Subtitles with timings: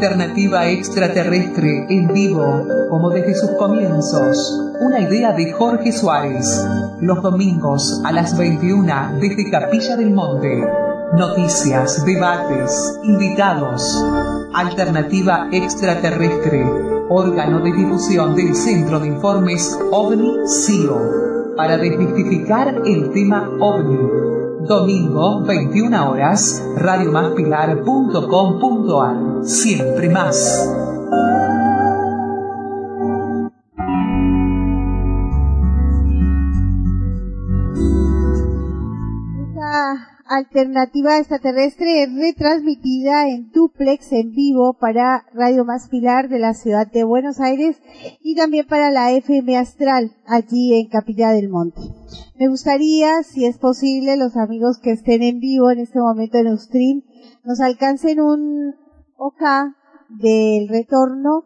[0.00, 4.62] Alternativa extraterrestre en vivo, como desde sus comienzos.
[4.80, 6.64] Una idea de Jorge Suárez.
[7.00, 10.64] Los domingos a las 21 desde Capilla del Monte.
[11.16, 14.04] Noticias, debates, invitados.
[14.54, 16.64] Alternativa extraterrestre.
[17.08, 21.54] Órgano de difusión del Centro de Informes OVNI-CIO.
[21.56, 24.27] Para desmistificar el tema OVNI
[24.68, 29.44] Domingo, 21 horas, radiomaspilar.com.ar.
[29.44, 30.87] Siempre más.
[40.28, 46.86] Alternativa extraterrestre es retransmitida en duplex en vivo para Radio Más Pilar de la ciudad
[46.86, 47.80] de Buenos Aires
[48.22, 51.80] y también para la FM Astral allí en Capilla del Monte.
[52.38, 56.58] Me gustaría, si es posible, los amigos que estén en vivo en este momento en
[56.58, 57.02] stream
[57.44, 58.74] nos alcancen un
[59.16, 59.42] OK
[60.20, 61.44] del retorno.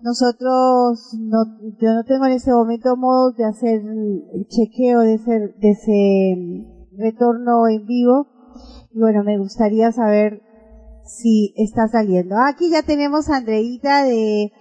[0.00, 1.44] Nosotros, no,
[1.80, 6.71] yo no tengo en este momento modo de hacer el chequeo de ese, de ese
[6.96, 8.26] retorno en vivo.
[8.92, 10.42] Y bueno, me gustaría saber
[11.04, 12.36] si está saliendo.
[12.38, 14.52] Aquí ya tenemos a Andreita de,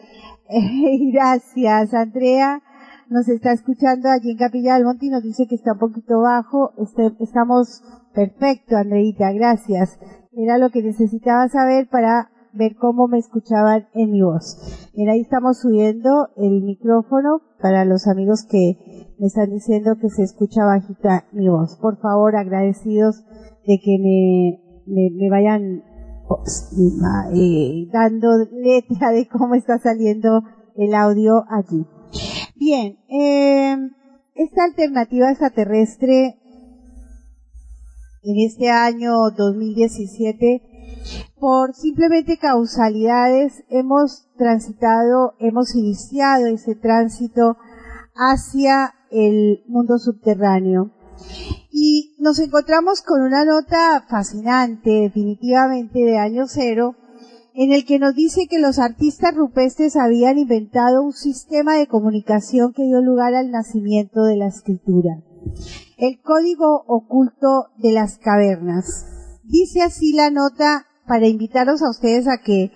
[1.14, 2.62] gracias Andrea,
[3.10, 6.22] nos está escuchando allí en Capilla del Monte y nos dice que está un poquito
[6.22, 6.72] bajo.
[6.78, 10.00] Este, estamos perfecto, Andreita, gracias.
[10.32, 14.90] Era lo que necesitaba saber para ver cómo me escuchaban en mi voz.
[14.96, 18.78] Mira, ahí estamos subiendo el micrófono para los amigos que
[19.22, 21.78] me están diciendo que se escucha bajita mi voz.
[21.78, 23.24] Por favor, agradecidos
[23.68, 25.84] de que me, me, vayan
[27.36, 30.42] eh, dando letra de cómo está saliendo
[30.76, 31.86] el audio aquí.
[32.56, 33.78] Bien, eh,
[34.34, 36.40] esta alternativa extraterrestre
[38.24, 40.64] en este año 2017
[41.40, 47.58] por simplemente causalidades hemos transitado, hemos iniciado ese tránsito
[48.16, 50.92] hacia el mundo subterráneo.
[51.70, 56.96] Y nos encontramos con una nota fascinante, definitivamente de año cero,
[57.54, 62.74] en el que nos dice que los artistas rupestres habían inventado un sistema de comunicación
[62.74, 65.22] que dio lugar al nacimiento de la escritura.
[65.98, 69.06] El código oculto de las cavernas.
[69.44, 72.72] Dice así la nota para invitaros a ustedes a que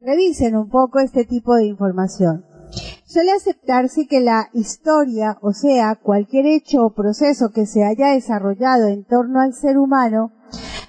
[0.00, 2.44] revisen un poco este tipo de información.
[3.12, 8.86] Suele aceptarse que la historia, o sea, cualquier hecho o proceso que se haya desarrollado
[8.86, 10.32] en torno al ser humano,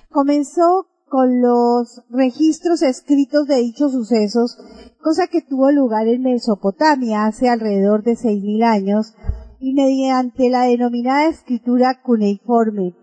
[0.09, 4.57] comenzó con los registros escritos de dichos sucesos,
[5.01, 9.15] cosa que tuvo lugar en Mesopotamia hace alrededor de 6.000 años,
[9.59, 12.95] y mediante la denominada escritura cuneiforme.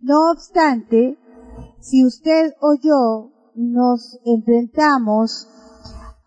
[0.00, 1.16] No obstante,
[1.78, 5.46] si usted o yo nos enfrentamos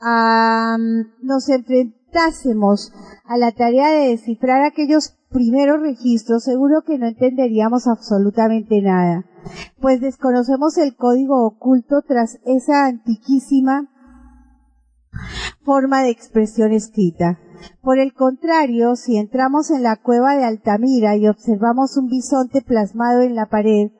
[0.01, 0.77] a,
[1.21, 2.91] nos enfrentásemos
[3.25, 9.25] a la tarea de descifrar aquellos primeros registros, seguro que no entenderíamos absolutamente nada,
[9.79, 13.89] pues desconocemos el código oculto tras esa antiquísima
[15.63, 17.39] forma de expresión escrita.
[17.81, 23.21] Por el contrario, si entramos en la cueva de Altamira y observamos un bisonte plasmado
[23.21, 23.91] en la pared,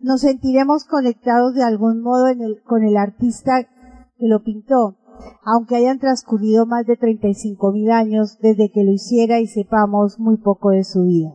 [0.00, 2.26] nos sentiremos conectados de algún modo
[2.64, 4.96] con el artista que lo pintó,
[5.44, 10.36] aunque hayan transcurrido más de 35 mil años desde que lo hiciera y sepamos muy
[10.36, 11.34] poco de su vida.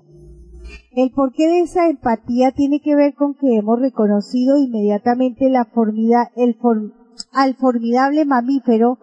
[0.91, 5.68] El porqué de esa empatía tiene que ver con que hemos reconocido inmediatamente la
[6.35, 6.57] el
[7.31, 8.97] al formidable mamífero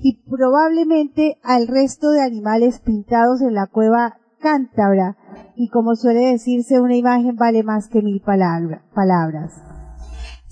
[0.00, 5.16] y probablemente al resto de animales pintados en la cueva cántabra,
[5.56, 9.73] y como suele decirse, una imagen vale más que mil palabras.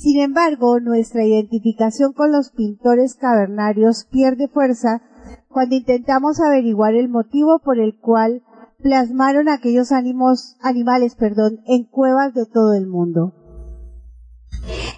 [0.02, 5.00] Sin embargo, nuestra identificación con los pintores cavernarios pierde fuerza
[5.48, 8.42] cuando intentamos averiguar el motivo por el cual
[8.82, 13.32] plasmaron aquellos animales perdón, en cuevas de todo el mundo.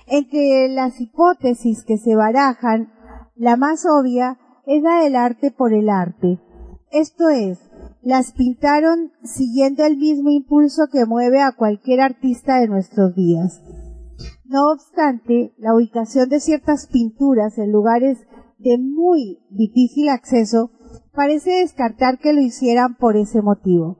[0.06, 2.90] Entre las hipótesis que se barajan,
[3.36, 6.40] la más obvia es la del arte por el arte.
[6.90, 7.58] Esto es,
[8.00, 13.60] las pintaron siguiendo el mismo impulso que mueve a cualquier artista de nuestros días.
[14.44, 18.26] No obstante, la ubicación de ciertas pinturas en lugares
[18.58, 20.70] de muy difícil acceso
[21.14, 23.98] parece descartar que lo hicieran por ese motivo.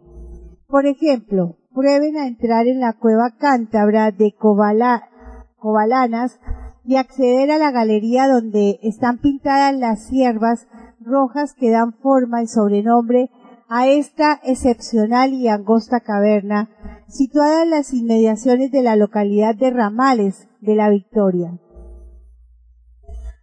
[0.67, 6.41] Por ejemplo, prueben a entrar en la cueva cántabra de Cobalanas
[6.85, 10.67] y acceder a la galería donde están pintadas las siervas
[11.01, 13.31] rojas que dan forma y sobrenombre
[13.69, 16.71] a esta excepcional y angosta caverna,
[17.09, 21.59] situada en las inmediaciones de la localidad de Ramales de la Victoria.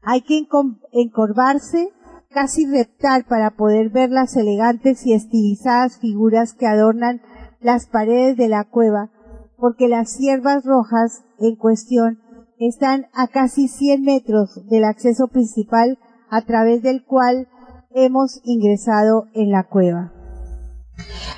[0.01, 0.47] Hay que
[0.91, 1.89] encorvarse,
[2.29, 7.21] casi reptar para poder ver las elegantes y estilizadas figuras que adornan
[7.59, 9.11] las paredes de la cueva,
[9.57, 12.19] porque las siervas rojas en cuestión
[12.57, 17.47] están a casi 100 metros del acceso principal a través del cual
[17.95, 20.13] hemos ingresado en la cueva.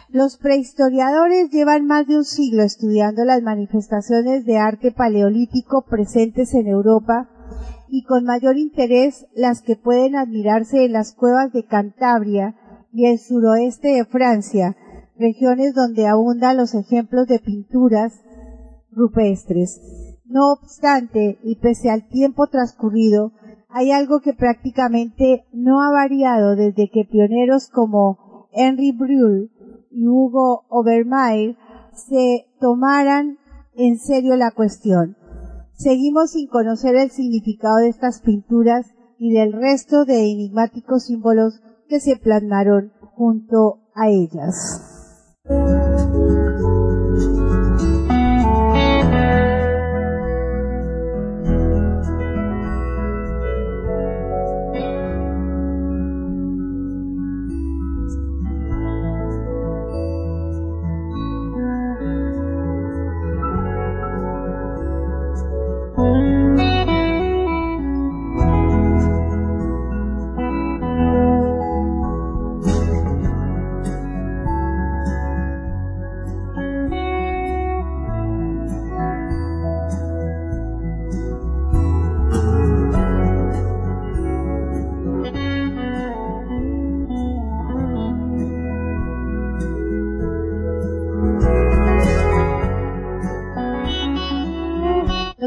[0.09, 6.67] Los prehistoriadores llevan más de un siglo estudiando las manifestaciones de arte paleolítico presentes en
[6.67, 7.29] Europa
[7.89, 12.55] y con mayor interés las que pueden admirarse en las cuevas de Cantabria
[12.91, 14.75] y el suroeste de Francia,
[15.17, 18.13] regiones donde abundan los ejemplos de pinturas
[18.91, 19.81] rupestres.
[20.25, 23.31] No obstante, y pese al tiempo transcurrido,
[23.75, 29.49] hay algo que prácticamente no ha variado desde que pioneros como Henry Brühl
[29.89, 31.57] y Hugo Obermeier
[31.91, 33.39] se tomaran
[33.75, 35.17] en serio la cuestión.
[35.73, 41.59] Seguimos sin conocer el significado de estas pinturas y del resto de enigmáticos símbolos
[41.89, 45.33] que se plasmaron junto a ellas.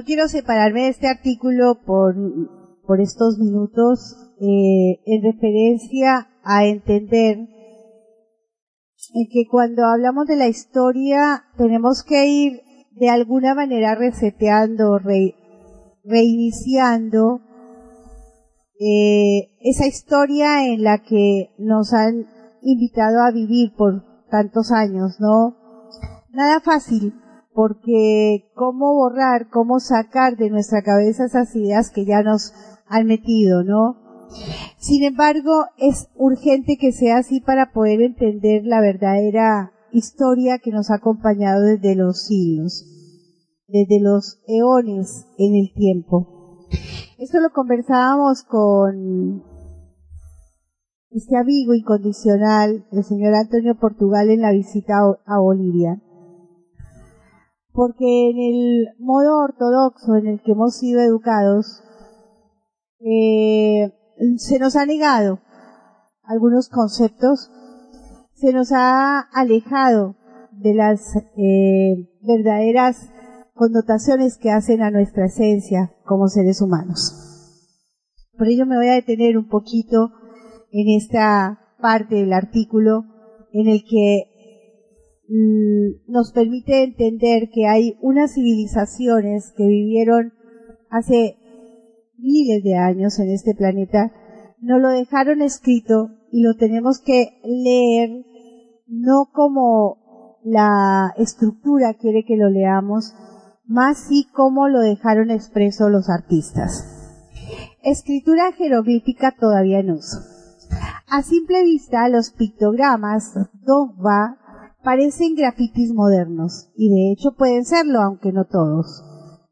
[0.04, 2.14] Quiero separarme de este artículo por,
[2.86, 7.38] por estos minutos eh, en referencia a entender
[9.14, 12.60] en que cuando hablamos de la historia tenemos que ir
[12.92, 14.98] de alguna manera reseteando,
[16.04, 17.40] reiniciando
[18.78, 22.26] eh, esa historia en la que nos han
[22.62, 25.56] invitado a vivir por tantos años, ¿no?
[26.30, 27.14] Nada fácil,
[27.56, 32.52] porque cómo borrar, cómo sacar de nuestra cabeza esas ideas que ya nos
[32.86, 33.96] han metido, ¿no?
[34.78, 40.90] Sin embargo, es urgente que sea así para poder entender la verdadera historia que nos
[40.90, 42.84] ha acompañado desde los siglos,
[43.68, 46.66] desde los eones en el tiempo.
[47.18, 49.42] Esto lo conversábamos con
[51.10, 54.92] este amigo incondicional, el señor Antonio Portugal, en la visita
[55.24, 56.02] a Bolivia
[57.76, 61.82] porque en el modo ortodoxo en el que hemos sido educados,
[63.00, 63.92] eh,
[64.38, 65.40] se nos ha negado
[66.22, 67.50] algunos conceptos,
[68.32, 70.16] se nos ha alejado
[70.52, 73.10] de las eh, verdaderas
[73.54, 77.12] connotaciones que hacen a nuestra esencia como seres humanos.
[78.38, 80.12] Por ello me voy a detener un poquito
[80.72, 83.04] en esta parte del artículo
[83.52, 84.35] en el que
[85.28, 90.32] nos permite entender que hay unas civilizaciones que vivieron
[90.90, 91.36] hace
[92.18, 94.12] miles de años en este planeta,
[94.60, 98.24] no lo dejaron escrito y lo tenemos que leer
[98.86, 103.14] no como la estructura quiere que lo leamos,
[103.66, 106.92] más sí como lo dejaron expreso los artistas.
[107.82, 110.18] Escritura jeroglífica todavía en uso.
[111.08, 114.38] A simple vista, los pictogramas Dogba
[114.86, 119.02] parecen grafitis modernos, y de hecho pueden serlo, aunque no todos.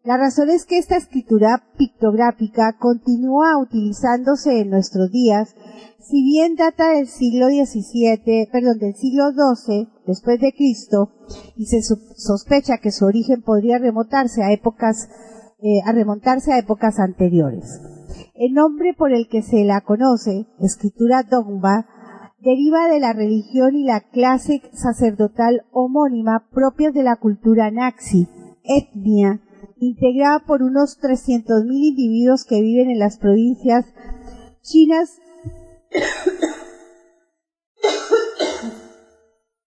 [0.05, 5.57] La razón es que esta escritura pictográfica continúa utilizándose en nuestros días,
[5.99, 11.11] si bien data del siglo XVII, perdón, del siglo XII después de Cristo,
[11.57, 15.09] y se sospecha que su origen podría remontarse a épocas,
[15.61, 17.81] eh, a remontarse a épocas anteriores.
[18.37, 21.88] El nombre por el que se la conoce, escritura dogma,
[22.45, 28.29] deriva de la religión y la clase sacerdotal homónima propias de la cultura naxi,
[28.63, 29.41] etnia,
[29.79, 33.87] integrada por unos 300.000 individuos que viven en las provincias
[34.63, 35.19] chinas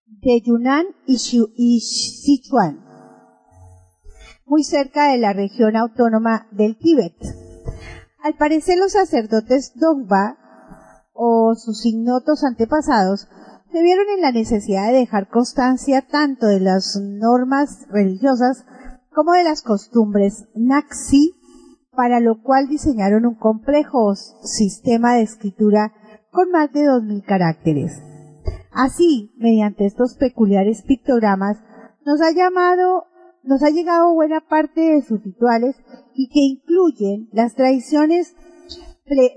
[0.08, 2.86] de Yunnan y Sichuan,
[4.46, 7.16] muy cerca de la región autónoma del Tíbet.
[8.22, 10.47] Al parecer los sacerdotes Dongba
[11.18, 13.28] o sus ignotos antepasados
[13.72, 18.64] se vieron en la necesidad de dejar constancia tanto de las normas religiosas
[19.14, 21.34] como de las costumbres naxi
[21.92, 25.92] para lo cual diseñaron un complejo sistema de escritura
[26.32, 28.00] con más de 2.000 caracteres.
[28.72, 31.58] Así, mediante estos peculiares pictogramas,
[32.06, 33.06] nos ha llamado,
[33.42, 35.76] nos ha llegado buena parte de sus rituales
[36.14, 38.36] y que incluyen las tradiciones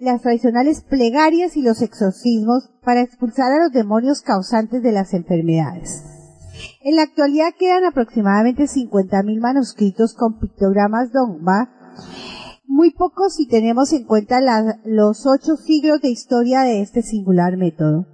[0.01, 6.03] las tradicionales plegarias y los exorcismos para expulsar a los demonios causantes de las enfermedades.
[6.83, 11.71] En la actualidad quedan aproximadamente 50.000 manuscritos con pictogramas dogma,
[12.67, 14.41] muy pocos si tenemos en cuenta
[14.85, 18.07] los ocho siglos de historia de este singular método.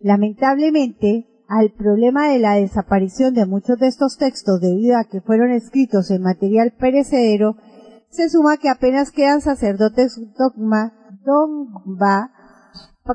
[0.00, 5.50] Lamentablemente, al problema de la desaparición de muchos de estos textos debido a que fueron
[5.52, 7.56] escritos en material perecedero,
[8.10, 10.92] se suma que apenas quedan sacerdotes dogma,
[11.24, 12.30] dogma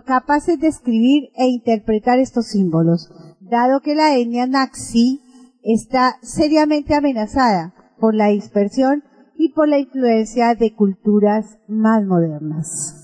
[0.06, 5.22] capaces de escribir e interpretar estos símbolos, dado que la etnia naxi
[5.64, 9.04] está seriamente amenazada por la dispersión
[9.36, 12.98] y por la influencia de culturas más modernas.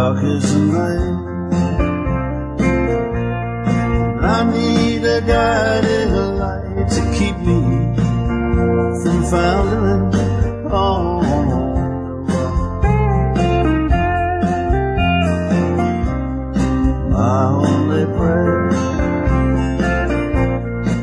[0.00, 1.16] Darkest night.
[4.34, 7.60] I need a guiding light to keep me
[9.00, 10.04] from foundering
[10.72, 11.20] on.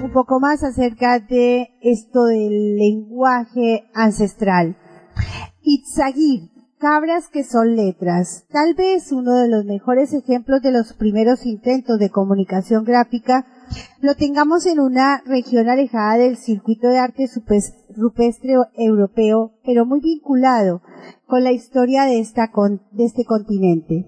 [0.03, 4.75] Un poco más acerca de esto del lenguaje ancestral.
[5.61, 8.45] Itzagir Cabras que son letras.
[8.51, 13.47] Tal vez uno de los mejores ejemplos de los primeros intentos de comunicación gráfica
[13.99, 17.27] lo tengamos en una región alejada del circuito de arte
[17.95, 20.83] rupestre europeo, pero muy vinculado
[21.25, 24.05] con la historia de, este continente.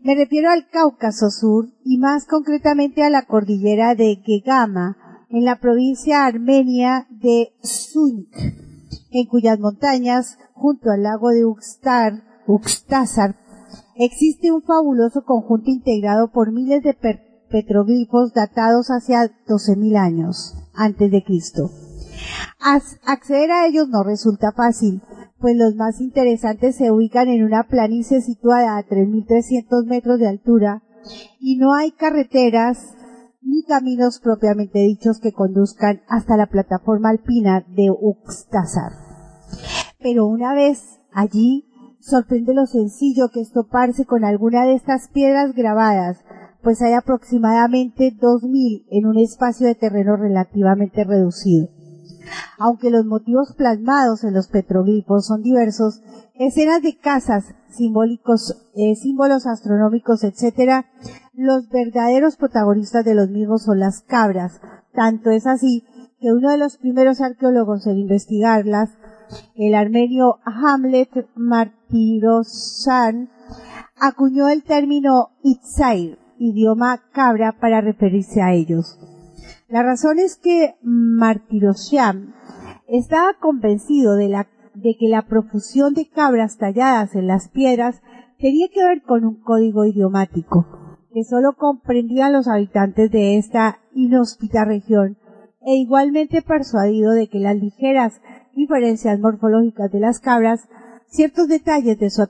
[0.00, 4.96] Me refiero al Cáucaso Sur y más concretamente a la cordillera de Gegama,
[5.28, 8.28] en la provincia armenia de Sunk,
[9.12, 13.36] en cuyas montañas junto al lago de Uxtar, Uxtasar,
[13.96, 16.96] existe un fabuloso conjunto integrado por miles de
[17.50, 21.70] petroglifos datados hacia 12.000 años antes de Cristo.
[23.04, 25.02] acceder a ellos no resulta fácil,
[25.38, 30.82] pues los más interesantes se ubican en una planicie situada a 3.300 metros de altura
[31.40, 32.94] y no hay carreteras
[33.42, 38.92] ni caminos propiamente dichos que conduzcan hasta la plataforma alpina de Uxtasar.
[40.00, 41.68] Pero una vez allí,
[42.00, 46.18] sorprende lo sencillo que es toparse con alguna de estas piedras grabadas,
[46.62, 51.68] pues hay aproximadamente dos mil en un espacio de terreno relativamente reducido.
[52.58, 56.02] Aunque los motivos plasmados en los petroglifos son diversos,
[56.34, 57.54] escenas de casas,
[58.74, 60.84] eh, símbolos astronómicos, etc.,
[61.34, 64.60] los verdaderos protagonistas de los mismos son las cabras.
[64.92, 65.84] Tanto es así
[66.20, 68.90] que uno de los primeros arqueólogos en investigarlas
[69.54, 73.30] el armenio Hamlet Martirosan
[73.98, 78.98] acuñó el término Itzair, idioma cabra, para referirse a ellos.
[79.68, 82.34] La razón es que Martirosyan
[82.88, 88.02] estaba convencido de, la, que la profusión de cabras talladas en las piedras
[88.38, 90.66] tenía que ver con un código idiomático
[91.12, 95.16] que solo comprendían los habitantes de esta inhóspita región
[95.60, 98.20] e igualmente persuadido de que las ligeras
[98.54, 100.68] diferencias morfológicas de las cabras,
[101.06, 102.22] ciertos detalles de su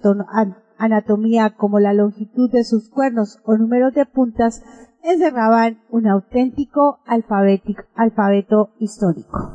[0.78, 4.62] anatomía como la longitud de sus cuernos o números de puntas
[5.02, 9.50] encerraban un auténtico alfabeto histórico.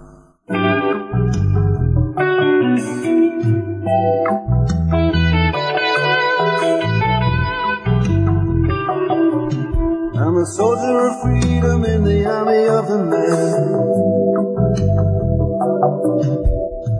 [10.20, 13.88] I'm a soldier of freedom in the army of the man.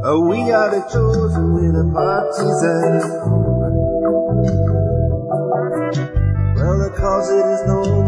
[0.04, 3.04] Oh, we are the chosen, we're the partisans.
[6.56, 8.07] Well, the cause it is noble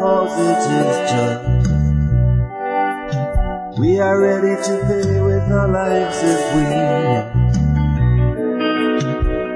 [0.00, 1.44] the it is just.
[3.78, 6.62] We are ready to pay with our lives if we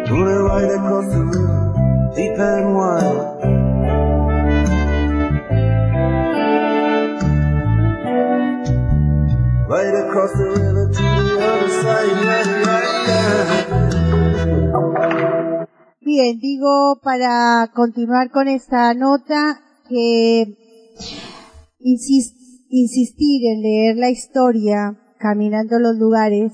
[0.09, 3.39] Gonna ride across the river, deep and wide.
[9.69, 11.03] Right across the river to
[16.01, 20.57] Bien, digo para continuar con esta nota que
[21.79, 26.53] insistir en leer la historia caminando los lugares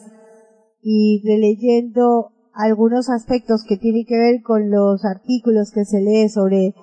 [0.83, 6.75] y releyendo algunos aspectos que tienen que ver con los artículos que se lee sobre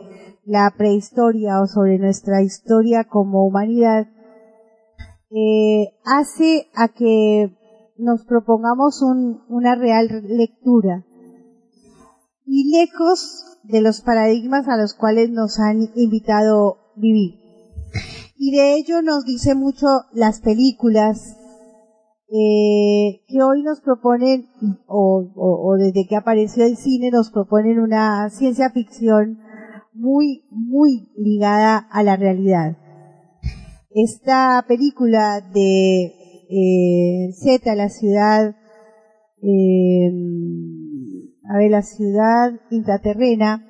[0.43, 4.07] la prehistoria o sobre nuestra historia como humanidad,
[5.29, 7.55] eh, hace a que
[7.97, 9.01] nos propongamos
[9.47, 11.05] una real lectura.
[12.45, 17.39] Y lejos de los paradigmas a los cuales nos han invitado vivir.
[18.37, 21.37] Y de ello nos dice mucho las películas
[22.33, 24.47] eh, que hoy nos proponen,
[24.87, 29.39] o, o, desde que apareció el cine, nos proponen una ciencia ficción
[29.93, 32.77] muy, muy ligada a la realidad.
[33.89, 36.13] Esta película de
[36.49, 38.55] eh, Z, la ciudad,
[39.43, 40.11] eh,
[41.51, 43.67] a ver, la ciudad intraterrena,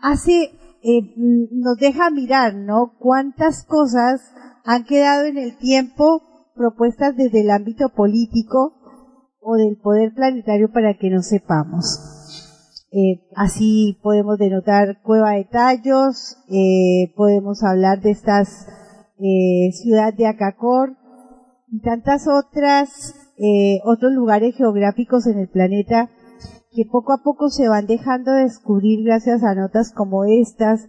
[0.00, 2.94] hace, eh, nos deja mirar, ¿no?
[2.98, 4.20] Cuántas cosas
[4.64, 6.22] han quedado en el tiempo
[6.54, 8.74] propuestas desde el ámbito político
[9.40, 11.98] o del poder planetario para que no sepamos.
[12.92, 18.68] Eh, así podemos denotar Cueva de Tallos, eh, podemos hablar de estas
[19.18, 20.96] eh, ciudad de Acacor
[21.68, 23.14] y tantas otras,
[23.82, 26.10] otros lugares geográficos en el planeta
[26.74, 30.88] que poco a poco se van dejando descubrir gracias a notas como estas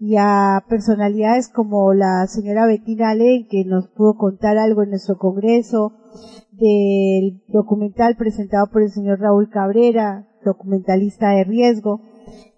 [0.00, 5.18] y a personalidades como la señora Bettina Allen que nos pudo contar algo en nuestro
[5.18, 5.92] congreso,
[6.52, 12.00] del documental presentado por el señor Raúl Cabrera, documentalista de riesgo,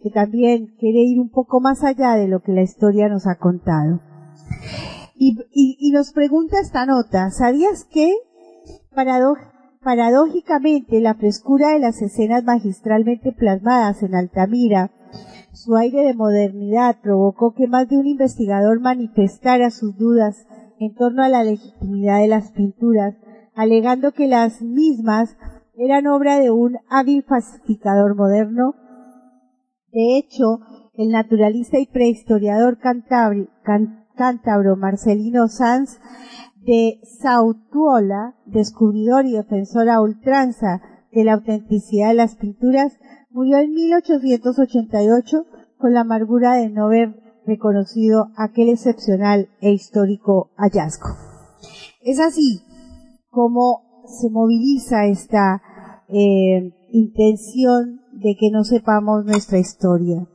[0.02, 3.36] que también quiere ir un poco más allá de lo que la historia nos ha
[3.36, 4.00] contado.
[5.14, 8.12] Y, y, nos pregunta esta nota, ¿sabías que
[9.86, 14.90] paradójicamente la frescura de las escenas magistralmente plasmadas en Altamira,
[15.52, 20.44] su aire de modernidad provocó que más de un investigador manifestara sus dudas
[20.80, 23.14] en torno a la legitimidad de las pinturas,
[23.54, 25.36] alegando que las mismas
[25.76, 28.74] eran obra de un hábil falsificador moderno.
[29.92, 30.62] De hecho,
[30.94, 32.80] el naturalista y prehistoriador
[34.16, 36.00] cántabro Marcelino Sanz
[36.66, 42.98] de Sautuola, descubridor y defensor a ultranza de la autenticidad de las pinturas,
[43.30, 45.46] murió en 1888
[45.78, 47.14] con la amargura de no haber
[47.46, 51.10] reconocido aquel excepcional e histórico hallazgo.
[52.02, 52.62] Es así
[53.30, 55.62] como se moviliza esta
[56.08, 60.26] eh, intención de que no sepamos nuestra historia.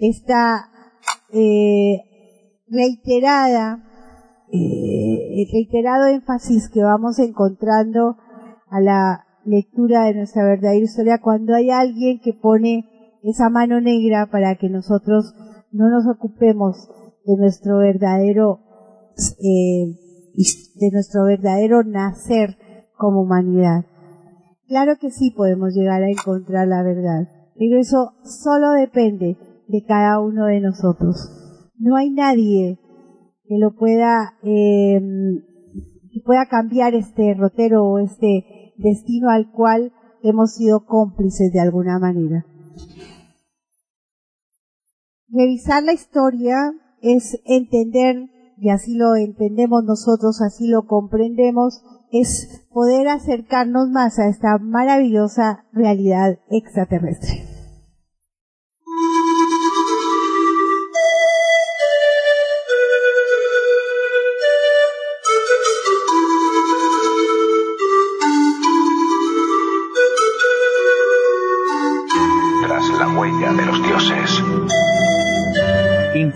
[0.00, 0.70] Esta
[1.32, 2.02] eh,
[2.68, 3.84] reiterada,
[4.52, 5.09] eh,
[5.52, 8.16] reiterado énfasis que vamos encontrando
[8.68, 12.84] a la lectura de nuestra verdadera historia cuando hay alguien que pone
[13.22, 15.34] esa mano negra para que nosotros
[15.72, 16.88] no nos ocupemos
[17.26, 18.60] de nuestro verdadero
[19.42, 19.96] eh,
[20.76, 22.56] de nuestro verdadero nacer
[22.96, 23.84] como humanidad.
[24.68, 29.36] Claro que sí podemos llegar a encontrar la verdad, pero eso solo depende
[29.68, 31.16] de cada uno de nosotros.
[31.76, 32.78] No hay nadie
[33.50, 35.00] que lo pueda, eh,
[36.12, 41.98] que pueda cambiar este derrotero o este destino al cual hemos sido cómplices de alguna
[41.98, 42.46] manera.
[45.28, 51.82] Revisar la historia es entender, y así lo entendemos nosotros, así lo comprendemos,
[52.12, 57.49] es poder acercarnos más a esta maravillosa realidad extraterrestre.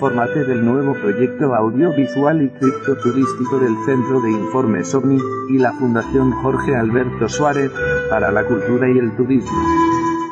[0.04, 6.30] Infórmate del nuevo proyecto audiovisual y criptoturístico del Centro de Informes OVNI y la Fundación
[6.30, 7.72] Jorge Alberto Suárez
[8.10, 9.50] para la Cultura y el Turismo.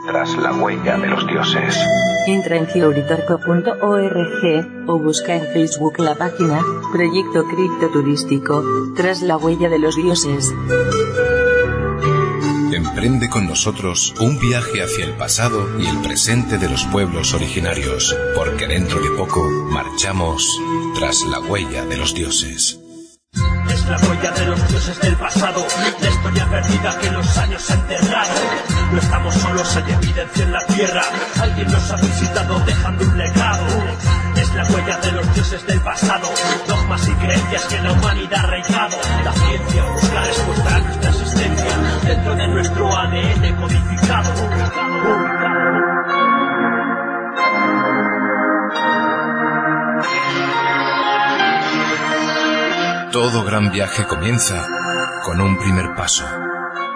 [0.07, 1.79] Tras la huella de los dioses.
[2.27, 6.61] Entra en theoritarco.org o busca en Facebook la página
[6.93, 8.63] Proyecto Criptoturístico
[8.95, 10.55] Tras la huella de los dioses.
[13.03, 18.17] Emprende con nosotros un viaje hacia el pasado y el presente de los pueblos originarios,
[18.37, 20.49] porque dentro de poco marchamos
[20.95, 22.82] tras la huella de los dioses.
[23.93, 25.67] La huella de los dioses del pasado,
[26.01, 28.31] la historia perdida que los años han enterrado.
[28.91, 31.03] No estamos solos, hay evidencia en la tierra,
[31.39, 33.67] alguien nos ha visitado dejando un legado.
[34.35, 36.27] Es la huella de los dioses del pasado,
[36.67, 38.97] dogmas y creencias que la humanidad ha arraigado.
[39.25, 41.77] La ciencia busca respuesta a nuestra existencia
[42.07, 44.33] dentro de nuestro ADN codificado.
[53.13, 54.67] Todo gran viaje comienza
[55.23, 56.25] con un primer paso.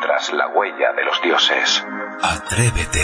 [0.01, 1.85] Tras la huella de los dioses.
[2.23, 3.03] Atrévete.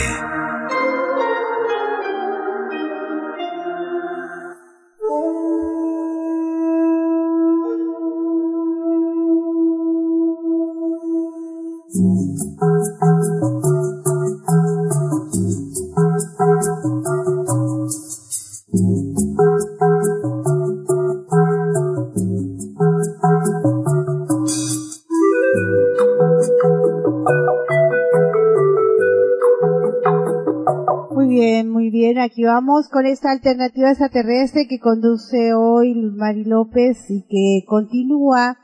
[32.24, 38.58] Aquí vamos con esta alternativa extraterrestre que conduce hoy Mari López y que continúa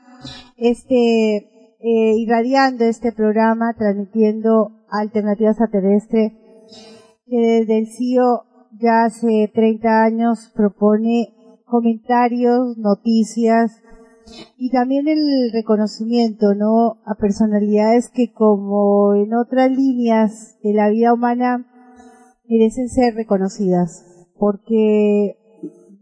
[0.55, 1.35] este
[1.81, 6.37] eh, irradiando este programa, transmitiendo alternativa extraterrestre
[7.25, 8.45] que desde el CIO
[8.79, 11.33] ya hace 30 años propone
[11.65, 13.81] comentarios, noticias
[14.57, 17.01] y también el reconocimiento, ¿no?
[17.05, 21.68] A personalidades que como en otras líneas de la vida humana
[22.49, 24.05] merecen ser reconocidas
[24.37, 25.37] porque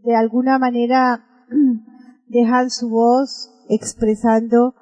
[0.04, 1.24] de alguna manera
[2.28, 4.74] dejan su voz expresando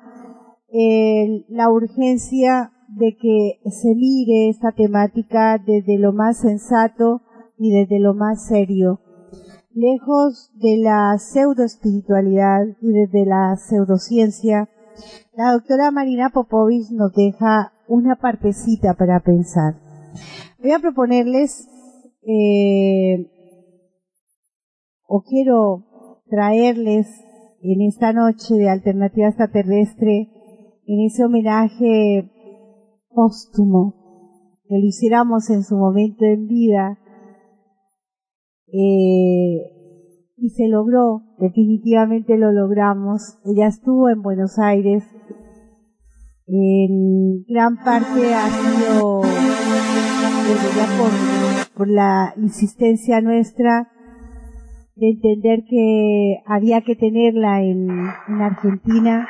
[0.72, 7.22] eh, la urgencia de que se mire esta temática desde lo más sensato
[7.58, 9.00] y desde lo más serio,
[9.72, 14.68] lejos de la pseudoespiritualidad y desde la pseudociencia.
[15.34, 19.85] La doctora Marina Popovich nos deja una partecita para pensar.
[20.60, 21.68] Voy a proponerles,
[22.22, 23.30] eh,
[25.06, 25.86] o quiero
[26.28, 27.06] traerles
[27.62, 30.28] en esta noche de alternativa extraterrestre,
[30.86, 32.30] en ese homenaje
[33.08, 33.94] póstumo
[34.68, 36.98] que lo hiciéramos en su momento en vida,
[38.68, 39.72] eh,
[40.36, 43.38] y se logró, definitivamente lo logramos.
[43.44, 45.04] Ella estuvo en Buenos Aires,
[46.46, 49.25] en gran parte ha sido
[50.98, 53.90] por, por la insistencia nuestra
[54.94, 57.88] de entender que había que tenerla en,
[58.28, 59.28] en Argentina.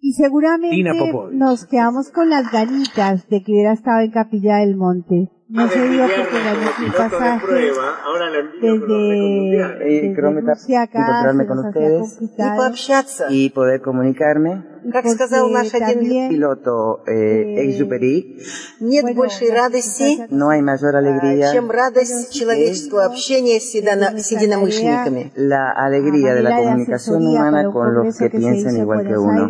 [0.00, 0.82] Y seguramente
[1.32, 5.87] nos quedamos con las ganitas de que hubiera estado en Capilla del Monte No se
[5.87, 7.47] dio porque gané un pasaje
[8.61, 12.57] desde, Eh, desde Кроме Rusia acá, encontrarme se con nos hacía ustedes complicado.
[12.57, 13.25] пообщаться.
[13.29, 14.65] y poder comunicarme.
[14.83, 17.13] Y Как сказал porque наш один también, Piloto eh,
[17.57, 18.37] Eh, Exupéry,
[18.81, 23.59] Нет bueno, большей las радости, circunstancias no hay mayor а, alegría чем радость человеческого общения
[23.61, 25.31] с, едино- с единомышленниками.
[25.35, 29.47] la alegría de la comunicación humana con los que piensan igual que uno.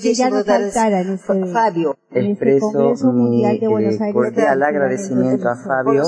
[0.00, 1.04] Si ya no faltara
[1.52, 1.96] Fabio,
[4.12, 6.02] cordial agradecimiento a Fabio,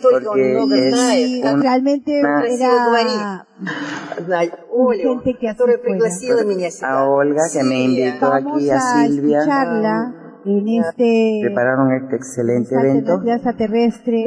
[0.00, 3.36] porque es realmente gente que.
[6.82, 9.44] A Olga, que me invitó aquí, a Silvia
[10.44, 13.22] en este prepararon este excelente evento.
[13.56, 14.24] Terrestre.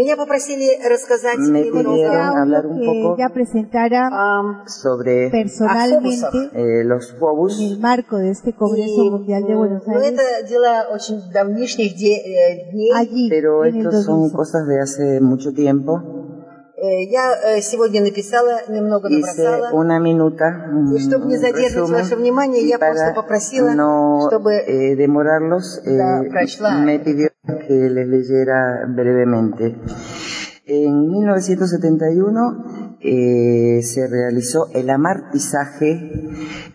[1.52, 7.80] Me pidieron hablar un poco ya presentara um, sobre personalmente eh, los Fobus en el
[7.80, 10.20] marco de este Congreso y, Mundial de Buenos Aires.
[12.96, 16.25] Allí, pero estas son cosas de hace mucho tiempo.
[16.77, 19.71] Э, Я э, сегодня написала, немного Hice набросала.
[19.73, 23.15] una minuta, un, И чтобы не un задерживать resumen, ваше внимание, y я просто para
[23.15, 26.79] попросила, no чтобы eh, demorarlos, eh, Да, прочла.
[26.79, 27.29] me pidió
[27.67, 29.77] que les leyera brevemente.
[30.67, 35.91] En 1971 eh, se realizó el amartizaje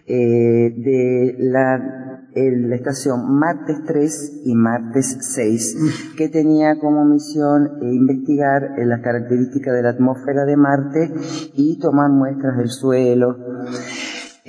[0.05, 7.78] eh, de la, el, la estación martes 3 y martes 6, que tenía como misión
[7.82, 11.12] eh, investigar eh, las características de la atmósfera de Marte
[11.54, 13.36] y tomar muestras del suelo.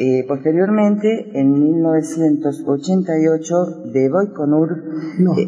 [0.04, 4.84] Eh, posteriormente, en 1988, de Baikonur...
[5.20, 5.38] No.
[5.38, 5.48] Eh,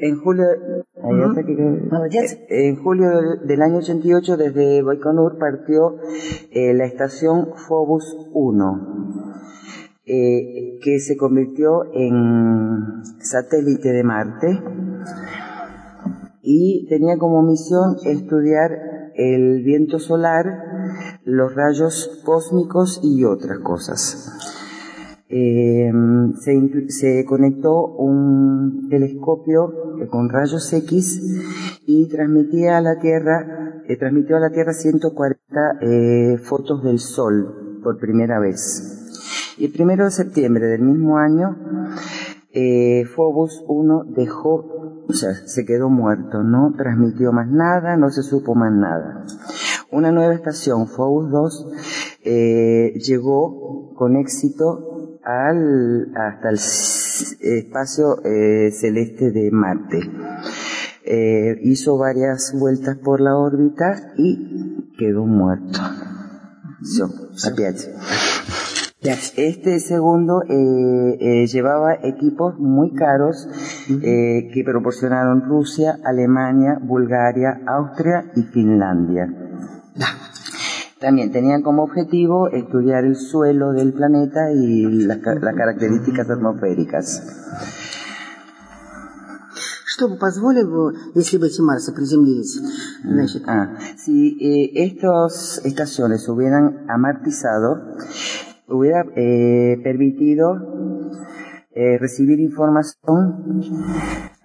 [0.00, 0.82] en julio, eh,
[2.48, 3.10] en julio
[3.46, 5.94] del año 88, desde Baikonur partió
[6.52, 8.99] la estación Phobos 1
[10.04, 14.62] eh, que se convirtió en satélite de Marte
[16.42, 20.46] y tenía como misión estudiar el viento solar,
[21.24, 24.32] los rayos cósmicos y otras cosas.
[25.28, 25.92] Eh,
[26.40, 29.72] se, se conectó un telescopio
[30.10, 31.22] con rayos X
[31.86, 37.80] y transmitía a la Tierra, eh, transmitió a la Tierra 140 eh, fotos del Sol
[37.82, 38.99] por primera vez.
[39.60, 41.54] Y el primero de septiembre del mismo año,
[42.50, 48.22] eh, Phobos 1 dejó, o sea, se quedó muerto, no transmitió más nada, no se
[48.22, 49.26] supo más nada.
[49.92, 51.66] Una nueva estación, Phobos 2,
[52.24, 56.58] eh, llegó con éxito al, hasta el
[57.42, 60.00] espacio eh, celeste de Marte.
[61.04, 65.80] Eh, hizo varias vueltas por la órbita y quedó muerto.
[66.82, 67.02] Sí.
[69.37, 73.47] Este segundo eh, eh, llevaba equipos muy caros
[73.89, 79.27] eh, que proporcionaron Rusia, Alemania, Bulgaria, Austria y Finlandia.
[80.99, 87.21] También tenían como objetivo estudiar el suelo del planeta y las, ca- las características atmosféricas.
[89.87, 92.59] Что бы позволило, если бы эти Марсы приземлились?
[93.01, 97.95] Значит, Ah, si eh, estas estaciones se hubieran amartizado,
[98.70, 100.56] hubiera eh, permitido
[101.72, 103.62] eh, recibir información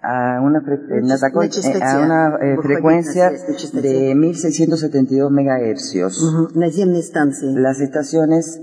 [0.00, 3.32] a una, eh, eh, a una frecuencia
[3.72, 6.22] de 1672 megahercios.
[7.56, 8.60] Las estaciones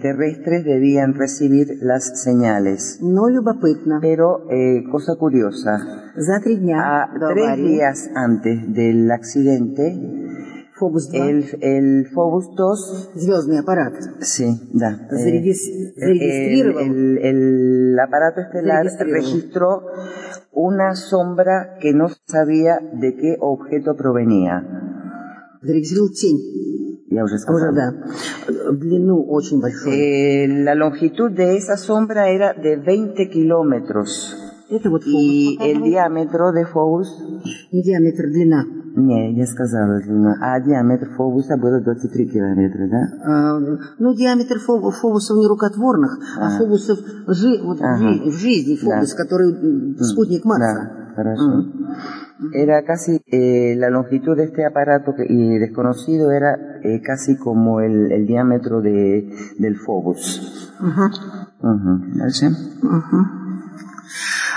[0.00, 3.00] terrestres debían recibir las señales.
[4.00, 4.46] Pero,
[4.90, 6.12] cosa curiosa,
[6.80, 10.27] a tres días antes del accidente,
[10.79, 17.99] Фобус-2, el, el Phobos 2, звездный аппарат, sí, da, eh, зарегис- el, зарегистрировал el- el
[17.99, 19.13] aparato estelar Registró.
[19.13, 19.81] registró
[20.51, 24.63] una sombra que no sabía de qué objeto provenía.
[25.61, 26.39] зарегистрировал тень.
[27.09, 27.73] Ya os he Уже, escuchado.
[27.73, 27.93] да.
[28.73, 29.93] Длину очень большую.
[29.93, 34.35] Eh, la longitud de esa sombra era de 20 kilómetros
[34.71, 35.69] Это вот y Фобус.
[35.69, 37.07] el diámetro de Phobos,
[37.71, 38.65] Не диаметр, длина.
[38.97, 43.01] не, я сказала, длину, а диаметр Фобуса было 23 километра, да?
[43.25, 43.59] А,
[43.99, 46.57] ну, диаметр фоб- фобусов не рукотворных, а, А.
[46.57, 47.97] фобусов жи- вот в Ага.
[47.97, 50.91] жи- в жизни фобус, который м, спутник Марса.
[50.91, 51.65] Да, хорошо.
[52.53, 57.79] Era casi, eh, la longitud de este aparato que, y desconocido era eh, casi como
[57.79, 60.41] el, el diámetro de, del Phobos.
[60.81, 62.01] Ujú.
[62.15, 62.49] ¿Дальше?
[62.81, 64.56] Кстати сказать, а,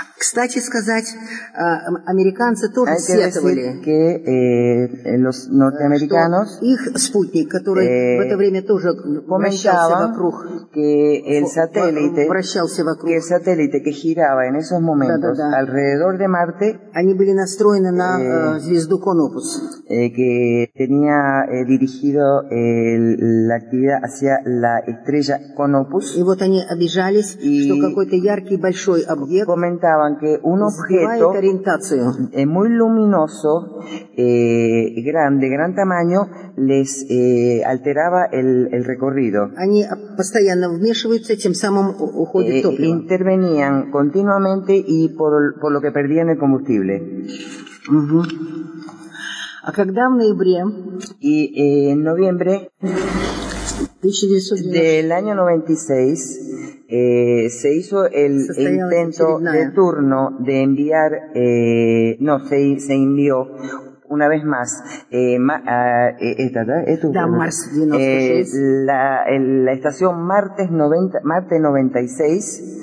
[2.74, 3.62] Тоже Hay que decir сетовали,
[4.24, 4.88] eh,
[5.98, 8.88] что их спутник, который э, в это время тоже
[9.26, 15.36] вращался вокруг, que el satélite, вращался вокруг, que el satélite que giraba en esos momentos
[15.36, 15.58] Да, да, да.
[15.60, 19.82] alrededor de Marte, они были настроены на Э, э, звезду Конопус.
[19.88, 26.62] eh, que tenía eh, dirigido el- la actividad hacia la estrella Conopus, И вот они
[26.68, 32.29] обижались, И- что какой-то яркий большой объект comentaban que un сбивает objeto ориентацию.
[32.33, 33.79] eh, muy luminoso,
[34.15, 39.51] eh, grande, gran tamaño, les eh, alteraba el, el recorrido.
[39.57, 42.91] Они а, постоянно вмешиваются, тем самым у- уходит Eh, топливо.
[42.91, 47.27] intervenían continuamente y por, por lo que perdían el combustible.
[47.89, 48.23] Мгм.
[49.63, 50.63] А когда в ноябре
[51.19, 53.30] Y eh, en noviembre 1990
[54.02, 62.80] del año 96 eh, se hizo el intento de turno de enviar, eh, no, se,
[62.80, 63.46] se envió
[64.08, 65.62] una vez más eh, ma,
[66.18, 67.08] esta, esta, esta,
[68.52, 72.82] la, la, estación martes 90, martes 96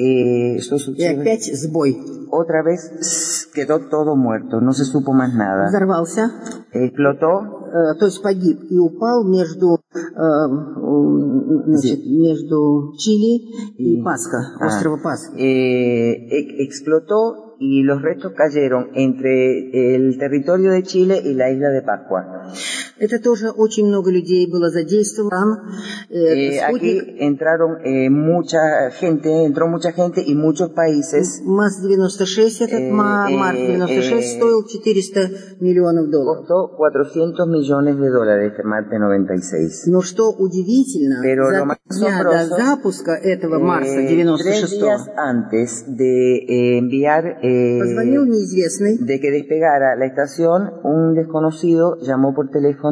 [0.00, 1.96] eh, esto и sucede- опять сбой.
[2.30, 5.68] otra vez s- quedó todo muerto, no se supo más nada.
[5.68, 6.30] Взорвался,
[6.72, 14.38] Explotó э, то есть погиб и упал между, э, м, значит, между Чили и Пасха,
[14.60, 15.36] Ah, острова Пасха.
[15.38, 21.70] eh, e- explotó y los restos cayeron entre el territorio de Chile y la isla
[21.70, 22.52] de Pascua.
[23.00, 25.70] Это тоже очень много людей было задействовано.
[26.10, 31.42] Э, Eh, aquí спутник entraron eh, mucha gente, entró mucha gente y muchos países.
[31.44, 36.46] МАЗ-96, этот Э, Ма- э, Марс-96 э, стоил 400 миллионов долларов.
[36.46, 39.86] Costó 400 millones de dólares este Marte 96.
[39.88, 44.06] Но что удивительно, Pero за lo más три дня до asombroso, запуска этого Марса Eh,
[44.08, 50.70] tres 96 días antes de eh, enviar, eh, позвонил неизвестный de que despegara la estación,
[50.84, 52.89] un desconocido llamó por teléfono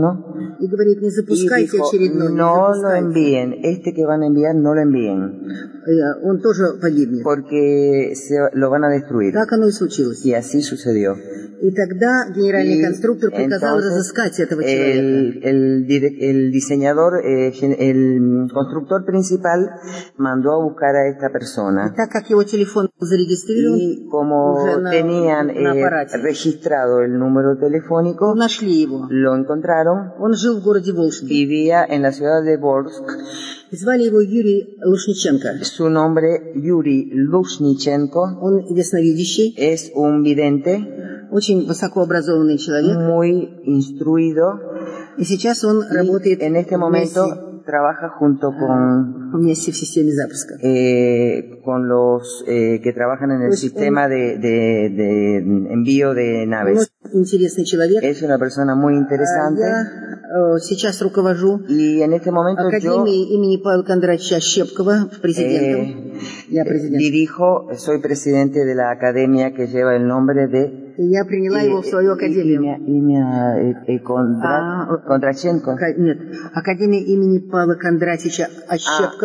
[0.61, 2.98] и говорит, не y запускайте dijo, очередной, не no lo запускайте.
[2.98, 5.20] envíen, este que van a enviar no lo envíen,
[5.87, 7.22] Э, Он тоже погибнет.
[7.22, 9.35] porque se, lo van a destruir.
[9.35, 10.24] Так оно и случилось.
[10.24, 11.14] Y así sucedió.
[11.61, 14.98] И тогда генеральный Y конструктор приказал entonces, разыскать этого человека.
[14.98, 19.70] el, el, dire- el diseñador, eh, gen- el constructor principal
[20.16, 21.92] mandó a buscar a esta persona.
[21.94, 27.00] Так как его телефон был зарегистрирован, Y como уже на, tenían на eh, аппарате, registrado
[27.02, 29.07] el número telefónico, нашли его.
[29.11, 29.88] lo encontraron.
[30.19, 31.28] Он жил в городе Волжске.
[31.28, 33.04] Vivía en la ciudad de Borsk.
[33.71, 35.63] Звали его Юрий Лушниченко.
[35.63, 42.97] Su nombre, Yuri Lushnichenko, Он ясновидящий, es un vidente очень высокообразованный человек.
[42.97, 44.60] muy instruido
[45.17, 50.55] И сейчас он работает en este momento trabaja junto con, вместе в системе запуска.
[50.63, 55.37] eh, con los eh, que trabajan en el Pues, sistema de, de- de
[55.77, 56.91] envío de Он naves.
[57.13, 57.99] интересный человек.
[58.03, 62.67] Es una persona muy А interesante Я э, сейчас руковожу y en este momento yo
[62.69, 65.81] Академией имени Павла Кондратьевича Щепкова, президентом.
[65.81, 66.99] eh, Я президент.
[66.99, 67.47] dirijo,
[67.85, 70.61] soy presidente de la academia que lleva el nombre de
[70.99, 72.59] И я приняла его в свою академию.
[72.59, 73.23] Имя, имя
[73.57, 75.71] э, э, Кондра- А, Кондраченко.
[75.97, 76.17] Нет,
[76.53, 79.18] Академия имени Павла Кондратьевича Ощепкова.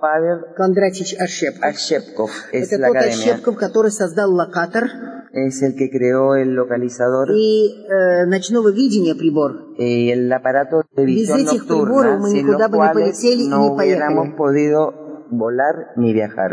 [0.00, 1.64] Павел Кондратьевич Ощепков.
[1.64, 3.32] Ощепков es Это la тот academia.
[3.32, 4.84] Ощепков, который создал локатор
[5.32, 9.74] Es el que creó el localizador и э, ночного видения прибор.
[9.76, 13.70] y el aparato de visión этих nocturna, приборов мы никуда бы не полетели и no
[13.70, 14.36] не поехали.
[14.36, 16.51] podido volar ni viajar.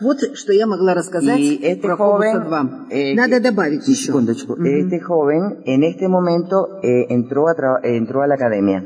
[0.00, 2.86] Вот что я могла рассказать Y este про joven, Фобуса 2.
[2.90, 4.06] eh, Надо que- добавить Sí, еще.
[4.12, 4.54] секундочку.
[4.64, 8.82] Este joven en este momento eh, entró, a tra- eh, entró a la academia.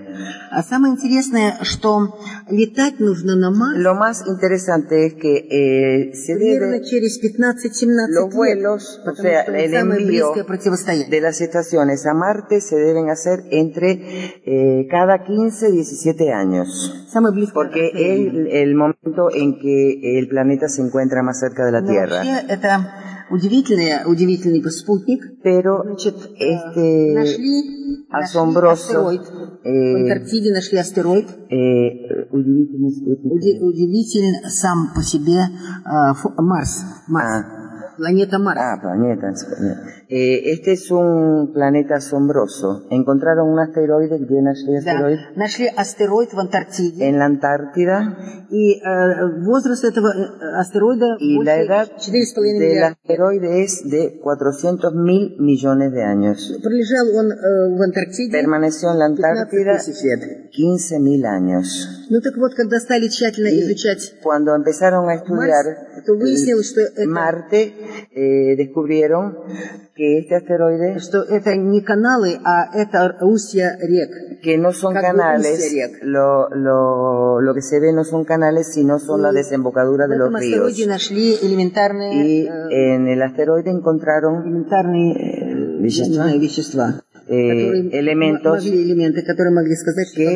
[0.50, 2.08] А самое интересное, что
[2.50, 8.08] летать нужно на Марс Lo más interesante es que eh, se примерно debe через 15-17
[8.08, 11.08] los лет, vuelos, o потому sea, что el самое envío близкое противостояние.
[11.10, 14.00] de las estaciones a Marte se deben hacer entre
[14.44, 17.04] eh, cada 15 17 años.
[17.08, 18.62] Самое близкое Porque es расстояние.
[18.62, 22.21] el momento momento en que el planeta se encuentra más cerca de la Tierra.
[25.41, 27.15] Pero este
[28.11, 29.11] asombroso
[36.37, 36.85] Mars.
[37.15, 38.59] Ah, planeta Mars.
[38.61, 39.33] Ah, planeta.
[40.12, 42.86] este es un planeta asombroso.
[42.90, 44.78] Encontraron un asteroide, ¿bien allí Да.
[44.92, 45.20] asteroide?
[45.36, 47.08] Нашли астероид в Антарктиде.
[47.08, 48.16] En la Antártida
[48.50, 52.96] И э, возраст этого э, астероида y la больше edad 4,5 del миллиарда.
[53.02, 56.38] asteroide es de 400 mil millones de años.
[56.62, 60.50] Пролежал он э, в Антарктиде Permaneció en la 15 Antártida тысяч лет.
[60.52, 61.66] 15 mil años.
[62.10, 66.70] Ну так вот, когда стали тщательно Y изучать cuando empezaron a estudiar Марс, то выяснилось,
[66.70, 67.74] что это, Marte,
[68.14, 69.36] eh, descubrieron
[69.94, 74.10] que este asteroide, что это не каналы, а это устья рек.
[74.42, 75.98] que no son Как бы canales, устья рек.
[76.02, 80.10] lo, lo, lo que se ve no son canales, sino son la Y desembocadura В
[80.10, 80.52] de los этом ríos.
[80.54, 87.89] астероиде нашли элементарные, Y э, en el asteroide encontraron элементарные э, не знаю, вещества, eh,
[87.93, 88.63] elementos
[90.13, 90.35] que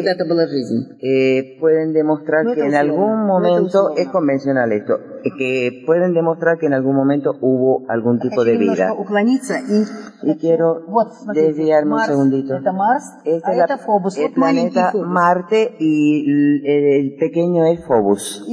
[1.01, 6.67] eh, pueden demostrar que en algún momento es convencional esto, eh, que pueden demostrar que
[6.67, 8.93] en algún momento hubo algún tipo de vida.
[10.23, 10.81] Y quiero
[11.33, 12.55] desviarme un segundito.
[13.25, 13.65] Este es la,
[14.23, 16.25] el planeta Marte y
[16.65, 18.45] el pequeño es Phobos.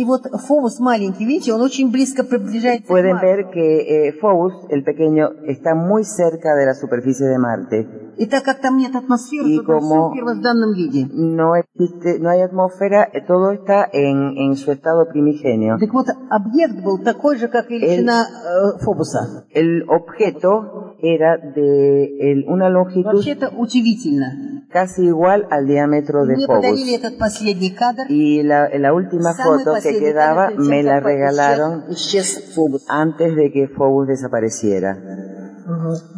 [2.87, 7.89] Pueden ver que eh, Phobos, el pequeño, está muy cerca de la superficie de Marte.
[8.24, 11.06] И так как там нет атмосферы, И то там como- все в первозданном виде.
[11.14, 15.78] No existe, no hay atmósfera, eh, todo está en, en su estado primigenio.
[15.80, 19.46] Так вот, объект был такой же, как величина э, Фобуса.
[19.54, 24.66] El objeto era de el- una longitud Вообще это удивительно.
[24.72, 26.58] casi igual al diámetro de Мне Phobos.
[26.62, 28.04] подарили этот последний кадр.
[28.10, 31.06] Y la, la última Самый foto que последний quedaba кадр, перед me тем, la как
[31.06, 32.86] regalaron Исчез, исчез Фобус.
[32.90, 34.98] antes de que Phobos desapareciera.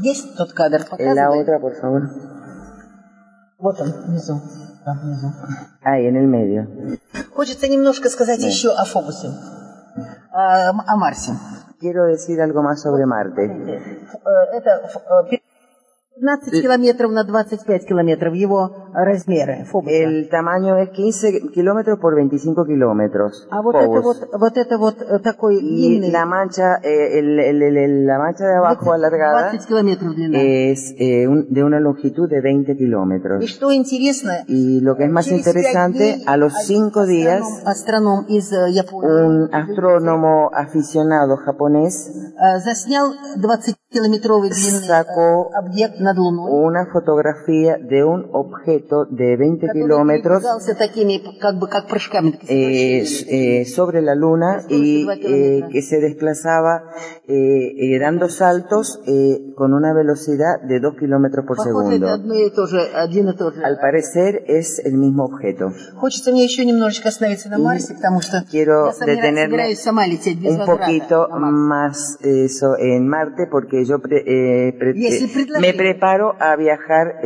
[0.03, 0.83] Есть тот кадр?
[0.99, 2.03] La otra, por favor.
[3.59, 4.41] Вот он, внизу.
[4.85, 5.29] Там внизу.
[5.83, 6.99] Ahí, en el medio.
[7.35, 9.29] Хочется немножко сказать еще о Фобусе.
[10.33, 11.33] А, м- о Марсе.
[11.81, 13.43] Quiero decir algo más sobre Marte.
[13.45, 14.97] Э, Это ф-
[15.33, 15.39] э,
[16.17, 19.94] 15 километров на 25 километров его размеры Фобуса.
[19.96, 23.48] El tamaño es 15 kilómetros por 25 kilómetros.
[23.52, 24.04] А вот это Phobos.
[24.04, 28.06] вот, вот это вот э, такой Y длинный, la mancha, eh, el- el- el- el-
[28.06, 30.38] la mancha de abajo alargada 20 километров длина.
[30.41, 33.44] es eh, un- de una longitud de 20 И kilómetros.
[33.46, 37.41] что интересно, Y lo que es más через пять interesante, дней a los cinco días,
[37.65, 45.54] астроном, астроном из э, Японии un astrónomo aficionado japonés э, заснял 20-километровый длинный Sacó э,
[45.56, 50.43] объект над Луной, una fotografía de un objeto trayecto de 20 kilómetros
[52.49, 56.83] eh, eh, sobre la luna y eh, que se desplazaba
[57.29, 62.07] eh, eh, dando saltos eh, con una velocidad de 2 kilómetros por segundo.
[63.65, 65.73] Al parecer es el mismo objeto.
[68.51, 69.57] Quiero detenerme
[70.51, 74.23] un poquito más eso en Marte porque yo pre,
[74.79, 74.93] pre,
[75.61, 77.21] me preparo a viajar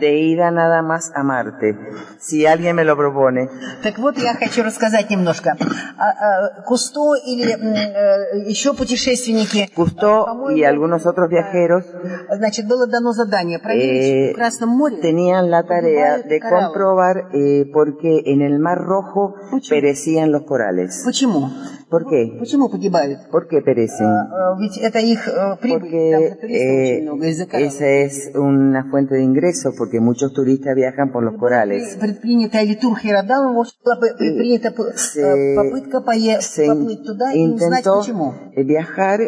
[0.00, 1.75] de ida a nada más a Marte,
[2.19, 3.49] si alguien me lo propone.
[3.83, 5.55] Так вот, я хочу рассказать немножко.
[5.97, 11.83] А, а, Кусто или м, э, еще путешественники, Cousteau по-моему, y algunos otros viajeros
[12.29, 14.97] значит, было дано задание проверить eh, в Красном море.
[15.01, 16.67] tenían la tarea de Corales.
[16.67, 19.35] comprobar eh, por qué en el Mar Rojo
[19.69, 21.01] perecían los corales.
[21.05, 21.49] Почему?
[21.91, 22.35] ¿Por qué?
[22.39, 23.19] Почему погибают?
[23.31, 24.07] ¿Por qué perecen?
[24.07, 27.73] А, Ведь это их э, прибыль, там Porque же туристов eh, очень много из-за кораллов.
[27.73, 31.95] esa es una fuente de ingreso, porque muchos turistas viajan por los corales.
[31.99, 37.03] Предпринята Алитур Хирадам, в общем, была п- предпринята п- Se- э, попытка пое- Se поплыть
[37.05, 38.33] туда и узнать intentó почему.
[38.55, 39.19] eh, viajar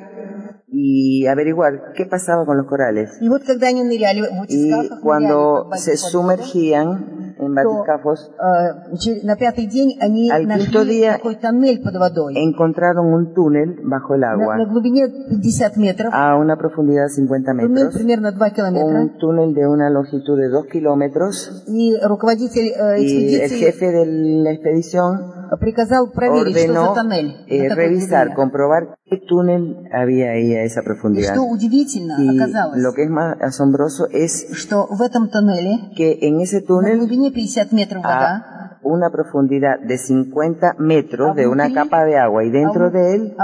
[0.72, 3.10] y averiguar qué pasaba con los corales.
[3.22, 7.54] И вот когда они ныряли в Y батискафах, cuando ныряли se под воду, sumergían en
[7.56, 12.34] batiscafos, э, че- на пятый день они Al quinto нашли día такой тоннель под водой.
[12.36, 15.08] encontraron un túnel bajo el На, на agua глубине
[15.42, 19.02] 50 метров, a una profundidad de 50 туннель metros, примерно 2 километра.
[19.02, 23.92] un túnel de una longitud de 2 kilómetros, И руководитель э, y el экспедиции jefe
[23.92, 24.06] de
[24.44, 25.20] la expedición
[25.60, 27.32] приказал проверить, что за ordenó тоннель.
[27.48, 28.36] eh, на такой revisar, глубине.
[28.36, 31.35] comprobar ¿Qué túnel había ahí a esa profundidad?
[31.37, 34.47] y lo que es más asombroso es
[35.95, 37.01] que en ese túnel,
[38.03, 38.54] a
[38.85, 43.37] una profundidad de 50 metros de una capa de agua y dentro de él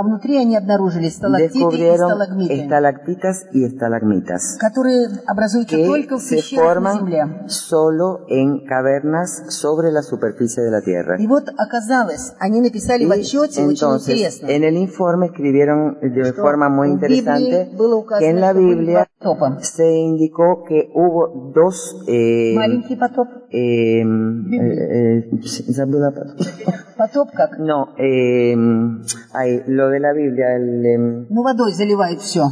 [1.39, 2.13] descubrieron
[2.49, 4.59] estalactitas y estalagmitas
[5.67, 11.17] que se forman solo en cavernas sobre la superficie de la Tierra.
[11.19, 11.27] Y
[13.59, 17.71] entonces, en el informe escribieron de forma muy interesante
[18.19, 19.09] que en la Biblia
[19.61, 26.12] se indicó que hubo dos eh, Маленький потоп, eh, eh, eh, забыла
[26.98, 27.58] потоп как?
[27.60, 28.56] No, eh,
[29.34, 32.44] ay, lo de la Biblia, el, em, Ну, водой заливает все.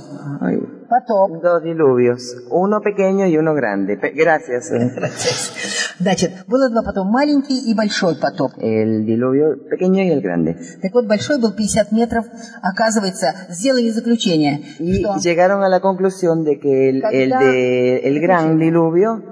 [0.42, 1.42] ay, Потоп.
[1.42, 3.98] dos diluvios, uno pequeño y uno grande.
[3.98, 4.72] Pe- gracias.
[4.72, 4.92] eh.
[6.00, 8.52] Значит, было два потопа, маленький и большой потоп.
[8.60, 10.56] El diluvio pequeño y el grande.
[10.82, 12.26] Так вот, большой был 50 метров.
[12.62, 18.20] Оказывается, сделали заключение, Y что llegaron a la conclusión de que el, el de, el
[18.29, 19.23] gran diluvio,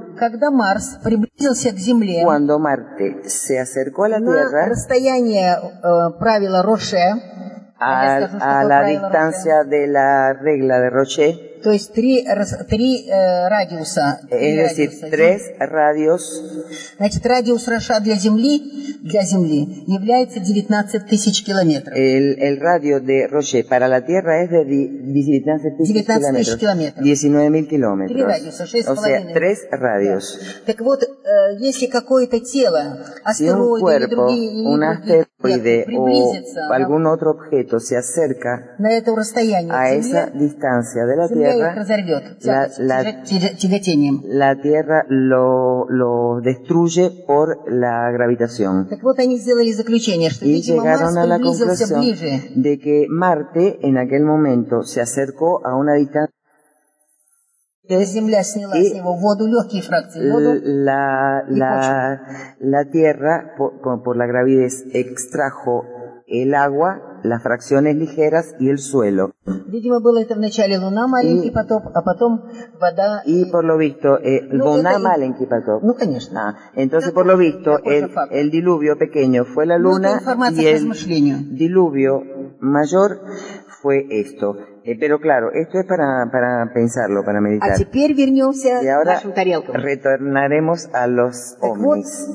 [2.25, 4.69] cuando Marte se acercó a la Tierra,
[7.79, 12.25] a, la distancia de la regla de Roche, то есть три,
[12.69, 15.11] три э, радиуса, три es decir, радиуса.
[15.11, 16.23] tres radios
[16.99, 18.63] Значит, радиус Роша для Земли,
[19.03, 21.95] для Земли является 19 тысяч километров.
[21.97, 27.05] El, el radio de Roche para la Tierra es de di- 19 19.000 kilómetros.
[27.05, 28.23] 19.000 Три kilómetros.
[28.27, 30.39] радиуса, шесть O sea, tres radios.
[30.67, 32.99] Так вот, э, если какое-то тело,
[33.37, 37.79] Si un астероиды или cuerpo, другие, или un другие asteroide объекты o algún otro objeto
[37.79, 42.70] se acerca на это расстояние a esa distancia de la их Tierra, разорвет la- тяга-
[42.80, 44.22] la- тяга- тяга- тяготением.
[44.26, 48.88] la Tierra lo, lo destruye por la gravitación.
[48.90, 52.42] Так вот, они сделали заключение, что, Y видимо, Марс llegaron a la приблизился conclusión ближе.
[52.56, 56.32] de que Marte en aquel momento se acercó a una distancia
[58.06, 62.22] Земля сняла И- с него воду, легкие фракции воду, la, la,
[62.60, 65.84] la Tierra, por, por- por la gravidez, extrajo
[66.28, 69.32] el agua, las fracciones ligeras y el suelo.
[69.46, 72.42] Видимо, было это вначале Луна, маленький И- потоп, а потом
[72.80, 73.22] вода.
[73.26, 75.84] Y por lo visto, eh, No, Luna это- маленький потоп.
[75.84, 76.40] Ну, конечно.
[76.50, 78.32] Ah, entonces, por lo visto, Такой же el, факт.
[78.34, 81.38] el diluvio pequeño fue la Ну, это luna информация y к el размышлению.
[81.52, 82.24] diluvio
[82.60, 83.20] mayor
[83.82, 84.58] fue esto.
[84.86, 87.78] Eh, pero claro, esto es para, para pensarlo, para А meditar.
[87.78, 89.76] теперь вернемся Y к ahora нашим тарелкам.
[89.76, 92.28] retornaremos a los Так вот, ovnis.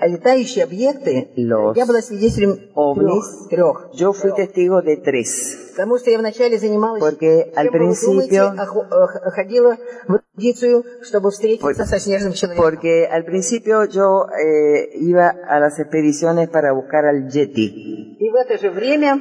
[0.00, 3.48] летающие объекты, Los я была свидетелем ovnis.
[3.50, 3.90] трех.
[3.92, 5.72] Yo fui testigo de tres.
[5.76, 9.76] Потому что я вначале занималась, Porque чем al вы думаете, principio- охо- э, ходила
[10.08, 12.64] в экспедицию, чтобы встретиться Por- со снежным человеком.
[12.64, 18.16] Porque al principio yo eh, iba a las expediciones para buscar al Yeti.
[18.20, 19.20] И в это же время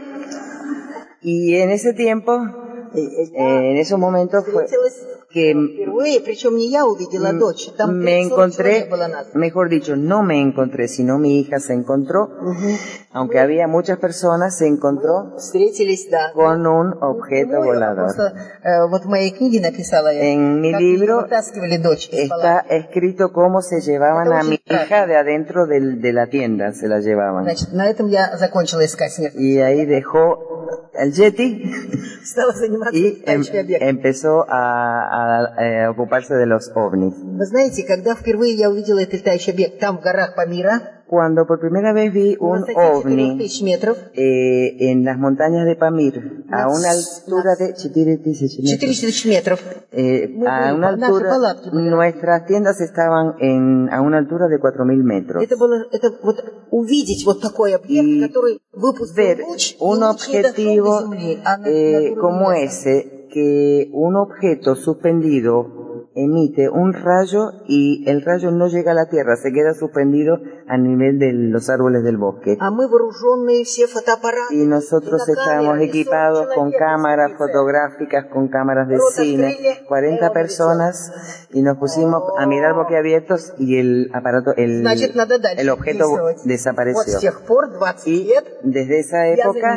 [1.22, 2.32] Y en ese tiempo,
[2.92, 4.64] eh, eh, en esos momentos fue...
[4.64, 5.54] Pues, que
[7.88, 8.88] me encontré,
[9.34, 12.30] mejor dicho, no me encontré, sino mi hija se encontró,
[13.12, 15.34] aunque había muchas personas, se encontró
[16.34, 18.14] con un objeto volador.
[20.20, 21.26] En mi libro
[22.10, 26.88] está escrito cómo se llevaban a mi hija de adentro de, de la tienda, se
[26.88, 27.46] la llevaban.
[29.36, 30.52] Y ahí dejó
[30.94, 31.62] el Yeti
[32.92, 33.42] y em,
[33.80, 35.21] empezó a,
[35.57, 37.13] eh, ocuparse de los ovnis.
[37.39, 41.57] Вы знаете, когда впервые я увидела этот летающий объект там, в горах Памира, Cuando por
[41.61, 46.43] primera vez vi на un высоте ovni 4000 метров, eh, en las montañas de Pamir,
[46.51, 49.59] a una altura de 4000 metros, 4000 метров.
[49.93, 51.89] eh, Muy a bien, una наши altura, палатки были.
[51.89, 55.41] nuestras tiendas estaban en, a una altura de 4000 metros.
[55.41, 59.99] Это было, это вот увидеть вот такой объект, Y который выпустил ver луч, и un
[60.03, 62.89] луч не дошел objetivo до Земли, а на- eh, над уровнем como леса.
[62.89, 69.08] ese, que un objeto suspendido emite un rayo y el rayo no llega a la
[69.08, 70.38] tierra, se queda suspendido
[70.68, 72.56] a nivel de los árboles del bosque.
[74.50, 79.56] Y nosotros estamos equipados con cámaras fotográficas, con cámaras de cine,
[79.88, 81.12] 40 personas
[81.50, 84.82] y nos pusimos a mirar boquiabiertos y el aparato, el,
[85.58, 86.04] el objeto
[86.44, 87.02] desapareció.
[88.06, 88.28] Y
[88.62, 89.76] desde esa época,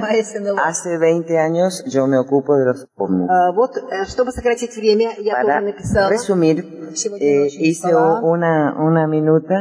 [0.64, 3.28] hace 20 años, yo me ocupo de los ovnis.
[6.10, 8.21] Para тоже написала, resumir, Сегодня eh, ночью hice спала.
[8.23, 9.55] una, una minuta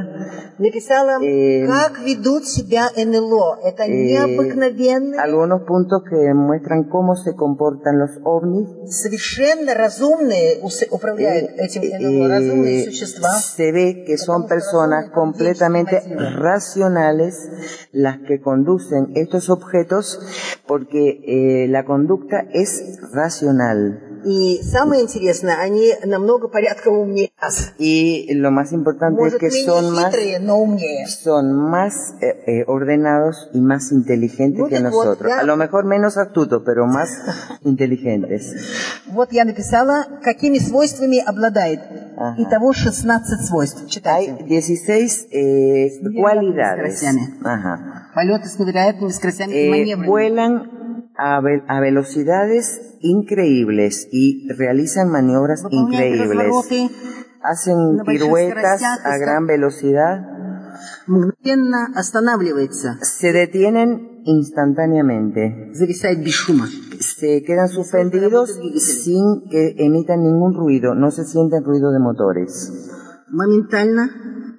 [0.57, 3.59] написала, Eh, как ведут себя НЛО.
[3.63, 8.67] Это eh, необыкновенные, algunos puntos que muestran cómo se comportan los ovnis.
[8.89, 13.29] совершенно разумные, ус- управляют Eh, этим eh, НЛО, разумные существа.
[13.39, 16.01] se ve que son personas completamente
[16.35, 17.35] racionales
[17.91, 20.19] las que conducen estos objetos
[20.67, 24.12] porque eh, la conducta es racional.
[24.24, 27.72] И самое интересное, они намного порядков умнее нас.
[27.78, 31.06] Y lo más importante es Может, que менее son más хитрые, но умнее.
[31.06, 35.28] son más eh, eh, ordenados y más inteligentes Ну, que так вот, nosotros.
[35.28, 37.10] я- A lo mejor menos astutos, pero más
[37.64, 38.54] inteligentes.
[39.12, 41.80] Вот я написала, какими свойствами обладает.
[42.16, 42.36] Ага.
[42.38, 43.82] Итого 16 свойств.
[43.82, 44.44] Hay Читайте.
[44.48, 47.02] 16 eh, невероятными cualidades.
[47.44, 48.10] Ajá.
[48.14, 50.06] Полеты с невероятными скоростями и Eh, маневрами.
[50.06, 56.48] vuelan a, ve a velocidades increíbles y realizan maniobras increíbles.
[57.42, 60.26] Hacen piruetas a gran velocidad.
[63.02, 65.70] Se detienen instantáneamente.
[67.00, 72.72] Se quedan suspendidos sin que emitan ningún ruido, no se sienten ruido de motores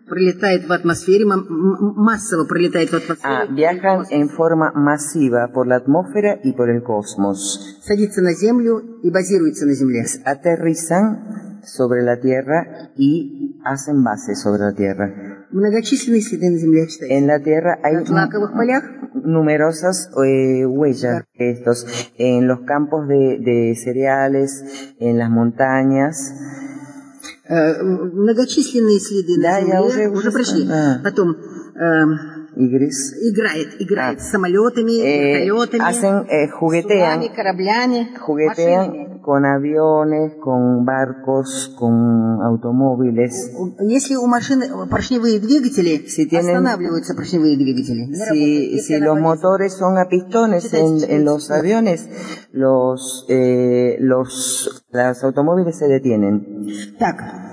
[0.05, 5.49] Моментально пролетает в атмосфере, м- м- массово пролетает в Ah, атмосфере, viajan en forma masiva
[5.55, 7.78] por la atmósfera y por el cosmos.
[7.83, 10.05] садится на Землю и базируется на Земле.
[10.24, 15.07] Aterrizan sobre la Tierra y hacen base sobre la Tierra.
[15.53, 17.14] Многочисленные следы на Земле, читайте.
[17.18, 21.87] En la Tierra hay В злаковых полях, numerosas eh, huellas de estos
[22.18, 26.33] en los campos de, de cereales, en las montañas.
[27.48, 30.68] Э, многочисленные следы Да, на я Земле, уже- уже прошли.
[30.70, 31.00] а.
[31.04, 31.32] Потом
[31.76, 32.04] э,
[32.58, 32.98] Y gris.
[33.22, 34.22] играет, играет А.
[34.22, 38.18] с самолетами, вертолетами, hacen, eh, juguetean, судами, кораблями, машинами.
[38.26, 39.14] juguetean
[39.45, 43.51] aviones, con barcos, con automóviles.
[43.81, 48.07] Если у машины поршневые двигатели, Si tienen- останавливаются поршневые двигатели.
[48.07, 48.31] Не работают.
[48.33, 49.28] Si, Если si она los полезна.
[49.28, 52.09] motores son a pistones en, en los aviones,
[52.53, 56.66] los, eh, los, los automóviles se detienen.
[56.99, 57.43] Так, а, а,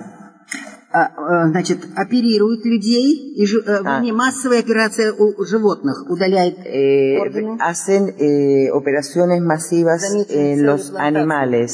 [1.52, 3.98] значит, оперируют людей, и, жи- э, А.
[3.98, 7.58] вернее, массовая операция у животных удаляет Eh, органы.
[7.60, 11.08] hacen eh, operaciones masivas Заметили en целые los плантации.
[11.08, 11.72] animales.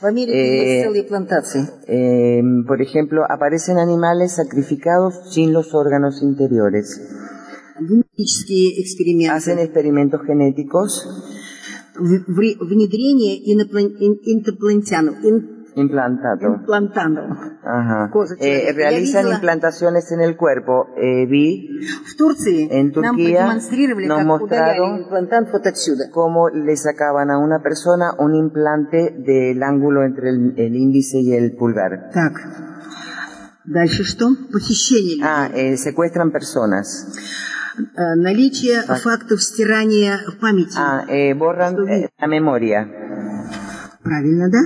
[0.00, 1.68] В Америке eh, есть целые плантации.
[1.88, 7.00] Eh, por ejemplo, aparecen animales sacrificados sin los órganos interiores.
[7.80, 9.34] Генетические эксперименты.
[9.34, 11.06] Hacen experimentos genéticos,
[11.94, 16.54] В- вре- внедрение иноплан- ин- инопланетян, ин- implantado.
[16.56, 17.38] имплантантов.
[17.64, 18.10] Ajá.
[18.12, 18.72] Cosa Eh, chévere.
[18.74, 20.88] realizan Я видела- implantaciones en el cuerpo.
[20.96, 21.68] Eh, vi
[22.10, 26.10] В Турции En нам Turquía продемонстрировали, nos как mostraron- удаляли имплантант вот отсюда.
[26.12, 31.32] cómo le sacaban a una persona un implante del ángulo entre el, el índice y
[31.34, 32.10] el pulgar.
[32.12, 32.34] Так,
[33.64, 34.26] дальше что?
[34.52, 35.18] Похищение.
[35.22, 36.86] Ah, eh, secuestran personas.
[37.96, 40.76] Э, Наличие фактов стирания памяти.
[40.76, 42.86] Ah, eh, borran eh, la memoria.
[44.07, 44.61] Правильно, да?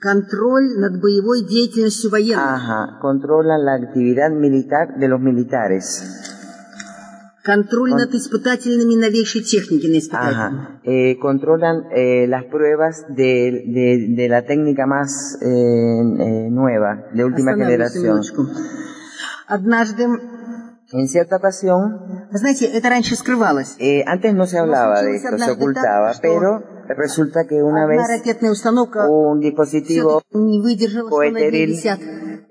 [0.00, 2.38] Контроль над боевой деятельностью военных.
[2.58, 5.84] Ajá, controlan la actividad militar de los militares.
[7.44, 10.36] Контроль над испытательными новейшей техники на испытателях.
[10.36, 17.06] Ajá, eh, controlan eh, las pruebas de, de- de la técnica más eh, eh, nueva,
[17.14, 18.20] de última generación.
[19.48, 20.06] Однажды,
[20.92, 23.74] En cierta ocasión, знаете, это раньше скрывалось.
[23.80, 28.07] eh, antes no se hablaba de esto, se ocultaba, pero resulta que una Одна vez
[28.09, 31.99] ракетная установка un dispositivo всё-таки не выдержала, что на ней coheteril висят.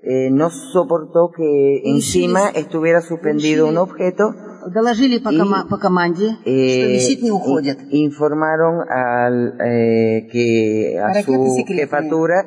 [0.03, 4.33] eh, no soportó que encima estuviera suspendido un objeto
[4.67, 7.77] доложили по, кома- по команде, что eh, висит не уходит.
[7.89, 11.77] i- informaron al, eh, que a Para que te su secreten.
[11.89, 12.45] jefatura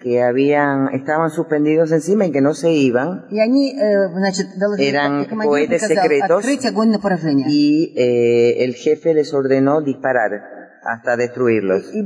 [0.00, 4.88] que habían estaban suspendidos encima y que no se iban И они, э, значит, доложили,
[4.90, 6.38] Eran и командир cohetes приказал secretos.
[6.38, 7.46] открыть огонь на поражение.
[7.48, 10.55] y eh, el jefe les ordenó disparar
[10.87, 11.93] hasta destruirlos.
[11.93, 12.03] Y,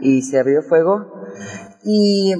[0.00, 1.06] y se abrió fuego.
[1.84, 2.32] Y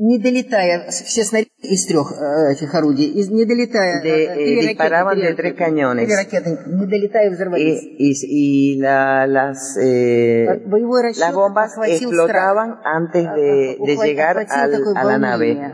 [0.00, 4.24] не долетая, с- все снаряды из трех э, этих орудий, из- не долетая, De, э,
[4.24, 6.04] eh, три ракеты, disparaban три de tres ракеты, cañones.
[6.06, 7.82] три ракеты, не долетая, взорвались.
[7.82, 13.92] y, y, y la- las, eh, Боевой расчет las bombas охватил explotaban antes de, de
[13.94, 15.54] Охватил llegar al- такое a la nave.
[15.54, 15.72] волнение.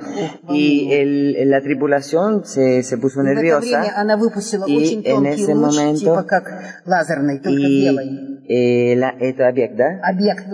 [0.50, 4.76] Y el, la tripulación se, se puso И в это время nerviosa она выпустила y
[4.76, 6.44] очень en тонкий ese луч, momento- типа как
[6.86, 8.06] лазерный, только белый.
[8.08, 9.33] y eh, eh,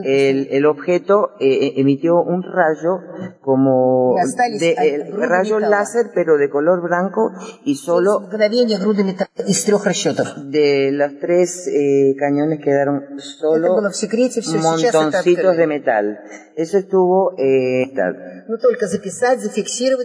[0.04, 3.02] el, el, objeto eh, emitió un rayo
[3.40, 4.16] como
[4.60, 7.32] de, el rayo láser pero de color blanco
[7.64, 8.28] y solo
[10.50, 16.20] de los tres eh, cañones quedaron solo montoncitos de metal.
[16.56, 17.36] Eso estuvo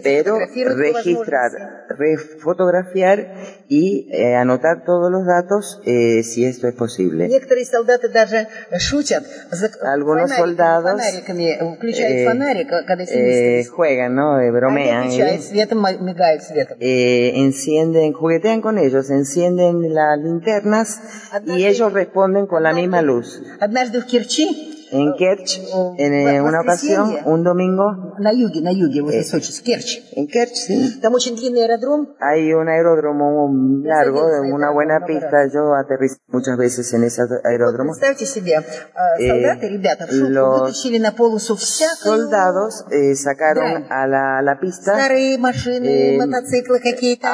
[0.03, 1.51] pero registrar
[2.39, 3.33] fotografiar
[3.67, 7.27] y anotar todos los datos si esto es posible.
[7.78, 8.48] Некоторые солдаты даже
[8.78, 14.40] шутят, зак- Algunos фонариками, soldados, фонариками, включают eh, фонарик, когда Eh, сильно juegan, ¿no?
[14.40, 15.02] Eh, bromean.
[15.04, 16.76] Они y, включают светом, м- мигают светом.
[16.80, 21.00] eh, encienden, juguetean con ellos, encienden las linternas
[21.46, 23.40] y ellos responden con la misma luz.
[23.60, 25.59] Однажды в Керчи, en Kerch,
[25.97, 28.15] en eh, una pues, ocasión, un domingo.
[29.13, 29.23] Eh,
[30.15, 30.99] en Kerch, sí.
[32.19, 33.49] Hay un aeródromo
[33.83, 34.21] largo,
[34.51, 35.47] una buena pista.
[35.53, 37.93] Yo aterrizo muchas veces en ese aeródromo.
[39.19, 39.27] Eh,
[40.29, 40.81] los
[41.99, 44.95] soldados eh, sacaron a la, la pista
[45.85, 46.17] eh,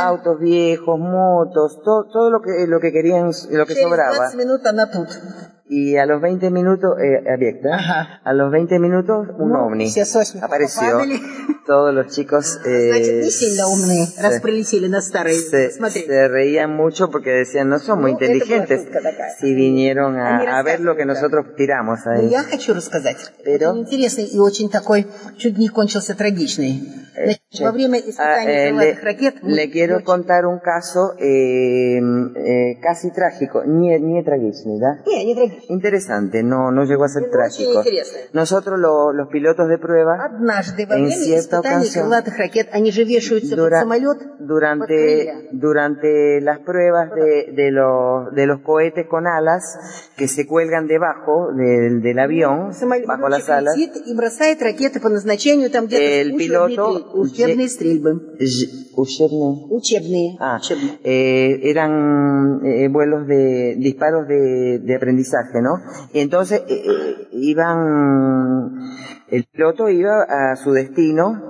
[0.07, 4.29] autos viejos, motos, todo, todo lo que lo que querían, lo que sobraba
[5.67, 9.99] y a los 20 minutos, eh, abierta, a los 20 minutos un no, ovni si
[10.41, 10.99] apareció.
[11.65, 12.59] Todos los chicos...
[12.75, 13.23] Eh,
[15.49, 18.87] se, se, reían mucho porque decían, no son muy inteligentes
[19.39, 22.27] si vinieron a, a ver lo que nosotros tiramos ahí.
[23.43, 23.73] Pero...
[27.15, 28.97] Eh, le,
[29.43, 31.99] le, quiero contar un caso eh,
[32.35, 35.01] eh casi trágico, ni, ni tragiczny, ¿da?
[35.69, 37.83] interesante, no, no llegó a ser trágico.
[38.33, 40.17] Nosotros lo, los pilotos de prueba,
[40.95, 42.09] en cierta ocasión,
[43.55, 43.83] dura,
[44.39, 49.63] durante, durante las pruebas de, de, los, de los cohetes con alas
[50.17, 52.71] que se cuelgan debajo del, del avión,
[53.07, 53.75] bajo las alas,
[56.21, 57.15] el piloto
[61.03, 65.80] eh, eran eh, vuelos de disparos de, de aprendizaje ¿no?
[66.12, 68.78] Y entonces eh, eh, iban,
[69.28, 71.48] el piloto iba a su destino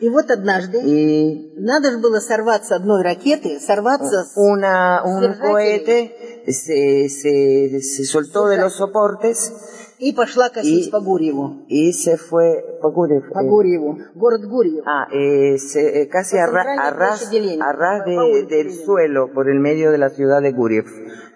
[0.00, 5.50] И вот однажды y надо же было сорваться одной ракеты, сорваться с una, un Держателей.
[5.52, 9.52] cohete se, se, se soltó de los soportes
[9.98, 11.66] и пошла косить И- по Гурьеву.
[11.68, 13.98] y se fue по Гурьев, По eh, Гурьеву.
[14.14, 14.84] Город Гурьев.
[14.86, 17.68] Ah, eh, se- eh, casi Por a, ra- centralmente a ras, площади Ленина.
[17.68, 18.84] a ras По de- улице del Ленина.
[18.86, 20.86] suelo por el medio de la ciudad de Guriev.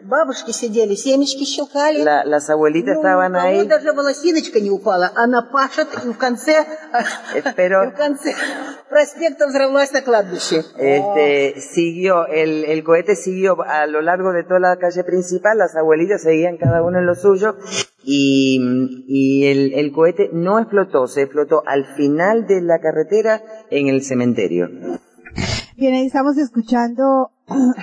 [0.02, 2.02] Бабушки сидели, семечки щелкали.
[2.02, 3.66] La- las abuelitas Ну, estaban у кого ahí.
[3.66, 5.10] даже волосиночка не упала.
[5.14, 6.64] Она пашет, и в конце,
[7.56, 8.34] Pero- и в конце
[8.88, 10.62] проспекта взорвалась на кладбище.
[10.78, 15.74] Este, siguió, el, el cohete siguió a lo largo de toda la calle principal, las
[15.76, 17.56] abuelitas seguían cada uno en lo suyo
[18.04, 18.60] y,
[19.08, 24.02] y el, el cohete no explotó, se explotó al final de la carretera en el
[24.02, 24.68] cementerio.
[25.76, 27.30] Bien, ahí estamos escuchando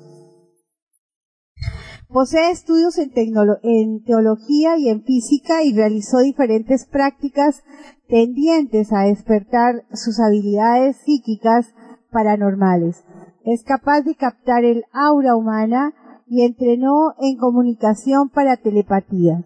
[2.12, 7.62] Posee estudios en, teología y en física y realizó diferentes prácticas
[8.06, 11.72] tendientes a despertar sus habilidades psíquicas
[12.10, 13.02] paranormales.
[13.46, 15.94] Es capaz de captar el aura humana
[16.26, 19.42] y entrenó en comunicación para telepatía.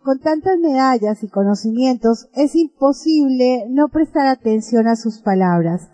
[0.00, 5.90] Con tantas medallas y conocimientos es imposible no prestar atención a sus palabras.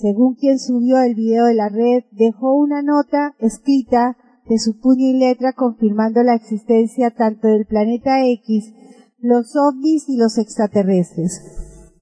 [0.00, 4.16] Según quien subió el video de la red, dejó una nota escrita
[4.48, 8.72] de su puño y letra confirmando la existencia tanto del planeta X,
[9.18, 11.42] los ovnis y los extraterrestres.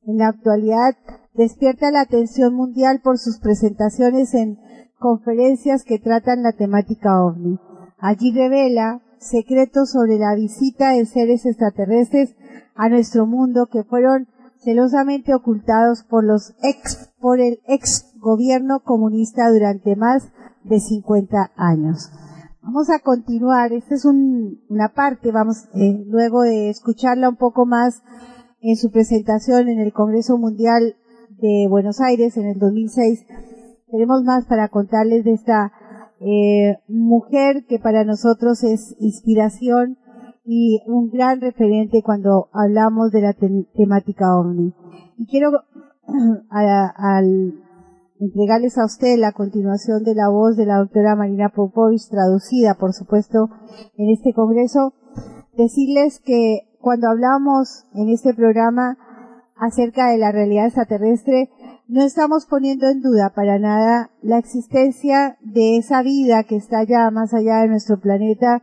[0.07, 0.94] En la actualidad
[1.34, 4.61] despierta la atención mundial por sus presentaciones en
[5.01, 7.59] conferencias que tratan la temática ovni.
[7.99, 12.36] Allí revela secretos sobre la visita de seres extraterrestres
[12.76, 14.28] a nuestro mundo que fueron
[14.62, 20.30] celosamente ocultados por los ex, por el ex gobierno comunista durante más
[20.64, 22.11] de 50 años.
[22.62, 28.02] Vamos a continuar, esta es una parte, vamos, eh, luego de escucharla un poco más
[28.61, 30.96] en su presentación en el Congreso Mundial
[31.40, 33.24] de Buenos Aires en el 2006,
[33.90, 35.72] tenemos más para contarles de esta
[36.20, 39.98] eh, mujer que para nosotros es inspiración
[40.51, 44.72] y un gran referente cuando hablamos de la temática OVNI.
[45.18, 45.51] Y quiero
[46.49, 47.53] al
[48.18, 52.94] entregarles a usted la continuación de la voz de la doctora Marina Popovich, traducida, por
[52.94, 53.51] supuesto,
[53.99, 54.94] en este congreso,
[55.55, 58.96] decirles que cuando hablamos en este programa
[59.55, 61.51] acerca de la realidad extraterrestre,
[61.88, 67.11] no estamos poniendo en duda para nada la existencia de esa vida que está ya
[67.11, 68.62] más allá de nuestro planeta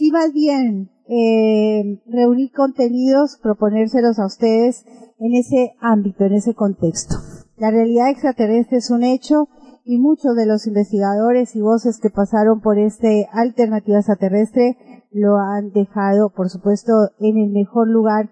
[0.00, 4.86] y más bien eh, reunir contenidos, proponérselos a ustedes
[5.18, 7.16] en ese ámbito, en ese contexto.
[7.58, 9.48] La realidad extraterrestre es un hecho
[9.84, 14.78] y muchos de los investigadores y voces que pasaron por este alternativa extraterrestre
[15.12, 18.30] lo han dejado, por supuesto, en el mejor lugar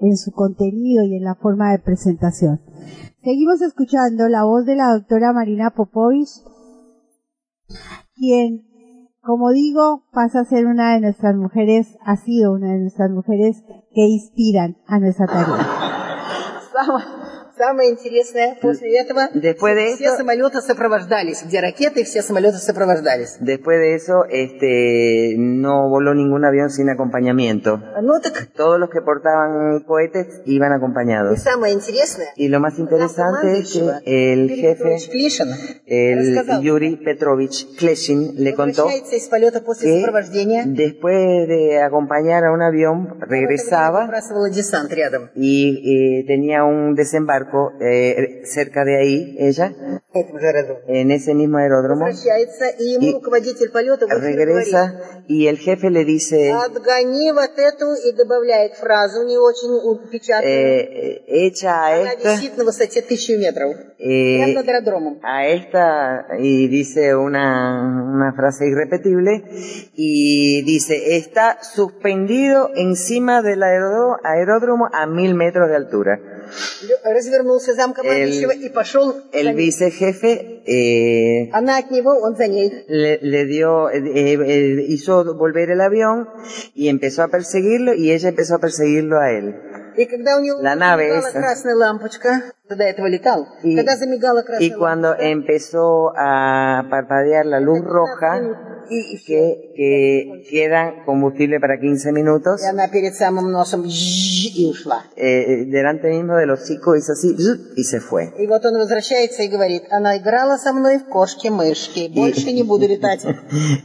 [0.00, 2.62] en su contenido y en la forma de presentación.
[3.22, 6.30] Seguimos escuchando la voz de la doctora Marina Popovich,
[8.14, 8.71] quien
[9.22, 13.62] como digo, pasa a ser una de nuestras mujeres, ha sido una de nuestras mujeres
[13.94, 15.68] que inspiran a nuestra tarea.
[17.61, 23.37] Самое интересное, после этого Después de все eso- самолеты сопровождались, где ракеты, все самолеты сопровождались.
[23.39, 27.81] Después de eso, este, no voló ningún avión sin acompañamiento.
[28.01, 31.39] Ну так, Todos los que portaban cohetes iban и acompañados.
[31.41, 35.47] самое интересное, Y lo más interesante es que el jefe, Клишин
[35.85, 41.81] el рассказал, Yuri Petrovich Kleshin, le contó возвращается из полета после que сопровождения, después de
[41.81, 45.29] acompañar a un avión, regresaba выбрасывала десант рядом.
[45.35, 47.47] y eh, tenía un desembarco
[47.80, 49.74] eh, cerca de ahí, ella,
[50.88, 52.16] en ese mismo aeródromo, y
[54.20, 54.94] regresa
[55.28, 56.50] y el jefe le dice,
[60.44, 62.34] eh, echa a esta,
[63.98, 64.54] eh,
[65.22, 67.80] a esta, y dice una,
[68.14, 69.44] una frase irrepetible,
[69.94, 76.20] y dice, está suspendido encima del aeródromo a mil metros de altura.
[76.83, 79.67] Лё- Развернулся замкомандующего и пошел за El ней.
[79.67, 82.71] vicejefe eh, Она от него, он за ней.
[82.87, 86.27] le, le dio, eh, eh, hizo volver el avión
[86.73, 89.55] y empezó a perseguirlo y ella empezó a perseguirlo a él.
[89.97, 91.39] И когда у него La nave замигала esa.
[91.39, 96.83] красная лампочка, ты до этого летал, Y, когда замигала красная y cuando лампочка, empezó a
[96.89, 98.41] parpadear la luz roja,
[98.89, 102.61] и, и que que quedan combustible para 15 minutos.
[102.61, 105.03] И она перед самым носом «жжж» и ушла.
[105.15, 107.73] Eh, delante mismo del hocico hizo así ¡zut!
[107.75, 108.33] y se fue.
[108.37, 112.87] И вот он возвращается и говорит, она играла со мной в кошки-мышки, больше не буду
[112.87, 113.25] летать.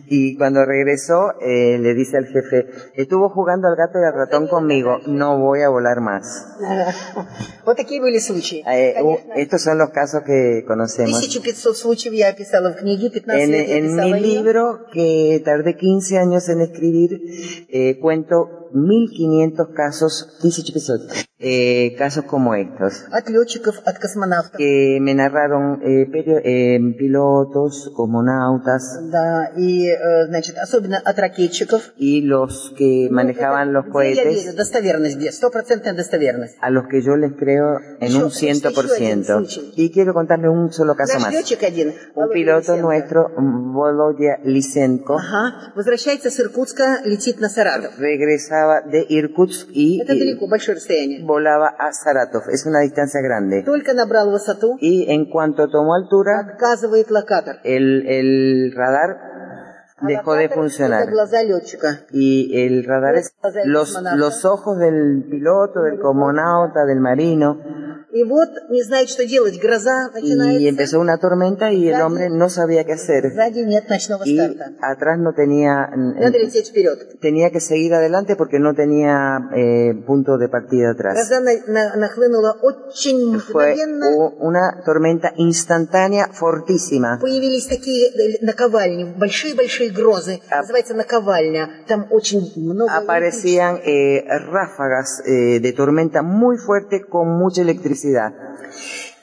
[0.08, 4.46] Y cuando regresó, eh, le dice al jefe, estuvo jugando al gato y al ratón
[4.48, 6.46] conmigo, no voy a volar más.
[7.64, 8.62] Вот такие были случаи.
[8.66, 11.20] Eh, u- estos son los casos que conocemos.
[11.20, 14.20] 1500 случаев я описала в книге, 15 En, лет я en mi писала ее.
[14.42, 17.20] libro, que tardé 15 años en escribir,
[17.68, 24.56] eh, cuento 1500 casos, 15 episodios, eh, casos como estos, От летчиков, от космонавтов.
[24.56, 31.92] que me narraron eh, perio- eh, pilotos, cosmonautas Да, и, э, значит, особенно от ракетчиков.
[31.98, 33.92] y los que manejaban los Где я
[34.24, 35.32] cohetes, верю, достоверность где?
[35.32, 36.56] Стопроцентная достоверность.
[36.60, 39.38] a los que yo les creo en Еще- un ciento por еще один ciento.
[39.38, 39.72] случай.
[39.76, 41.32] Y quiero contarles un solo caso Наш más.
[41.34, 42.82] летчик один, Un Володя piloto Лисенко.
[42.86, 47.98] nuestro, Volodya Lysenko, Ага, возвращается с Иркутска, летит на Саратов.
[48.85, 50.05] de Irkutsk y, eh,
[50.89, 52.43] y volaba a Saratov.
[52.51, 53.63] Es una distancia grande.
[54.79, 56.57] Y en cuanto tomó altura,
[57.63, 59.36] el, el radar
[60.01, 61.07] dejó de funcionar.
[62.11, 63.33] Y el radar es
[63.65, 67.59] los, los ojos del piloto, del cosmonauta, del marino.
[70.59, 73.33] Y empezó una tormenta y el hombre no sabía qué hacer.
[74.25, 74.39] Y
[74.81, 75.89] atrás no tenía...
[75.95, 76.31] Mm, eh,
[77.19, 81.15] tenía que seguir adelante porque no tenía eh, punto de partida atrás.
[83.51, 83.75] Fue
[84.39, 87.19] una tormenta instantánea fortísima
[89.86, 90.40] Появились такие э, наковальни, большие-большие грозы.
[90.50, 91.70] А- Называется наковальня.
[91.86, 92.92] Там очень много...
[92.92, 98.32] Aparecían eh, ráfagas eh, de tormenta muy fuerte con mucha electricidad.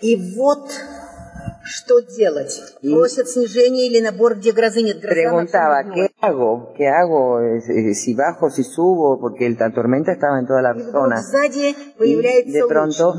[0.01, 0.71] И вот
[1.64, 2.60] Что делать?
[2.82, 5.00] Просят снижение или набор, где грозы нет.
[5.00, 6.72] Гроза Preguntaba, ¿qué hago?
[6.76, 7.40] ¿Qué hago?
[7.40, 11.22] Eh, eh, Si bajo, si subo, porque la tormenta estaba en toda la zona.
[11.98, 13.14] появляется de pronto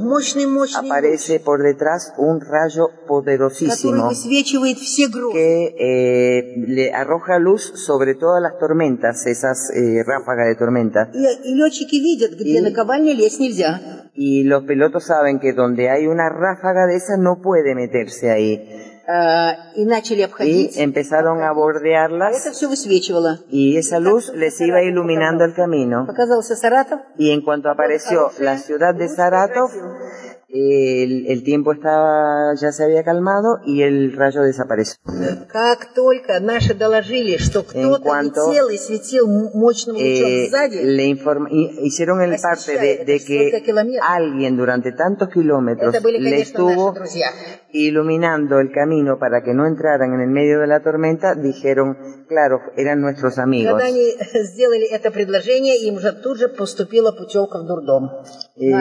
[0.77, 4.09] Aparece por detrás un rayo poderosísimo
[5.33, 11.09] que eh, le arroja luz sobre todas las tormentas, esas eh, ráfagas de tormenta.
[11.13, 11.55] И, и
[14.14, 14.44] летчики видят, где И- наковальня лезть нельзя.
[14.44, 18.86] Y los pilotos saben que donde hay una ráfaga de esa no puede meterse ahí.
[19.12, 20.76] А, и начали Y обходить.
[20.76, 23.38] empezaron a А bordearlas это все высвечивало.
[23.50, 26.06] y esa luz les iba iluminando el camino.
[26.06, 27.00] Показался Саратов.
[27.18, 29.70] Y en cuanto apareció la ciudad de Saratov,
[30.55, 34.95] el, el, tiempo estaba, ya se había calmado y el rayo desapareció.
[37.73, 38.53] en cuanto
[39.97, 40.49] eh,
[40.83, 46.93] le informa, hicieron el parte de, de, que alguien durante tantos kilómetros le estuvo
[47.71, 51.97] iluminando el camino para que no entraran en el medio de la tormenta, dijeron,
[52.27, 53.73] claro, eran nuestros amigos.
[58.57, 58.71] Eh,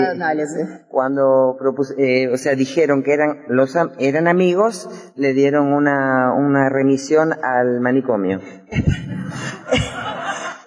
[0.89, 6.69] cuando propus- eh, o sea, dijeron que eran los eran amigos, le dieron una, una
[6.69, 8.41] remisión al manicomio.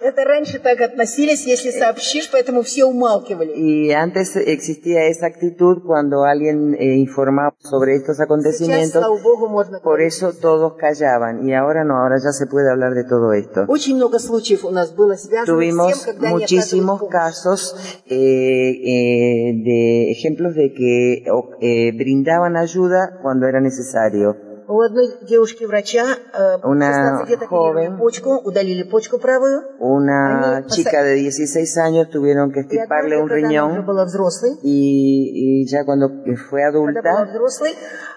[0.05, 3.53] Это раньше так относились, если сообщишь, поэтому все умалкивали.
[3.55, 9.49] Y antes existía esa actitud cuando alguien eh, informaba sobre estos Сейчас, acontecimientos, слава богу,
[9.49, 10.09] можно por говорить.
[10.15, 13.65] eso todos callaban y ahora no, ahora ya se puede hablar de todo esto.
[13.69, 17.13] Очень много случаев у нас было связано с Tuvimos тем, когда они muchísimos оказывают помощь.
[17.13, 17.77] casos
[18.07, 24.37] eh, eh, de ejemplos de que o- eh, brindaban ayuda cuando era necesario.
[24.69, 27.99] У одной девушки-врача э, Una 16 лет оперировали joven.
[27.99, 29.63] почку, удалили почку правую.
[29.81, 33.77] Una Они chica de 16 años tuvieron que И однажды, extirparle un когда она уже
[33.77, 36.09] riñón была взрослой, y, y ya cuando
[36.49, 37.75] fue когда была adulta взрослой,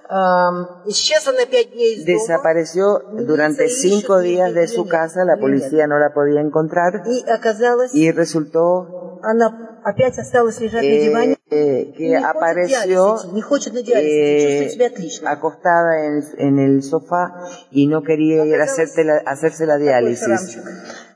[0.10, 2.18] эм, исчезла на пять дней из дома.
[2.20, 7.94] desapareció durante cinco días de su casa, la policía no la podía encontrar И оказалось,
[7.94, 11.36] y resultó она опять осталась лежать на eh, диване.
[11.52, 14.72] eh, и que не хочет apareció диализ идти, не хочет на диализ идти, eh, чувствует
[14.72, 15.30] себя отлично.
[15.32, 17.34] acostada en, en el sofá
[17.72, 20.58] y no quería ir a hacerte la- hacerse la Такой diálisis.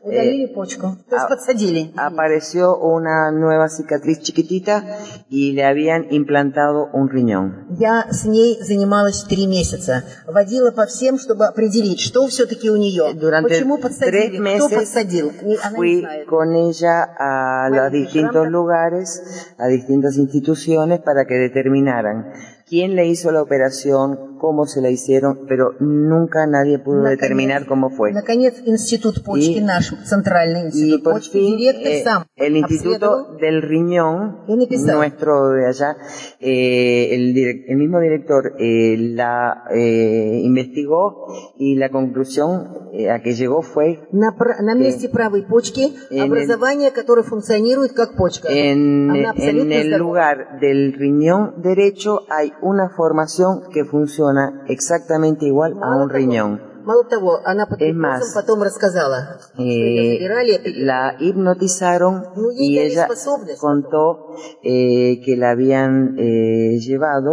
[0.05, 1.93] Удалили почку, то есть а- подсадили.
[1.97, 4.85] Apareció una nueva cicatriz chiquitita
[5.31, 7.67] y le habían implantado un riñón.
[7.79, 10.05] Я с ней занималась три месяца.
[10.27, 13.15] Водила по всем, чтобы определить, что все-таки у нее.
[13.15, 15.33] Durante Почему подсадили, кто подсадил.
[15.41, 16.27] Она не fui знает.
[16.29, 19.23] con ella a los distintos lugares,
[19.57, 22.33] a distintas instituciones para que determinaran
[22.74, 27.66] quién le hizo la operación, cómo se la hicieron, pero nunca nadie pudo Наконец- determinar
[27.66, 28.12] cómo fue.
[28.14, 32.56] Наконец, институт почки, И- наш центральный Y институт por почки, fin директор eh, сам el
[32.58, 34.96] Instituto обследовал del Riñón, Y написал.
[34.98, 35.98] nuestro de allá,
[36.40, 41.26] eh, el, direc- el mismo director eh, la eh, investigó
[41.58, 46.18] y la conclusión eh, a que llegó fue на, пра- на месте правой почки En
[46.18, 48.50] el- образование, которое функционирует как почка.
[48.50, 49.98] en, Она en абсолютно el здорова.
[50.00, 56.18] lugar del riñón derecho hay una formación que funciona exactamente igual a Мало un того-
[56.18, 56.70] riñón.
[56.86, 62.24] Мало того, она под Es гипнозом más, потом рассказала, что Eh, ее забирали, la hipnotizaron
[62.36, 67.32] Ну, ей y дали ella способность contó eh, que la habían eh, llevado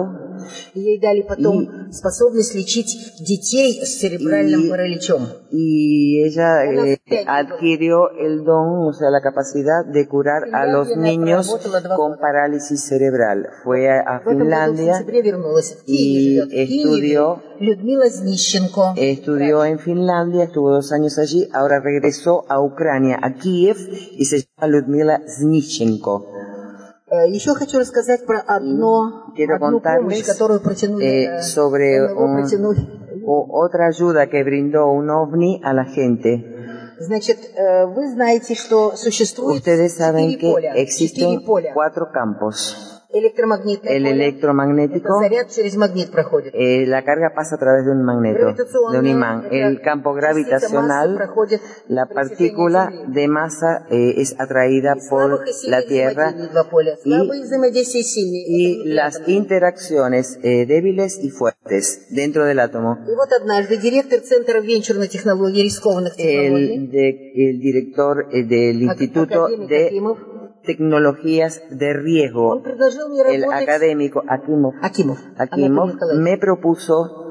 [0.74, 5.22] ей дали потом способность лечить детей с церебральным И- параличом.
[5.50, 10.66] y ella Bueno, eh, sí, adquirió el don, o sea, la capacidad de curar a
[10.66, 12.20] los Finlandia niños проработала два con года.
[12.20, 13.48] parálisis cerebral.
[13.64, 16.50] Fue a, a В этом году в Finlandia, сентябре вернулась в Киеве, y живет в
[16.50, 17.14] Киеве.
[17.14, 18.94] estudió- Людмила Знищенко.
[18.96, 23.76] estudió en Finlandia, estuvo dos años allí, ahora regresó a Ucrania, a Kiev,
[24.12, 26.26] y se llama Ludmila Znichenko.
[27.08, 32.00] Э, Еще хочу рассказать про одно, Quiero одну помощь, contarles которую протянули, eh, э, sobre
[32.00, 32.78] НЛО un- протянули.
[33.25, 36.45] o otra ayuda que brindó un ovni a la gente.
[39.55, 41.43] Ustedes saben que existen
[41.73, 42.90] cuatro campos.
[43.12, 44.12] Электромагнитное El поле.
[44.28, 46.52] electromagnético, Это заряд через магнит проходит.
[46.54, 49.44] eh, la carga pasa a través de un magneto, de un Гравитационное imán.
[49.46, 53.14] это El campo частица массы gravitacional, проходит la при partícula движении Земли.
[53.14, 56.92] de masa eh, es atraída И por слабых и сильных la Tierra взаимодействий два поля.
[56.92, 58.44] y- Слабые взаимодействия и сильные.
[58.46, 59.36] y Это внутри las атома.
[59.36, 62.98] interacciones eh, débiles y fuertes dentro del átomo.
[63.06, 68.76] И вот однажды директор Центра венчурной технологии, рискованных технологий, El, de- el director eh, del
[68.88, 70.18] ак- Instituto академик de Акимов,
[70.64, 73.68] Tecnologías de он Riesgo, предложил мне el работать...
[73.68, 75.18] académico Akimov, Акимов.
[75.38, 76.24] Akimov Анатолий Николаевич.
[76.24, 77.22] me propuso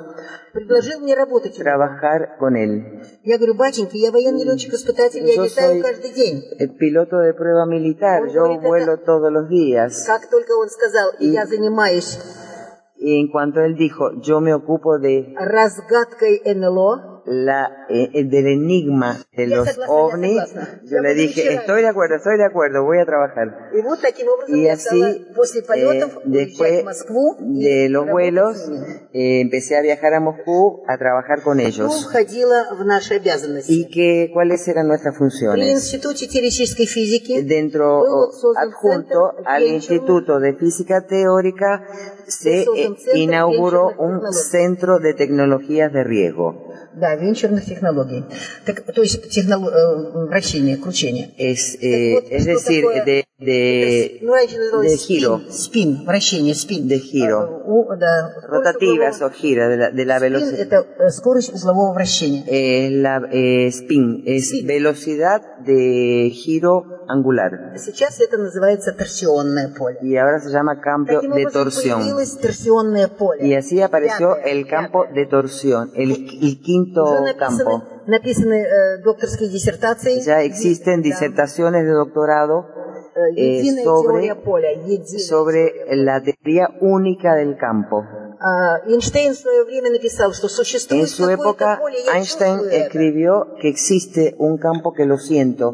[0.54, 1.52] Предложил мне работать.
[1.52, 1.64] у него.
[1.66, 3.02] trabajar con él.
[3.24, 6.44] Я говорю, батенька, я военный летчик-испытатель, я Yo летаю soy- каждый день.
[6.60, 10.06] El piloto de prueba militar, Он yo говорит, vuelo это- todos los días.
[10.08, 12.18] Как только он сказал, и я занимаюсь
[12.98, 18.49] Y en cuanto él dijo, yo me ocupo de разгадкой НЛО, la, eh, eh, del
[18.49, 20.43] enigma de los ovnis,
[20.85, 23.71] yo le dije, estoy de acuerdo, estoy de acuerdo, voy a trabajar.
[24.49, 25.27] Y así, eh,
[26.25, 26.85] después
[27.39, 28.69] de los vuelos,
[29.13, 32.11] eh, empecé a viajar a Moscú a trabajar con ellos.
[33.69, 35.89] ¿Y que, cuáles eran nuestras funciones?
[37.45, 38.03] Dentro,
[38.57, 41.87] adjunto al Instituto de Física Teórica,
[42.27, 42.67] se
[43.15, 48.24] inauguró un centro de tecnologías de riesgo Да, венчурных технологий.
[48.66, 51.32] Так, то есть техноло- э, вращение, кручение.
[51.38, 53.06] Es, eh, вот, es что decir, такое?
[53.06, 56.88] de, de, ну, раньше называлось de giro, спин, спин, вращение, спин.
[56.88, 57.42] De giro.
[57.44, 60.56] Э, у- да, rotativas скорость o gira de la, de la углового- velocidad.
[60.56, 62.44] Спин – это э, скорость узлового вращения.
[62.48, 64.66] Eh, la eh, spin es Spin.
[64.68, 69.98] velocidad de giro angular Сейчас это называется торсионное поле.
[70.02, 72.00] y ahora se llama campo Таким de образом, torsión.
[72.00, 73.48] появилось торсионное поле.
[73.48, 75.16] Y así apareció Пятое, el campo пятое.
[75.16, 77.82] de torsión, el, el quinto Уже написаны, campo.
[78.08, 80.20] написаны э, докторские диссертации.
[80.26, 81.10] Ya existen Да.
[81.10, 82.66] disertaciones de doctorado
[83.16, 84.72] Э, единая sobre- теория поля.
[84.72, 88.04] единая sobre la teoría única del campo.
[88.38, 92.58] А, Эйнштейн в свое время написал, что существует En su какое-то época, поле, я Einstein
[92.60, 92.88] чувствую это.
[92.88, 95.74] escribió que existe un campo que lo siento.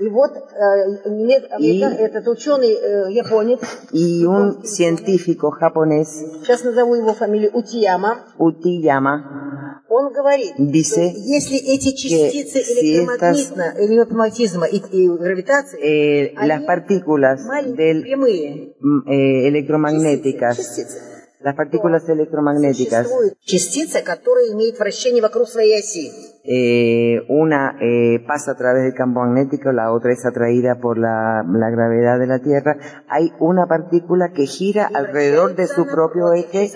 [0.00, 3.60] И вот э, немец- америка- И- этот ученый э, японец,
[3.92, 6.08] Y un científico japonés,
[6.42, 9.47] сейчас назову его фамилию Утияма, Utiyama,
[9.89, 17.41] он говорит, что если эти частицы электромагнитно, электромагнетизма и, и гравитации, eh, они las partículas
[17.75, 18.75] del, прямые,
[19.07, 21.01] eh, electromagnéticas, частицы,
[21.39, 26.11] las partículas electromagnéticas, существует частица, которая имеет вращение вокруг своей оси.
[26.51, 31.45] Eh, una eh, pasa a través del campo magnético, la otra es atraída por la,
[31.47, 32.75] la gravedad de la Tierra,
[33.07, 36.71] hay una partícula que gira alrededor de su propio eje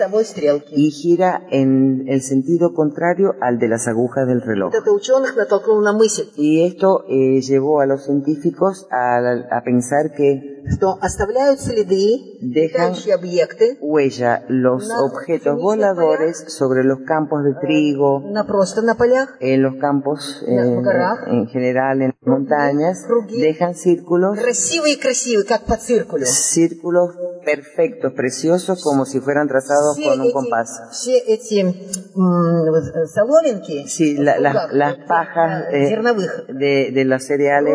[0.70, 4.72] y gira en el sentido contrario al de las agujas del reloj.
[6.36, 9.18] Y esto eh, llevó a los científicos a,
[9.50, 10.54] a pensar que
[12.40, 12.94] dejan
[13.80, 18.20] huella los objetos voladores sobre los campos de trigo,
[19.64, 20.54] los campos, eh,
[21.26, 23.04] en general en las montañas,
[23.40, 24.38] dejan círculos.
[26.28, 27.10] Círculos.
[27.44, 30.70] Perfectos, preciosos, como si fueran trazados con un compás.
[33.86, 35.88] Sí, la, la, las pajas eh,
[36.48, 37.74] de, de, los cereales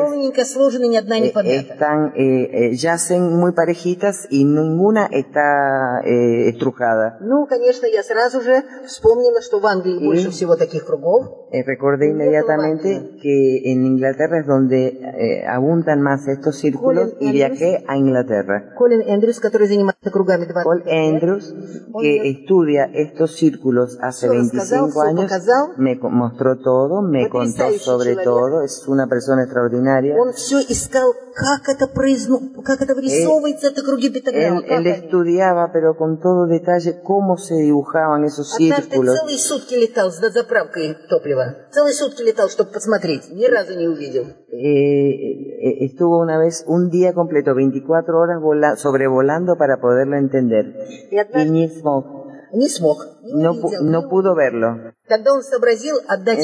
[1.45, 7.17] eh, están, eh, eh, yacen muy parejitas y ninguna está eh, estrujada
[11.69, 17.95] recordé inmediatamente que en Inglaterra es donde eh, abundan más estos círculos y viajé a
[17.97, 18.73] Inglaterra.
[20.63, 21.53] Colin Andrews,
[22.01, 25.31] que estudia estos círculos hace 25 años,
[25.77, 30.15] me mostró todo, me contó sobre todo, es una persona extraordinaria.
[34.31, 39.15] Él, él, él estudiaba, pero con todo detalle, cómo se dibujaban esos círculos.
[41.68, 41.70] целые сутки летал с заправкой топлива.
[41.70, 43.30] Целые сутки летал, чтобы посмотреть.
[43.30, 44.24] Ни разу не увидел.
[44.50, 45.10] Eh,
[45.60, 50.66] eh, estuvo una vez un día completo, 24 horas vola- sobrevolando para poderlo entender.
[51.10, 52.04] И Y однажды ni smog,
[52.52, 52.98] не смог.
[53.35, 53.53] no,
[53.83, 54.93] no pudo verlo.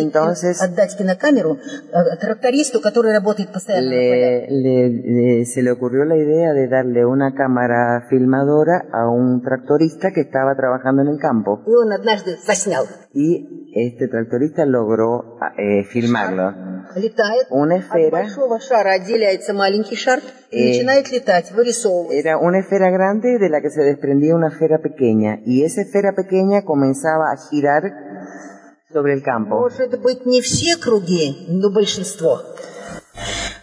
[0.02, 0.62] Entonces
[5.46, 10.56] se le ocurrió la idea de darle una cámara filmadora a un tractorista que estaba
[10.56, 11.62] trabajando en el campo.
[13.14, 16.54] Y este tractorista logró ah, eh, filmarlo.
[17.50, 18.22] Una esfera.
[20.52, 20.82] Э,
[22.12, 25.40] era una esfera grande de la que se desprendía una esfera pequeña.
[25.46, 27.83] Y esa esfera pequeña comenzaba a girar
[28.93, 29.61] sobre el campo.
[29.61, 32.41] Может быть, не все круги, но большинство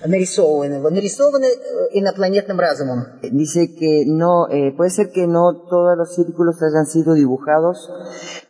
[0.05, 0.79] нарисованы.
[0.79, 3.05] Нарисованы э, инопланетным разумом.
[3.23, 7.89] Dice que no, eh, puede ser que no todos los círculos hayan sido dibujados,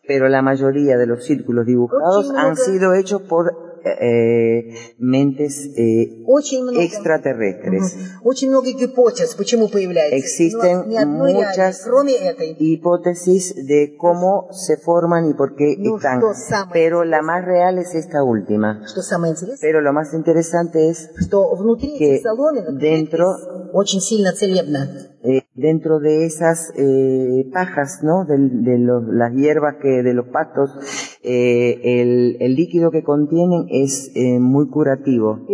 [0.08, 2.64] pero la mayoría de los círculos dibujados Очень han много.
[2.64, 7.94] sido hechos por eh, mentes eh, Очень много, extraterrestres.
[7.96, 8.22] Мгм.
[8.24, 10.16] очень много гипотез, почему появляется.
[10.18, 12.56] Existen Но ни одной реальной, muchas кроме этой.
[12.60, 17.46] hipótesis de cómo se forman y por qué No, están, что самое pero la más
[17.46, 18.82] real es esta última.
[18.86, 23.26] Что самое интересное, Pero lo más interesante es что внутри que этих соломинок dentro
[23.74, 24.80] очень сильно целебно.
[25.24, 28.26] eh, dentro de esas eh, pajas, ¿no?
[28.26, 30.70] Del- De, los- las hierbas que de los pastos,
[31.25, 35.47] eh, el, el, líquido que contienen es eh, muy curativo.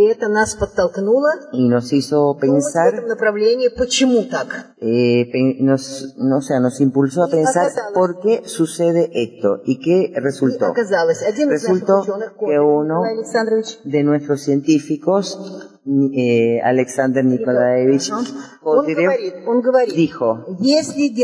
[1.53, 2.95] Y nos hizo pensar,
[4.81, 10.13] eh, nos, no, o sea, nos impulsó a pensar por qué sucede esto y qué
[10.17, 10.73] resultó.
[10.75, 12.03] Resultó
[12.47, 13.03] que uno
[13.85, 15.69] de nuestros científicos
[16.15, 18.13] eh, Alexander Nikolaevich
[19.95, 21.15] dijo, si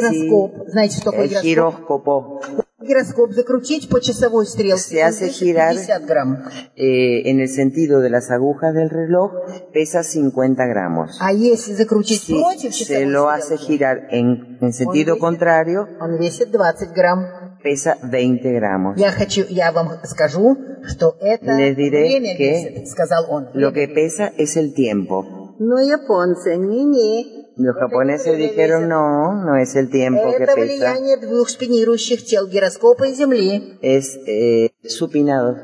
[1.13, 2.41] el giróscopo
[2.84, 5.74] Гироскоп закрутить по часовой стрелке, Se он hace весит girar.
[5.76, 6.38] 50 грамм.
[6.76, 9.32] eh, en el sentido de las agujas del reloj
[9.74, 11.18] pesa 50 gramos.
[11.20, 15.18] А если закрутить Si против se часовой lo hace стрелки, girar en, en sentido Он
[15.18, 17.26] весит- contrario, он весит 20 грамм.
[17.64, 18.96] pesa 20 gramos.
[18.98, 20.58] Я хочу, я вам скажу,
[20.88, 23.50] что это Les diré время que весит, сказал он.
[23.54, 25.26] Lo que pesa es el tiempo.
[25.60, 27.43] Но японцы, не-не.
[27.58, 28.90] Los Это japoneses не время dijeron весит.
[28.90, 33.78] no, no es el tiempo que Это pesa, влияние двух спинирующих тел гироскопа и Земли.
[33.82, 35.58] es eh, supinado.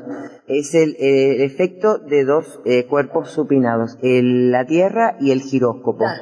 [0.46, 5.40] Es el, eh, el efecto de dos eh, cuerpos supinados, el- la Tierra y el
[5.40, 6.04] giróscopo.
[6.04, 6.16] Да.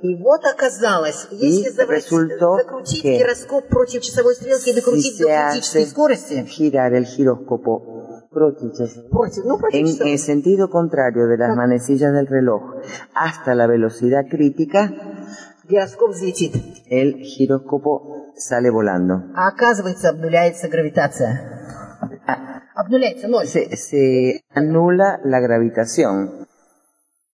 [0.00, 5.16] И вот оказалось, если завра- resultó закрутить que гироскоп против часовой стрелки и Si докрутить
[5.16, 8.01] se до критической hace скорости, girar el giróscopo
[9.71, 12.75] en, el sentido contrario de las manecillas del reloj
[13.13, 14.91] hasta la velocidad crítica,
[16.89, 19.23] el giróscopo sale volando.
[23.75, 26.47] Se anula la gravitación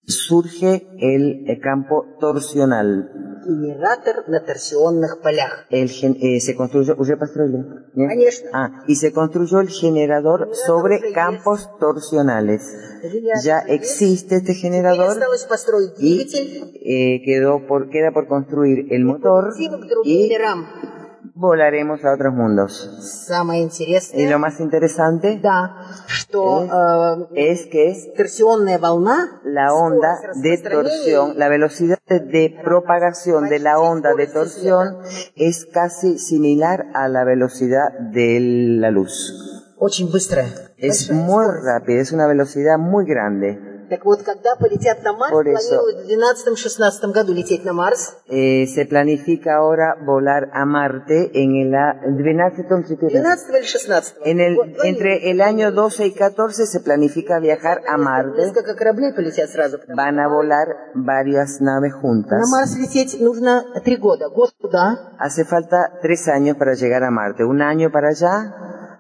[0.09, 3.11] Surge el, eh, campo torsional.
[3.47, 5.67] Генератор на торсионных полях.
[5.71, 7.59] El gen- eh, se construyó, ¿Уже построили?
[7.95, 8.09] ¿Нет?
[8.11, 8.51] Конечно.
[8.53, 12.63] Ah, y se construyó el generador sobre campos torsionales.
[13.43, 18.93] Ya existe este Теперь generador осталось построить y двигатель, eh, quedó por, queda por construir
[18.93, 20.67] el motor идти к другим y мирам.
[21.35, 22.71] volaremos a otros mundos.
[23.27, 25.77] Самое Y интересное, lo más interesante да,
[26.29, 32.21] что э, es que торсионная волна, la onda скорость de распространения torsión, la velocidad de-
[32.21, 34.99] de propagación de la onda de torsión
[35.37, 38.39] es casi similar a la velocidad de
[38.81, 39.15] la luz.
[39.79, 40.47] очень быстрая.
[40.79, 41.65] Es большая muy скорость.
[41.67, 43.78] rápida, es una velocidad muy grande.
[43.91, 45.77] Так вот, когда полетят на Марс, Por eso.
[45.77, 48.17] планируют в 12-16 году лететь на Марс.
[48.29, 53.21] Eh, se planifica ahora volar a Marte en el a- 12 12 или
[53.63, 54.85] 16 en el, Вот, планируют.
[54.87, 58.41] entre el año 12 y 14 se planifica viajar a Marte.
[58.41, 59.79] Несколько кораблей полетят сразу.
[59.79, 62.41] потому Van a volar varias naves что juntas.
[62.41, 64.29] На Марс лететь нужно три года.
[64.31, 67.45] Год туда, Hace falta tres años para llegar a Marte.
[67.45, 68.55] Un año para allá,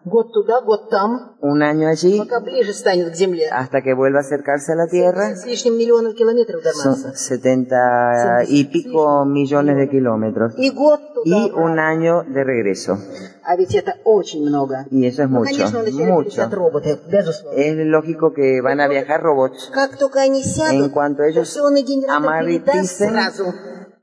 [0.04, 1.36] год туда, год там.
[1.40, 3.48] un año allí, Пока ближе станет к Земле.
[3.50, 5.34] hasta que vuelva a acercarse a la Tierra.
[5.34, 7.12] С лишним миллионов километров до Son Марса.
[7.14, 10.54] 70 y pico millones de kilómetros.
[10.58, 11.36] И год туда.
[11.36, 12.98] Y un año de regreso.
[13.46, 14.86] А ведь это очень много.
[14.90, 16.24] Y eso es Ну, mucho, конечно, вначале mucho.
[16.30, 17.58] полетят роботы, безусловно.
[17.58, 19.70] Es lógico que van a viajar robots.
[19.72, 23.54] Как только они сядут, En cuanto ellos торсионный генератор передаст amareticen, сразу.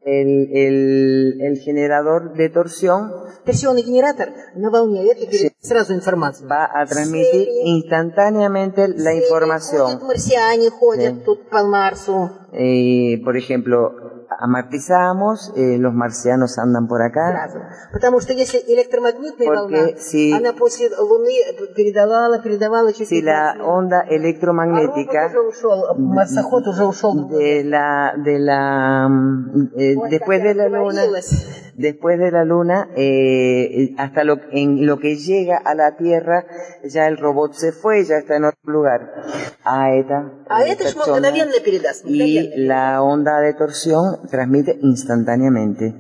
[0.06, 3.12] el, el, el generador de torsión
[3.46, 6.48] Торсионный генератор на волне ветра передаст сразу информацию.
[6.48, 10.00] va a transmitir instantáneamente la Ходят información.
[10.06, 11.24] марсиане, ходят Sí.
[11.26, 12.30] тут по Марсу.
[12.54, 17.32] Eh, por ejemplo, amartizamos, eh, los marcianos andan por acá.
[17.32, 17.60] Сразу.
[17.94, 21.34] Потому что если электромагнитная Porque волна, si- она после Луны
[21.76, 23.68] передавала, передавала через Si la 15 минут.
[23.68, 27.14] onda А робот electromagnética уже ушел, марсоход уже ушел.
[27.30, 31.74] de la de la mm, eh, Вот después как de я la luna говорилась.
[31.78, 36.46] después de la luna eh, hasta lo en lo que llega a la tierra
[36.84, 39.02] ya el robot se fue ya está en otro lugar
[39.64, 41.18] a esta А это ж persona.
[41.20, 42.06] мгновенно передаст.
[42.06, 42.68] y мгновенно.
[42.68, 45.94] la onda de torsión transmite instantáneamente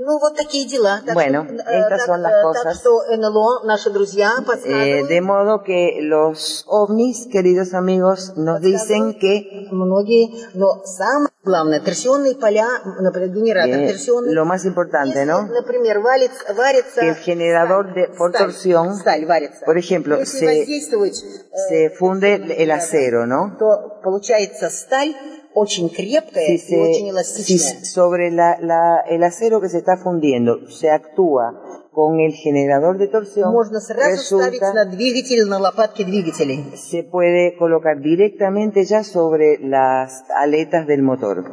[0.00, 1.00] Ну, вот такие дела.
[1.04, 2.62] Так Bueno, что, э, estas так, son las э, cosas.
[2.64, 5.08] Так что НЛО, наши друзья, Eh, подсказывают.
[5.08, 12.36] de modo que los ovnis queridos amigos nos dicen que Многие, но самое главное, торсионные
[12.36, 12.68] поля,
[13.00, 14.32] например, генератор Eh, торсионный.
[14.34, 15.42] lo más importante, Если, ¿no?
[15.48, 19.64] например, валится, варится Que el generador сталь, de- por сталь, torsión, сталь варится.
[19.66, 23.56] por ejemplo, Если se- воздействовать, э, se funde el acero, ¿no?
[23.58, 25.12] то получается сталь
[25.54, 27.84] очень крепкая Si, и se, очень si эластичная.
[27.84, 31.46] sobre la, la- el acero que se está fundiendo se actúa
[31.92, 36.64] con el generador de torsión, Можно сразу ставить resulta на двигатель, на лопатки двигателей.
[36.76, 41.44] se puede colocar directamente ya sobre las aletas del motor,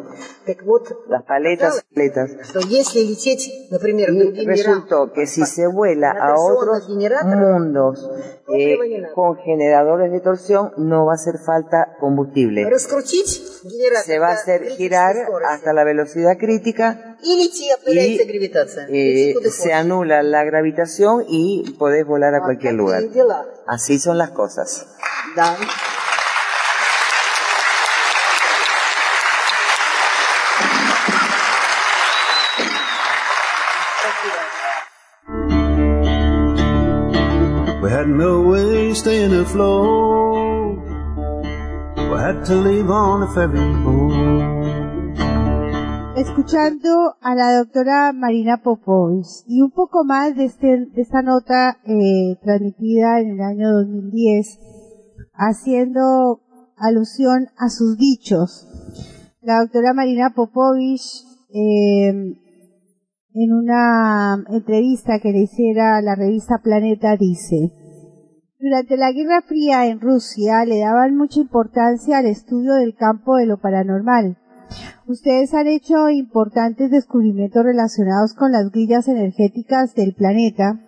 [0.46, 2.30] Так вот, las paletas, aletas.
[2.48, 6.28] что если лететь, например, в Y другие мира, resultó que si se vuela на a
[6.36, 8.12] торсионных otros генераторах, mundos
[8.55, 8.79] eh,
[9.15, 12.69] con generadores de torsión no va a hacer falta combustible.
[14.05, 15.17] Se va a hacer girar
[15.47, 17.51] hasta la velocidad crítica y
[18.89, 23.03] eh, se anula la gravitación y podés volar a cualquier lugar.
[23.67, 24.87] Así son las cosas.
[46.17, 51.79] Escuchando a la doctora Marina Popovich y un poco más de, este, de esta nota
[51.87, 54.59] eh, transmitida en el año 2010,
[55.35, 56.41] haciendo
[56.77, 58.67] alusión a sus dichos.
[59.41, 61.25] La doctora Marina Popovich,
[61.55, 67.73] eh, en una entrevista que le hiciera la revista Planeta, dice,
[68.61, 73.47] durante la Guerra Fría en Rusia le daban mucha importancia al estudio del campo de
[73.47, 74.37] lo paranormal.
[75.07, 80.79] Ustedes han hecho importantes descubrimientos relacionados con las grillas energéticas del planeta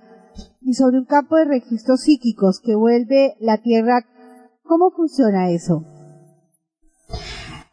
[0.60, 4.04] y sobre un campo de registros psíquicos que vuelve la Tierra.
[4.62, 5.84] ¿Cómo funciona eso?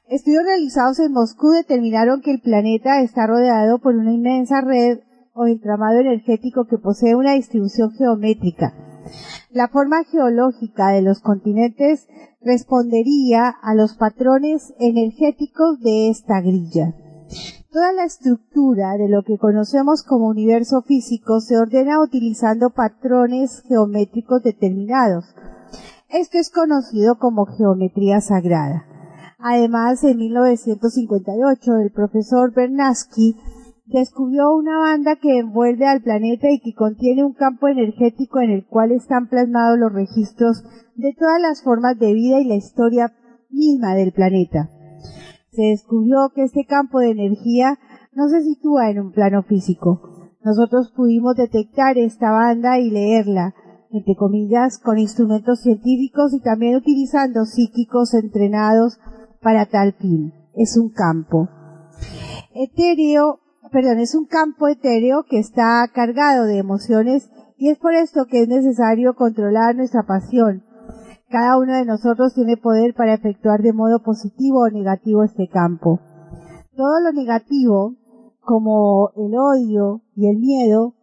[0.08, 5.00] Estudios realizados en Moscú determinaron que el planeta está rodeado por una inmensa red
[5.34, 8.74] o entramado energético que posee una distribución geométrica.
[9.52, 12.08] La forma geológica de los continentes
[12.40, 16.94] respondería a los patrones energéticos de esta grilla.
[17.72, 24.44] Toda la estructura de lo que conocemos como universo físico se ordena utilizando patrones geométricos
[24.44, 25.26] determinados.
[26.10, 28.86] Esto es conocido como geometría sagrada.
[29.40, 33.36] Además, en 1958, el profesor Bernatsky
[33.90, 38.66] descubrió una banda que envuelve al planeta y que contiene un campo energético en el
[38.66, 40.64] cual están plasmados los registros
[40.96, 43.14] de todas las formas de vida y la historia
[43.50, 44.70] misma del planeta.
[45.52, 47.80] Se descubrió que este campo de energía
[48.14, 50.02] no se sitúa en un plano físico.
[50.44, 53.56] Nosotros pudimos detectar esta banda y leerla,
[53.92, 59.00] entre comillas, con instrumentos científicos y también utilizando psíquicos entrenados
[59.42, 60.34] para tal fin.
[60.56, 61.50] Es un campo
[62.54, 63.40] etéreo,
[63.72, 68.42] perdón, es un campo etéreo que está cargado de emociones y es por esto que
[68.42, 70.64] es necesario controlar nuestra pasión.
[71.30, 76.00] Cada uno de nosotros tiene poder para efectuar de modo positivo o negativo este campo.
[76.76, 77.96] Todo lo negativo,
[78.40, 80.96] como el odio y el miedo,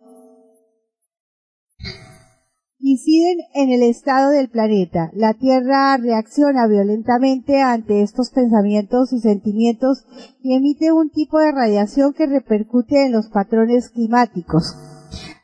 [2.78, 5.10] inciden en el estado del planeta.
[5.14, 10.04] La Tierra reacciona violentamente ante estos pensamientos y sentimientos
[10.42, 14.76] y emite un tipo de radiación que repercute en los patrones climáticos.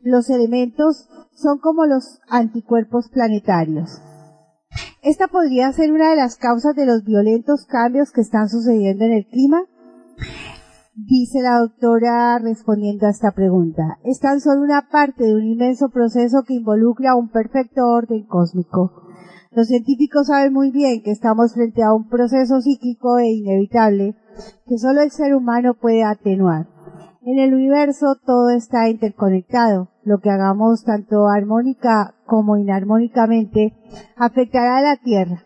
[0.02, 4.00] Los elementos son como los anticuerpos planetarios.
[5.02, 9.12] Esta podría ser una de las causas de los violentos cambios que están sucediendo en
[9.12, 9.64] el clima.
[10.94, 13.98] Dice la doctora respondiendo a esta pregunta.
[14.05, 18.93] Es tan solo una parte de un inmenso proceso que involucra un perfecto orden cósmico.
[19.52, 24.16] Los científicos saben muy bien que estamos frente a un proceso cíclico e inevitable
[24.66, 26.69] que solo el ser humano puede atenuar.
[27.23, 29.89] En el universo todo está interconectado.
[30.05, 33.73] Lo que hagamos tanto armónica como inarmónicamente
[34.16, 35.43] afectará a la Tierra.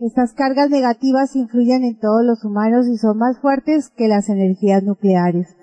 [0.00, 4.82] Estas cargas negativas influyen en todos los humanos y son más fuertes que las energías
[4.82, 5.56] nucleares.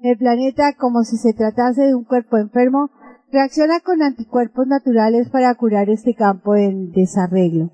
[0.00, 2.90] El planeta, como si se tratase de un cuerpo enfermo,
[3.32, 7.70] reacciona con anticuerpos naturales para curar este campo en desarreglo.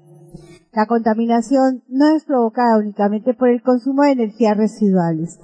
[0.72, 5.38] La contaminación no es provocada únicamente por el consumo de energías residuales.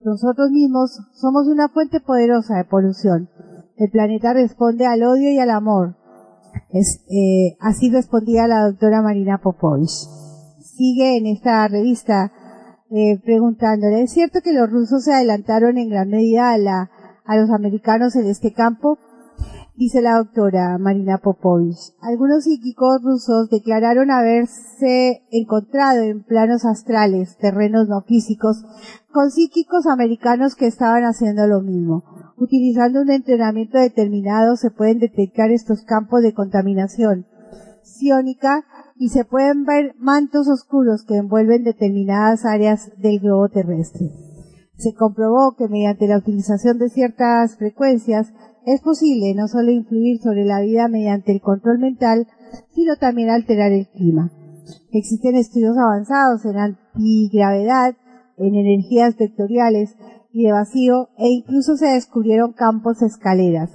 [0.00, 3.28] Nosotros mismos somos una fuente poderosa de polución.
[3.76, 5.96] El planeta responde al odio y al amor.
[6.70, 10.08] Es, eh, así respondía la doctora Marina Popovich.
[10.60, 12.32] Sigue en esta revista
[12.90, 16.90] eh, preguntándole, ¿es cierto que los rusos se adelantaron en gran medida a, la,
[17.24, 18.98] a los americanos en este campo?
[19.74, 21.94] Dice la doctora Marina Popovich.
[22.02, 28.62] Algunos psíquicos rusos declararon haberse encontrado en planos astrales, terrenos no físicos,
[29.10, 32.04] con psíquicos americanos que estaban haciendo lo mismo.
[32.42, 37.24] Utilizando un entrenamiento determinado se pueden detectar estos campos de contaminación
[37.84, 38.64] ciónica
[38.96, 44.10] y se pueden ver mantos oscuros que envuelven determinadas áreas del globo terrestre.
[44.76, 48.32] Se comprobó que mediante la utilización de ciertas frecuencias
[48.66, 52.26] es posible no solo influir sobre la vida mediante el control mental,
[52.74, 54.32] sino también alterar el clima.
[54.90, 57.94] Existen estudios avanzados en antigravedad,
[58.36, 59.94] en energías vectoriales
[60.32, 63.70] y de vacío e incluso se descubrieron campos escaleras.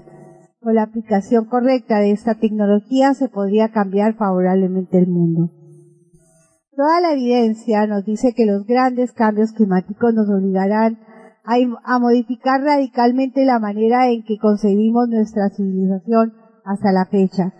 [0.59, 5.51] Con la aplicación correcta de esta tecnología se podría cambiar favorablemente el mundo.
[6.75, 10.99] Toda la evidencia nos dice que los grandes cambios climáticos nos obligarán
[11.83, 16.33] a, modificar radicalmente la manera en que concebimos nuestra civilización
[16.65, 17.53] hasta la fecha.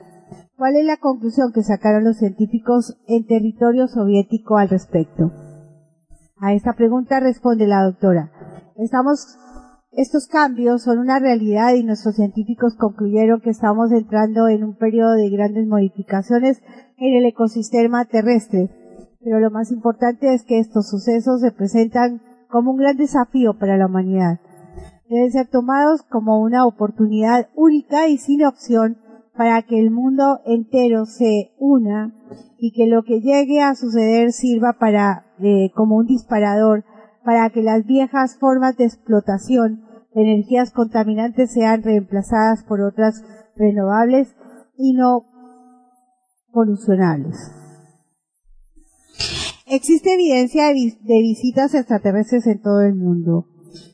[0.58, 5.32] ¿Cuál es la conclusión que sacaron los científicos en territorio soviético al respecto?
[6.40, 8.32] A esta pregunta responde la doctora.
[8.78, 9.40] Estamos,
[9.92, 15.14] estos cambios son una realidad y nuestros científicos concluyeron que estamos entrando en un periodo
[15.14, 16.62] de grandes modificaciones
[16.98, 18.70] en el ecosistema terrestre.
[19.24, 23.78] Pero lo más importante es que estos sucesos se presentan como un gran desafío para
[23.78, 24.40] la humanidad.
[25.10, 28.98] Deben ser tomados como una oportunidad única y sin opción
[29.36, 32.14] para que el mundo entero se una
[32.60, 36.84] y que lo que llegue a suceder sirva para eh, como un disparador
[37.28, 39.84] para que las viejas formas de explotación
[40.16, 43.22] de energías contaminantes sean reemplazadas por otras
[43.58, 44.34] renovables
[44.78, 45.26] y no
[46.54, 47.36] polucionables.
[49.66, 53.50] Existe evidencia de, visitas extraterrestres en todo el mundo.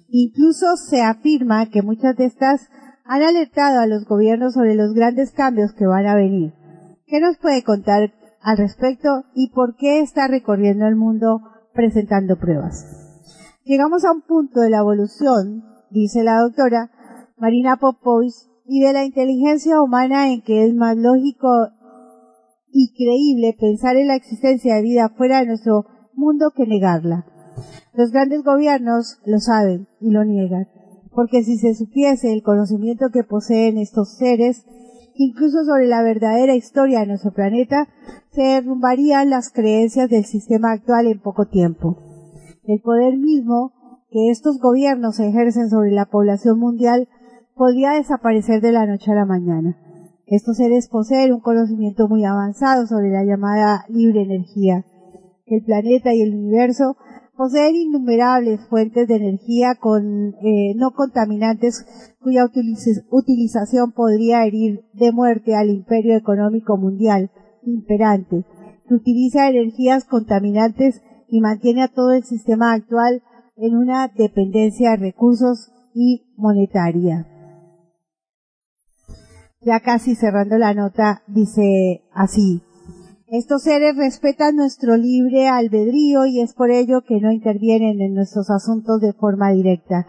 [0.09, 2.69] Incluso se afirma que muchas de estas
[3.03, 6.53] han alertado a los gobiernos sobre los grandes cambios que van a venir.
[7.07, 11.41] ¿Qué nos puede contar al respecto y por qué está recorriendo el mundo
[11.73, 13.02] presentando pruebas?
[13.65, 16.91] Llegamos a un punto de la evolución, dice la doctora
[17.37, 18.35] Marina Popovich,
[18.65, 21.47] y de la inteligencia humana en que es más lógico
[22.73, 27.25] y creíble pensar en la existencia de vida fuera de nuestro mundo que negarla.
[27.93, 30.67] Los grandes gobiernos lo saben y lo niegan,
[31.15, 34.65] porque si se supiese el conocimiento que poseen estos seres,
[35.15, 37.87] incluso sobre la verdadera historia de nuestro planeta,
[38.31, 42.12] se derrumbarían las creencias del sistema actual en poco tiempo.
[42.65, 43.73] El poder mismo
[44.09, 47.09] que estos gobiernos ejercen sobre la población mundial
[47.55, 49.77] podría desaparecer de la noche a la mañana.
[50.27, 54.85] Estos seres poseen un conocimiento muy avanzado sobre la llamada libre energía.
[55.45, 56.95] El planeta y el universo
[57.35, 61.85] poseen innumerables fuentes de energía con, eh, no contaminantes
[62.21, 67.29] cuya utilización podría herir de muerte al imperio económico mundial
[67.65, 68.45] imperante,
[68.87, 71.01] que utiliza energías contaminantes
[71.33, 73.23] y mantiene a todo el sistema actual
[73.55, 77.27] en una dependencia de recursos y monetaria
[79.65, 82.61] ya casi cerrando la nota, dice así,
[83.27, 88.49] Estos seres respetan nuestro libre albedrío y es por ello que no intervienen en nuestros
[88.51, 90.05] asuntos de forma directa.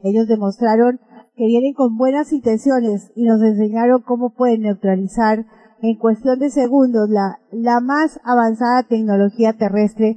[0.00, 1.00] Ellos demostraron
[1.36, 5.46] que vienen con buenas intenciones y nos enseñaron cómo pueden neutralizar
[5.80, 10.16] en cuestión de segundos la, la más avanzada tecnología terrestre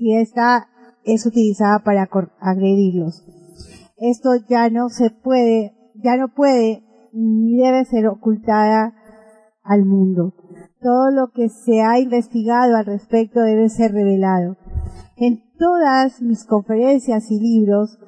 [0.00, 0.66] si esta
[1.04, 2.08] es utilizada para
[2.40, 3.22] agredirlos.
[3.98, 6.82] Esto ya no se puede, ya no puede
[7.12, 8.94] ni debe ser ocultada
[9.62, 10.32] al mundo.
[10.80, 14.56] Todo lo que se ha investigado al respecto debe ser revelado.
[15.16, 17.98] En todas mis conferencias y libros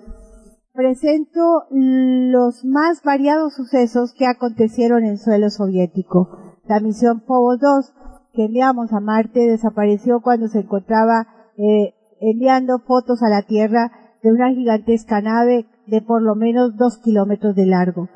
[0.73, 6.31] presento los más variados sucesos que acontecieron en suelo soviético.
[6.65, 7.93] La misión Phobos 2
[8.33, 11.27] que enviamos a Marte desapareció cuando se encontraba
[11.59, 13.93] eh, enviando fotos a la Tierra
[14.23, 18.09] de una gigantesca nave de por lo menos dos kilómetros de largo.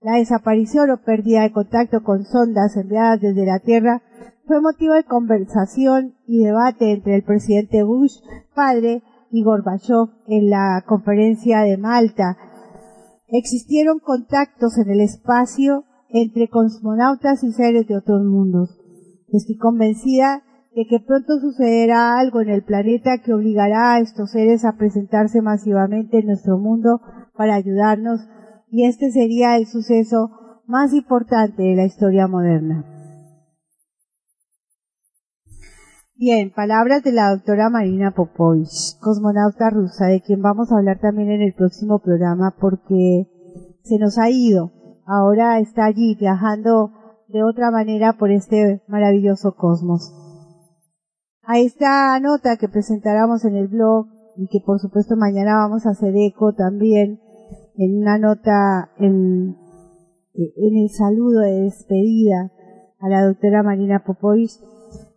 [0.00, 4.02] La desaparición o pérdida de contacto con sondas enviadas desde la Tierra
[4.46, 8.18] fue motivo de conversación y debate entre el presidente Bush,
[8.54, 12.36] padre, y Gorbachev en la conferencia de Malta.
[13.28, 18.78] Existieron contactos en el espacio entre cosmonautas y seres de otros mundos.
[19.32, 20.44] Estoy convencida
[20.74, 25.40] de que pronto sucederá algo en el planeta que obligará a estos seres a presentarse
[25.40, 27.00] masivamente en nuestro mundo
[27.36, 28.20] para ayudarnos
[28.68, 30.30] y este sería el suceso
[30.66, 32.84] más importante de la historia moderna.
[36.16, 41.30] Bien, palabras de la doctora Marina Popovich, cosmonauta rusa, de quien vamos a hablar también
[41.30, 43.28] en el próximo programa porque
[43.82, 44.72] se nos ha ido.
[45.06, 46.92] Ahora está allí viajando
[47.28, 50.23] de otra manera por este maravilloso cosmos.
[51.46, 54.06] A esta nota que presentáramos en el blog
[54.36, 57.20] y que por supuesto mañana vamos a hacer eco también
[57.76, 59.56] en una nota en,
[60.34, 62.50] en el saludo de despedida
[62.98, 64.58] a la doctora Marina Popovich,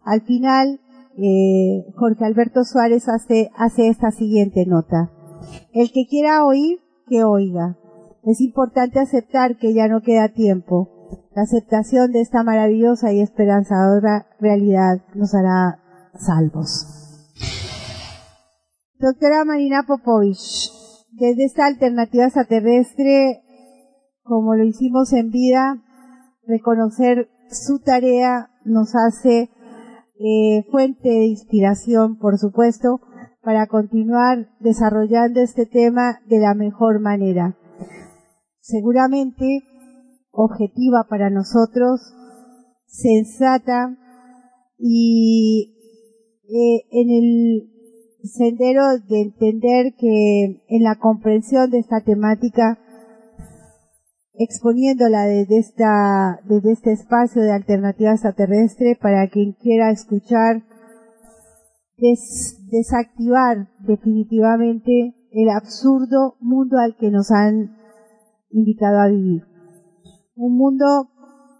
[0.03, 0.81] al final
[1.17, 5.11] eh, Jorge Alberto Suárez hace, hace esta siguiente nota.
[5.73, 7.77] El que quiera oír, que oiga.
[8.23, 10.89] Es importante aceptar que ya no queda tiempo.
[11.33, 15.79] La aceptación de esta maravillosa y esperanzadora realidad nos hará
[16.19, 16.85] salvos.
[18.99, 20.71] Doctora Marina Popovich,
[21.11, 23.43] desde esta alternativa extraterrestre,
[24.23, 25.83] como lo hicimos en vida,
[26.45, 29.49] reconocer su tarea nos hace
[30.19, 33.01] eh, fuente de inspiración, por supuesto,
[33.41, 37.55] para continuar desarrollando este tema de la mejor manera.
[38.59, 39.63] Seguramente
[40.31, 42.13] objetiva para nosotros,
[42.85, 43.97] sensata
[44.77, 45.76] y
[46.49, 47.69] eh, en el
[48.23, 52.79] sendero de entender que en la comprensión de esta temática
[54.33, 60.63] exponiéndola desde esta, desde este espacio de alternativa extraterrestre para quien quiera escuchar,
[62.69, 67.75] desactivar definitivamente el absurdo mundo al que nos han
[68.51, 69.43] invitado a vivir.
[70.35, 71.09] Un mundo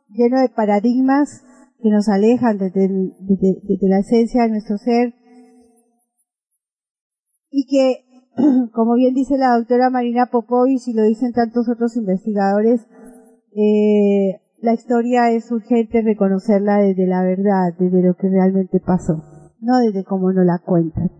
[0.09, 1.43] lleno de paradigmas
[1.81, 2.89] que nos alejan desde,
[3.81, 5.13] la esencia de nuestro ser
[7.49, 8.05] y que
[8.73, 12.87] como bien dice la doctora Marina Popovich y lo dicen tantos otros investigadores,
[13.55, 19.23] eh, la historia es urgente reconocerla desde la verdad, desde lo que realmente pasó,
[19.59, 21.11] no desde cómo nos la cuentan.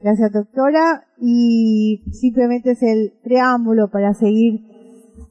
[0.00, 4.69] Gracias doctora y simplemente es el preámbulo para seguir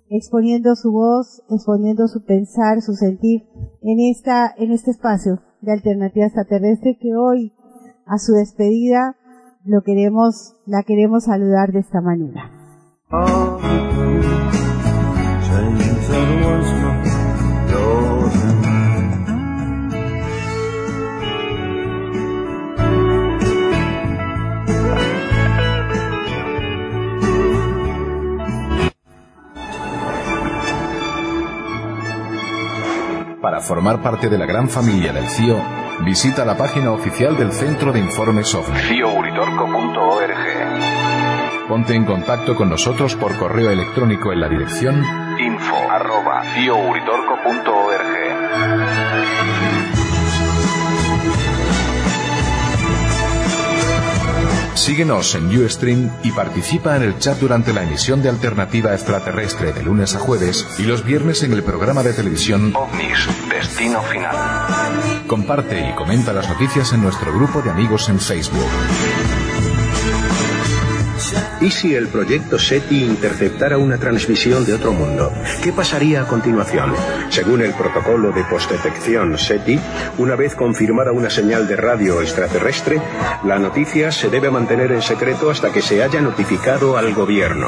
[0.10, 3.48] exponiendo su voz, exponiendo su pensar, su sentir
[3.82, 7.54] en esta, en este espacio de alternativa extraterrestre que hoy,
[8.06, 9.16] a su despedida,
[9.66, 12.52] lo queremos, la queremos saludar de esta manera.
[33.42, 35.56] Para formar parte de la gran familia del CIO,
[36.04, 39.02] visita la página oficial del Centro de Informes OVNI.
[41.70, 45.06] Ponte en contacto con nosotros por correo electrónico en la dirección
[45.40, 45.76] info
[54.80, 59.84] Síguenos en Ustream y participa en el chat durante la emisión de Alternativa Extraterrestre de
[59.84, 65.28] lunes a jueves y los viernes en el programa de televisión OVNIS, Destino Final.
[65.28, 68.70] Comparte y comenta las noticias en nuestro grupo de amigos en Facebook.
[71.62, 75.34] ¿Y si el proyecto SETI interceptara una transmisión de otro mundo?
[75.62, 76.94] ¿Qué pasaría a continuación?
[77.30, 79.80] Según el protocolo de postdetección SETI,
[80.18, 83.02] una vez confirmada una señal de radio extraterrestre,
[83.44, 87.68] la noticia se debe mantener en secreto hasta que se haya notificado al gobierno.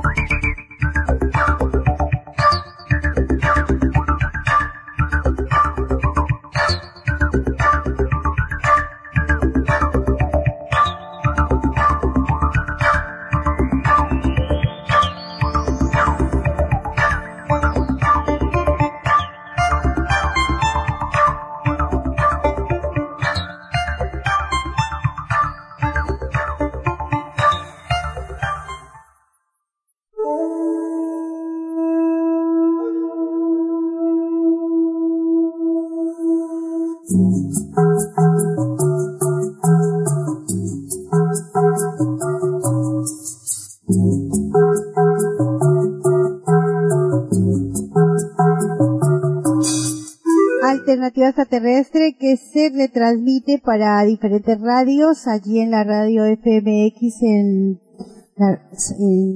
[53.63, 57.79] Para diferentes radios, allí en la radio FMX en,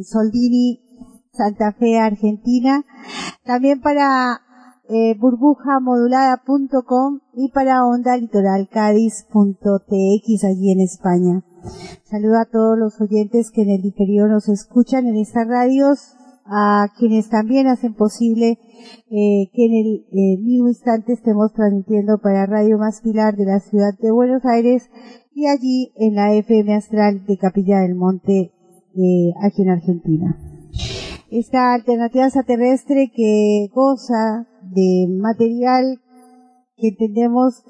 [0.03, 0.82] Soldini,
[1.32, 2.84] Santa Fe, Argentina,
[3.44, 4.41] también para
[4.90, 11.44] eh, burbujamodulada.com y para onda litoralcádiz.tx allí en España.
[12.03, 16.15] Saludo a todos los oyentes que en el diferido nos escuchan en estas radios,
[16.45, 18.59] a quienes también hacen posible
[19.09, 23.59] eh, que en el eh, mismo instante estemos transmitiendo para Radio Más Pilar de la
[23.59, 24.89] ciudad de Buenos Aires
[25.34, 28.51] y allí en la FM Astral de Capilla del Monte,
[28.95, 30.38] eh, aquí en Argentina.
[31.31, 35.99] Esta alternativa extraterrestre que goza de material
[36.77, 37.63] que entendemos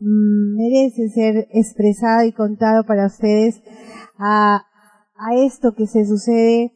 [0.00, 3.62] mm, merece ser expresado y contado para ustedes
[4.18, 4.62] a,
[5.16, 6.72] a esto que se sucede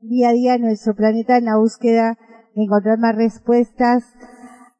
[0.00, 2.18] día a día nuestro planeta en la búsqueda
[2.54, 4.04] de encontrar más respuestas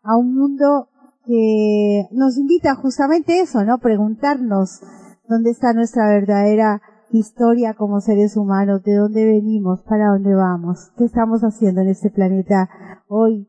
[0.03, 0.89] a un mundo
[1.25, 3.79] que nos invita justamente eso, ¿no?
[3.79, 4.81] Preguntarnos
[5.29, 6.81] dónde está nuestra verdadera
[7.11, 12.11] historia como seres humanos, de dónde venimos, para dónde vamos, qué estamos haciendo en este
[12.11, 12.69] planeta
[13.09, 13.49] hoy,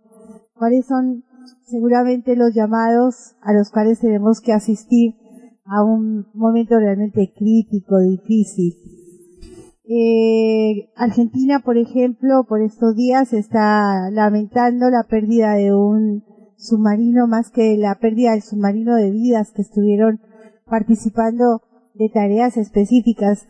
[0.56, 1.24] cuáles son
[1.66, 5.16] seguramente los llamados a los cuales tenemos que asistir
[5.66, 8.99] a un momento realmente crítico, difícil.
[9.92, 16.24] Eh, Argentina, por ejemplo, por estos días está lamentando la pérdida de un
[16.58, 20.20] submarino más que la pérdida del submarino de vidas que estuvieron
[20.66, 21.64] participando
[21.96, 23.48] de tareas específicas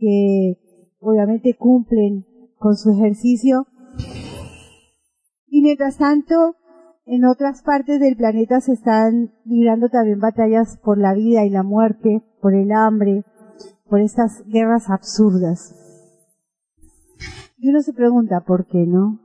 [0.00, 0.58] que
[0.98, 2.26] obviamente cumplen
[2.56, 3.68] con su ejercicio.
[5.46, 6.56] Y mientras tanto,
[7.06, 11.62] en otras partes del planeta se están librando también batallas por la vida y la
[11.62, 13.22] muerte, por el hambre,
[13.88, 15.74] por estas guerras absurdas.
[17.56, 19.20] Y uno se pregunta por qué no.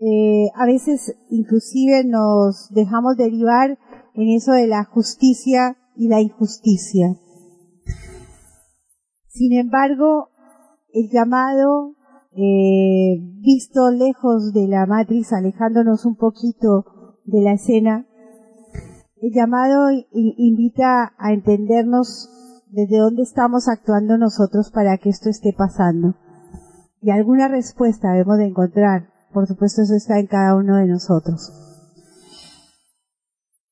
[0.00, 3.78] Eh, a veces inclusive nos dejamos derivar
[4.14, 7.16] en eso de la justicia y la injusticia.
[9.28, 10.28] Sin embargo,
[10.92, 11.94] el llamado,
[12.32, 16.84] eh, visto lejos de la matriz, alejándonos un poquito
[17.24, 18.06] de la escena,
[19.20, 22.28] el llamado invita a entendernos
[22.68, 26.14] desde dónde estamos actuando nosotros para que esto esté pasando.
[27.00, 29.10] Y alguna respuesta debemos de encontrar.
[29.32, 31.52] Por supuesto, eso está en cada uno de nosotros.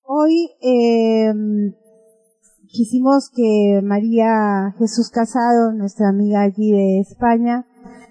[0.04, 1.32] Hoy eh,
[2.68, 7.66] quisimos que María Jesús Casado, nuestra amiga allí de España,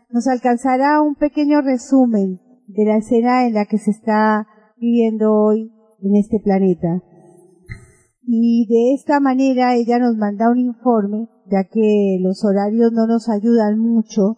[0.10, 4.48] nos alcanzara un pequeño resumen de la escena en la que se está
[4.78, 5.72] viviendo hoy
[6.02, 7.03] en este planeta.
[8.23, 13.30] Y de esta manera ella nos manda un informe, ya que los horarios no nos
[13.30, 14.38] ayudan mucho.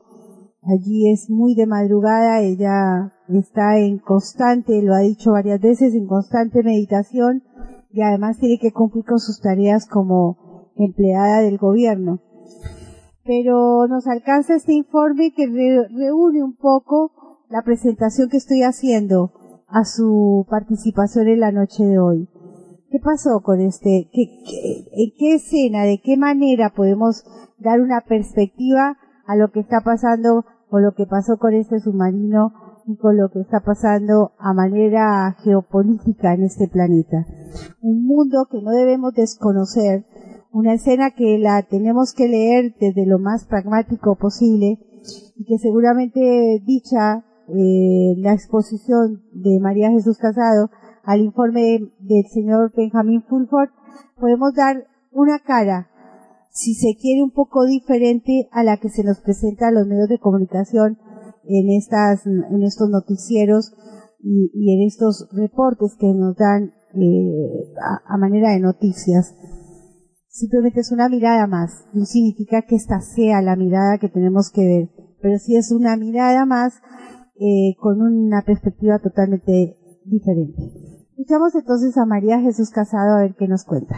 [0.64, 6.07] Allí es muy de madrugada, ella está en constante, lo ha dicho varias veces, en
[6.07, 7.43] constante meditación
[7.91, 12.19] y además tiene que cumplir con sus tareas como empleada del gobierno.
[13.23, 17.11] Pero nos alcanza este informe que reúne un poco
[17.49, 19.31] la presentación que estoy haciendo
[19.68, 22.30] a su participación en la noche de hoy.
[22.94, 24.07] ¿Qué pasó con este?
[24.14, 27.24] en qué escena, de qué manera podemos
[27.57, 32.53] dar una perspectiva a lo que está pasando o lo que pasó con este submarino
[32.86, 37.26] y con lo que está pasando a manera geopolítica en este planeta?
[37.82, 40.06] Un mundo que no debemos desconocer,
[40.52, 44.78] una escena que la tenemos que leer desde lo más pragmático posible
[45.36, 50.70] y que seguramente dicha eh, la exposición de María Jesús Casado
[51.03, 53.69] al informe del señor Benjamin Fulford,
[54.17, 55.89] podemos dar una cara,
[56.49, 60.07] si se quiere, un poco diferente a la que se nos presenta a los medios
[60.07, 60.97] de comunicación
[61.45, 63.73] en estas, en estos noticieros
[64.19, 67.73] y, en estos reportes que nos dan eh,
[68.07, 69.35] a, manera de noticias.
[70.30, 71.85] Simplemente es una mirada más.
[71.93, 74.89] No significa que esta sea la mirada que tenemos que ver,
[75.21, 76.75] pero sí es una mirada más
[77.35, 80.93] eh, con una perspectiva totalmente diferente.
[81.15, 83.95] Escuchamos entonces a María Jesús Casado a ver qué nos cuenta.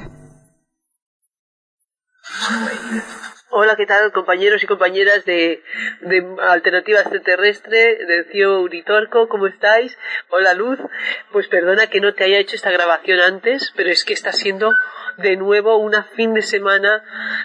[3.57, 5.63] Hola, ¿qué tal compañeros y compañeras de,
[6.01, 9.29] de Alternativa Extraterrestre, de Cio Uritorco?
[9.29, 9.97] ¿Cómo estáis?
[10.27, 10.77] Hola Luz,
[11.31, 14.73] pues perdona que no te haya hecho esta grabación antes, pero es que está siendo
[15.19, 17.01] de nuevo una fin de semana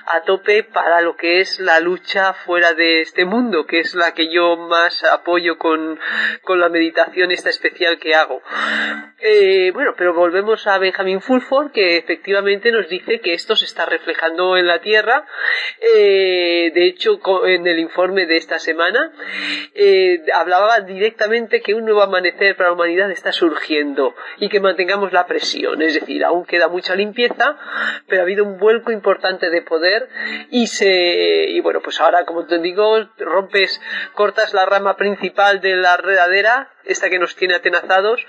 [0.07, 4.13] a tope para lo que es la lucha fuera de este mundo, que es la
[4.13, 6.01] que yo más apoyo con,
[6.43, 8.43] con la meditación esta especial que hago.
[9.21, 13.87] Eh, bueno, pero volvemos a Benjamin Fulford, que efectivamente nos dice que esto se está
[13.87, 15.27] reflejando en la Tierra.
[15.81, 19.13] Eh, de hecho, en el informe de esta semana,
[19.75, 25.13] eh, hablaba directamente que un nuevo amanecer para la humanidad está surgiendo y que mantengamos
[25.13, 25.83] la presión.
[25.83, 27.57] Es decir, aún queda mucha limpieza,
[28.07, 30.09] pero ha habido un vuelco importante de poder
[30.51, 33.81] y se y bueno pues ahora como te digo rompes
[34.15, 38.27] cortas la rama principal de la redadera esta que nos tiene atenazados,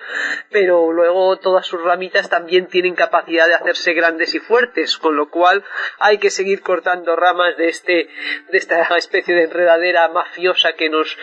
[0.51, 5.29] pero luego todas sus ramitas también tienen capacidad de hacerse grandes y fuertes, con lo
[5.29, 5.63] cual
[5.99, 8.09] hay que seguir cortando ramas de este,
[8.51, 11.17] de esta especie de enredadera mafiosa que nos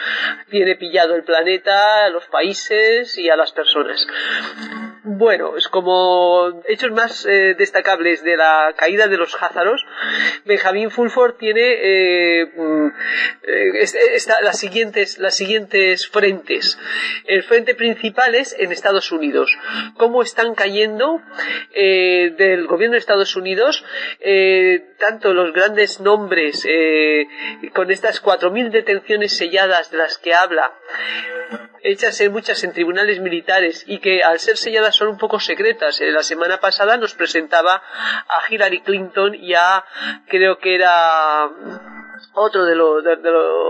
[0.48, 4.06] tiene pillado el planeta, los países y a las personas.
[5.10, 9.86] Bueno, es como hechos más eh, destacables de la caída de los házaros,
[10.44, 12.88] Benjamin Fulford tiene eh, mm,
[13.42, 16.78] eh, las siguientes las siguientes frentes
[17.24, 19.56] el frente principal es en Estados Unidos.
[19.96, 21.22] Cómo están cayendo
[21.72, 23.86] eh, del gobierno de Estados Unidos
[24.20, 26.66] eh, tanto los grandes nombres
[27.72, 30.74] con estas 4.000 detenciones selladas de las que habla
[31.82, 36.00] hechas en muchas en tribunales militares y que al ser selladas son un poco secretas.
[36.00, 39.84] la semana pasada nos presentaba a Hillary Clinton y a
[40.26, 41.48] creo que era
[42.34, 43.16] otro de lo, de,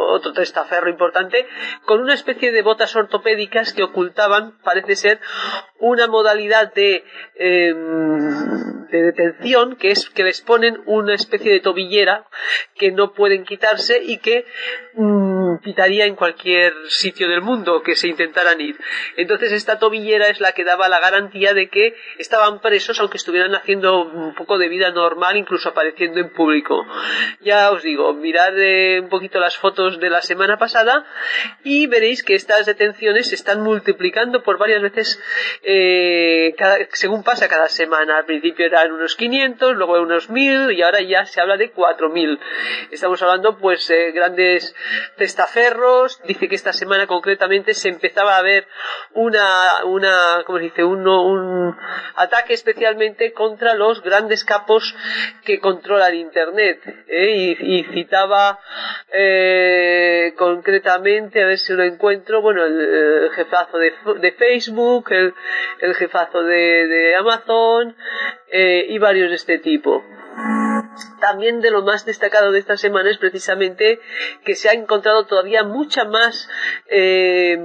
[0.09, 1.47] otro testaferro importante,
[1.85, 5.21] con una especie de botas ortopédicas que ocultaban, parece ser,
[5.79, 7.05] una modalidad de,
[7.37, 12.27] em, de detención que es que les ponen una especie de tobillera
[12.75, 14.47] que no pueden quitarse y que
[14.95, 18.77] mm, quitaría en cualquier sitio del mundo que se intentaran ir.
[19.17, 23.55] Entonces esta tobillera es la que daba la garantía de que estaban presos aunque estuvieran
[23.55, 26.87] haciendo un poco de vida normal, incluso apareciendo en público.
[27.41, 31.05] Ya os digo, mirad eh, un poquito las fotos de la semana pasada
[31.65, 35.21] y veréis que estas detenciones se están multiplicando por varias veces
[35.63, 36.55] eh,
[36.93, 38.19] según pasa cada semana.
[38.19, 42.39] Al principio eran unos 500, luego unos 1000 y ahora ya se habla de 4000.
[42.93, 44.75] Estamos hablando pues de grandes
[45.17, 46.21] testaferros.
[46.25, 48.69] Dice que esta semana concretamente se empezaba a ver
[49.15, 50.85] una, una ¿cómo se dice?
[50.85, 51.77] Un, un
[52.15, 54.95] ataque especialmente contra los grandes capos
[55.45, 56.83] que controlan Internet.
[57.09, 57.57] ¿eh?
[57.61, 58.28] Y, citaba
[59.13, 65.35] eh, concretamente, a ver si lo encuentro, bueno, el, jefazo de, Facebook, el,
[65.81, 67.97] el jefazo de, Amazon
[68.51, 70.03] eh, y varios de este tipo.
[71.21, 74.01] También de lo más destacado de esta semana es precisamente
[74.45, 76.49] que se ha encontrado todavía mucha más
[76.87, 77.59] eh,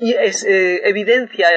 [0.00, 1.48] y es, eh, evidencia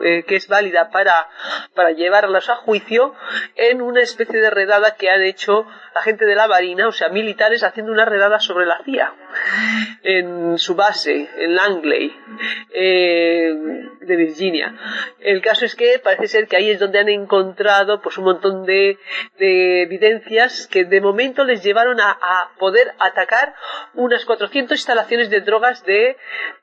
[0.00, 1.28] eh, que es válida para,
[1.74, 3.14] para llevarlas a juicio
[3.56, 7.10] en una especie de redada que han hecho la gente de la Marina, o sea,
[7.10, 9.14] militares haciendo una redada sobre la CIA
[10.02, 12.16] en su base, en Langley.
[12.72, 13.52] Eh,
[14.00, 14.74] de Virginia.
[15.20, 18.64] El caso es que parece ser que ahí es donde han encontrado pues un montón
[18.64, 18.98] de,
[19.38, 23.54] de evidencias que de momento les llevaron a, a poder atacar
[23.94, 26.16] unas 400 instalaciones de drogas de,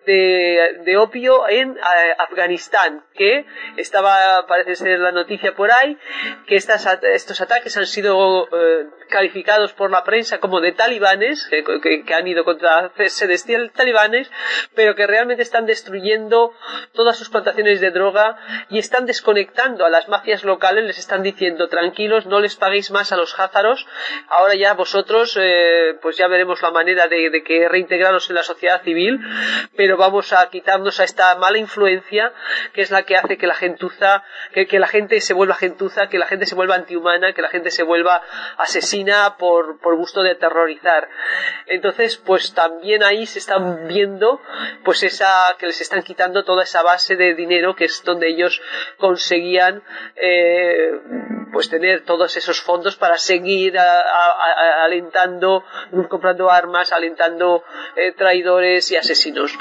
[0.05, 1.18] de, de opio
[1.49, 3.45] en eh, Afganistán, que
[3.77, 5.97] estaba, parece ser la noticia por ahí,
[6.47, 11.63] que estas, estos ataques han sido eh, calificados por la prensa como de talibanes, que,
[11.81, 14.31] que, que han ido contra sedes talibanes,
[14.75, 16.53] pero que realmente están destruyendo
[16.93, 18.37] todas sus plantaciones de droga
[18.69, 23.11] y están desconectando a las mafias locales, les están diciendo tranquilos, no les paguéis más
[23.11, 23.87] a los házaros,
[24.29, 28.43] ahora ya vosotros, eh, pues ya veremos la manera de, de que reintegraros en la
[28.43, 29.19] sociedad civil,
[29.75, 32.31] pero vamos a quitarnos a esta mala influencia
[32.73, 34.23] que es la que hace que la gentuza,
[34.53, 37.71] que, la gente se vuelva gentuza, que la gente se vuelva antihumana, que la gente
[37.71, 38.21] se vuelva
[38.57, 41.09] asesina por, por gusto de aterrorizar.
[41.67, 44.41] Entonces, pues también ahí se están viendo,
[44.83, 48.61] pues esa, que les están quitando toda esa base de dinero que es donde ellos
[48.97, 49.83] conseguían,
[50.15, 50.91] eh,
[51.51, 55.63] pues tener todos esos fondos para seguir a, a, alentando,
[56.07, 57.63] comprando armas, alentando
[57.95, 59.57] eh, traidores y asesinos.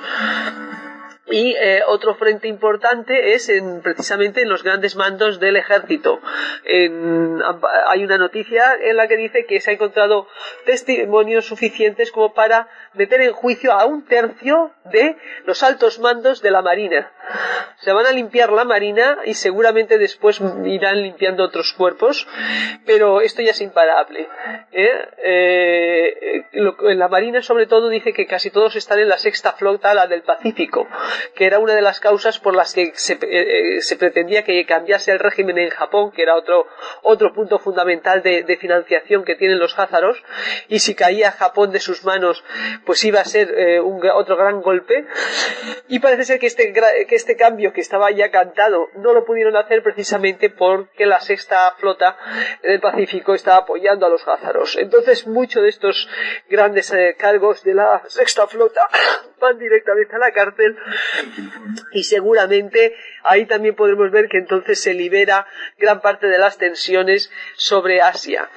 [1.31, 6.21] Y eh, otro frente importante es en, precisamente en los grandes mandos del ejército.
[6.65, 10.27] Hay una noticia en la que dice que se ha encontrado
[10.65, 12.69] testimonios suficientes como para
[12.99, 17.13] meter en juicio a un tercio de los altos mandos de la Marina.
[17.81, 22.27] Se van a limpiar la Marina y seguramente después irán limpiando otros cuerpos,
[22.85, 24.29] pero esto ya es imparable.
[24.73, 25.09] ¿eh?
[25.19, 26.45] Eh,
[26.95, 30.23] la Marina sobre todo dice que casi todos están en la sexta flota, la del
[30.23, 30.89] Pacífico
[31.35, 35.13] que era una de las causas por las que se, eh, se, pretendía que cambiase
[35.13, 36.67] el régimen en Japón, que era otro,
[37.03, 40.23] otro punto fundamental de, de financiación que tienen los házaros,
[40.69, 42.45] y si caía Japón de sus manos,
[42.89, 45.05] pues iba a ser eh, un, otro gran golpe.
[45.89, 49.57] Y parece ser que este, que este cambio que estaba ya cantado no lo pudieron
[49.57, 52.17] hacer precisamente porque la sexta flota
[52.63, 54.79] del Pacífico estaba apoyando a los házaros.
[54.79, 56.09] Entonces, muchos de estos
[56.49, 58.89] grandes eh, cargos de la sexta flota
[59.39, 60.79] van directamente a la cárcel
[61.93, 65.47] y seguramente ahí también podremos ver que entonces se libera
[65.77, 68.49] gran parte de las tensiones sobre Asia.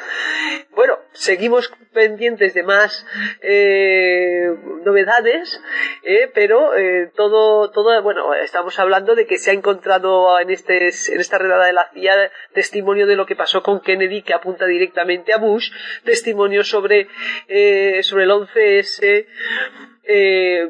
[0.71, 3.05] Bueno, seguimos pendientes de más
[3.41, 4.10] eh,
[4.83, 5.61] novedades,
[6.03, 10.87] eh, pero eh, todo, todo, bueno, estamos hablando de que se ha encontrado en, este,
[10.87, 14.65] en esta redada de la CIA testimonio de lo que pasó con Kennedy, que apunta
[14.65, 15.71] directamente a Bush,
[16.03, 17.07] testimonio sobre,
[17.47, 19.25] eh, sobre el 11S,
[20.03, 20.67] eh,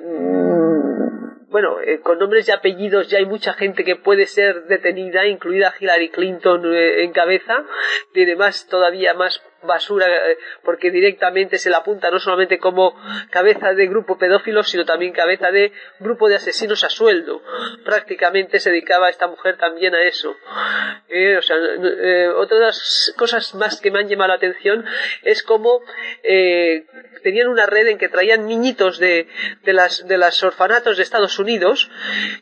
[1.52, 5.74] bueno, eh, con nombres y apellidos ya hay mucha gente que puede ser detenida, incluida
[5.78, 7.66] Hillary Clinton eh, en cabeza,
[8.14, 12.96] tiene más, todavía más basura eh, porque directamente se la apunta no solamente como
[13.30, 17.42] cabeza de grupo pedófilo sino también cabeza de grupo de asesinos a sueldo.
[17.84, 20.36] Prácticamente se dedicaba esta mujer también a eso.
[21.10, 24.86] Eh, eh, otra de las cosas más que me han llamado la atención
[25.24, 25.82] es como
[26.24, 26.86] eh,
[27.24, 29.28] tenían una red en que traían niñitos de,
[29.64, 31.90] de las de los orfanatos de Estados Unidos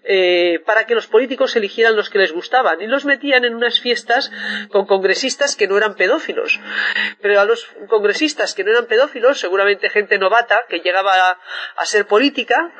[0.03, 3.79] eh, para que los políticos eligieran los que les gustaban y los metían en unas
[3.79, 4.31] fiestas
[4.69, 6.59] con congresistas que no eran pedófilos
[7.21, 11.37] pero a los congresistas que no eran pedófilos, seguramente gente novata que llegaba
[11.75, 12.71] a, ser política,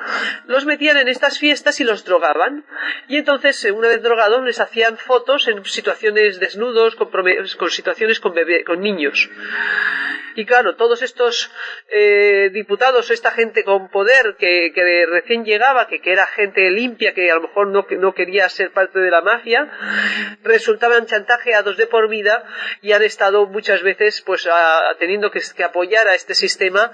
[0.45, 2.65] los metían en estas fiestas y los drogaban.
[3.07, 8.33] Y entonces, una vez drogados, les hacían fotos en situaciones desnudos, con, con situaciones con,
[8.33, 9.29] bebé, con niños.
[10.35, 11.51] Y claro, todos estos
[11.89, 17.13] eh, diputados, esta gente con poder que, que recién llegaba, que, que, era gente limpia,
[17.13, 19.69] que a lo mejor no, no quería ser parte de la mafia,
[20.43, 22.43] resultaban chantajeados de por vida
[22.81, 24.47] y han estado muchas veces pues
[24.99, 26.91] teniendo que, apoyar a este sistema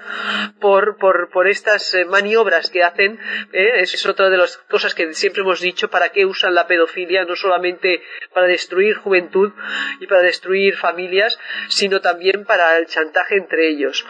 [0.60, 3.20] por, por, estas eh, maniobras que hacen.
[3.54, 3.74] ¿eh?
[3.78, 7.36] Es, otra de las cosas que siempre hemos dicho, para qué usan la pedofilia, no
[7.36, 8.02] solamente
[8.34, 9.52] para destruir juventud
[10.00, 11.40] y para destruir familias,
[11.70, 14.06] sino también para el chantaje entre ellos.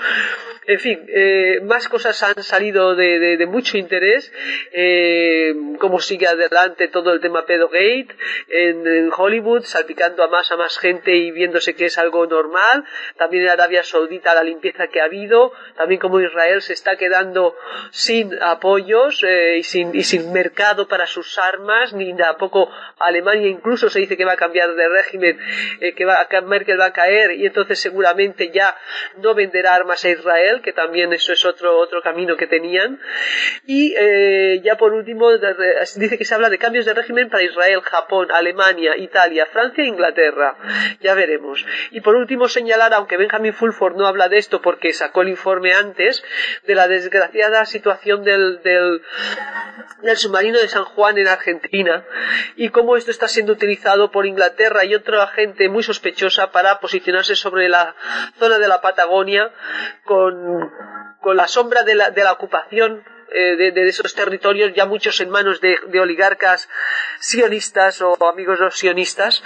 [0.68, 4.34] En fin, eh, más cosas han salido de, de, de mucho interés,
[4.72, 8.08] eh, cómo sigue adelante todo el tema pedogate
[8.50, 12.84] en, en, Hollywood, salpicando a más a más gente y viéndose que es algo normal,
[13.18, 17.56] también en Arabia Saudita la limpieza que ha habido, también como Israel se está quedando
[17.92, 22.70] sin apoyos eh, y, sin, y sin mercado para sus armas, ni tampoco
[23.00, 25.40] Alemania incluso se dice que va a cambiar de régimen,
[25.80, 28.76] eh, que va, Merkel va a caer y entonces seguramente ya
[29.18, 33.00] no vender armas a Israel, que también eso es otro, otro camino que tenían.
[33.66, 37.82] Y eh, ya por último, dice que se habla de cambios de régimen para Israel,
[37.82, 40.58] Japón, Alemania, Italia, Francia e Inglaterra.
[41.02, 41.66] Ya veremos.
[41.92, 45.74] Y por último, señalar, aunque Benjamin Fulford no habla de esto porque sacó el informe
[45.74, 46.24] antes,
[46.66, 49.02] de la desgraciada situación del, del,
[50.16, 52.06] submarino de San Juan en Argentina
[52.56, 57.36] y cómo esto está siendo utilizado por Inglaterra y otra gente muy sospechosa para posicionarse
[57.36, 57.96] sobre la
[58.40, 59.52] zona de la Patagonia
[60.04, 60.72] con,
[61.34, 63.04] la sombra de la, de la ocupación
[63.38, 66.70] eh, de, esos territorios, ya muchos en manos de, oligarcas
[67.20, 69.44] sionistas o amigos sionistas,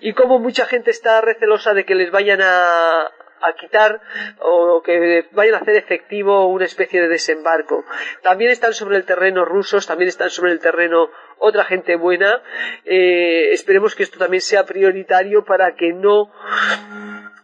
[0.00, 3.10] y como mucha gente está recelosa de que les vayan a,
[3.40, 4.00] a quitar
[4.40, 7.84] o que vayan a hacer efectivo una especie de desembarco.
[8.22, 12.42] También están sobre el terreno rusos, también están sobre el terreno otra gente buena.
[12.84, 16.30] Eh, esperemos que esto también sea prioritario para que no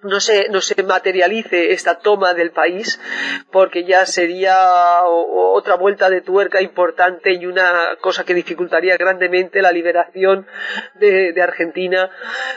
[0.03, 3.01] no se, no se materialice esta toma del país,
[3.51, 9.73] porque ya sería otra vuelta de tuerca importante y una cosa que dificultaría grandemente la
[9.73, 10.47] liberación
[10.95, 12.11] de, Argentina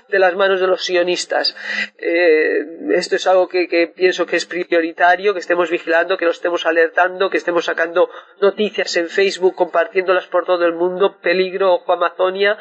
[0.07, 1.55] de las manos de los sionistas.
[1.97, 2.59] Eh,
[2.93, 6.65] esto es algo que, que, pienso que es prioritario, que estemos vigilando, que lo estemos
[6.65, 8.09] alertando, que estemos sacando
[8.41, 12.57] noticias en Facebook, compartiéndolas por todo el mundo, peligro ojo Amazonia,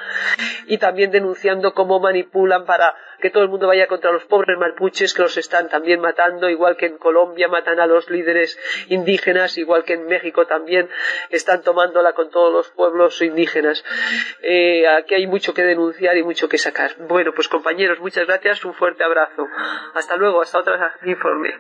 [0.67, 5.15] y también denunciando cómo manipulan para que todo el mundo vaya contra los pobres mapuches
[5.15, 8.59] que los están también matando, igual que en Colombia matan a los líderes
[8.89, 10.89] indígenas, igual que en México también
[11.31, 13.85] están tomándola con todos los pueblos indígenas.
[14.43, 16.97] Eh, aquí hay mucho que denunciar y mucho que sacar.
[17.09, 19.47] Bueno, pues compañeros, muchas gracias, un fuerte abrazo.
[19.95, 20.75] Hasta luego, hasta otro
[21.05, 21.55] informe.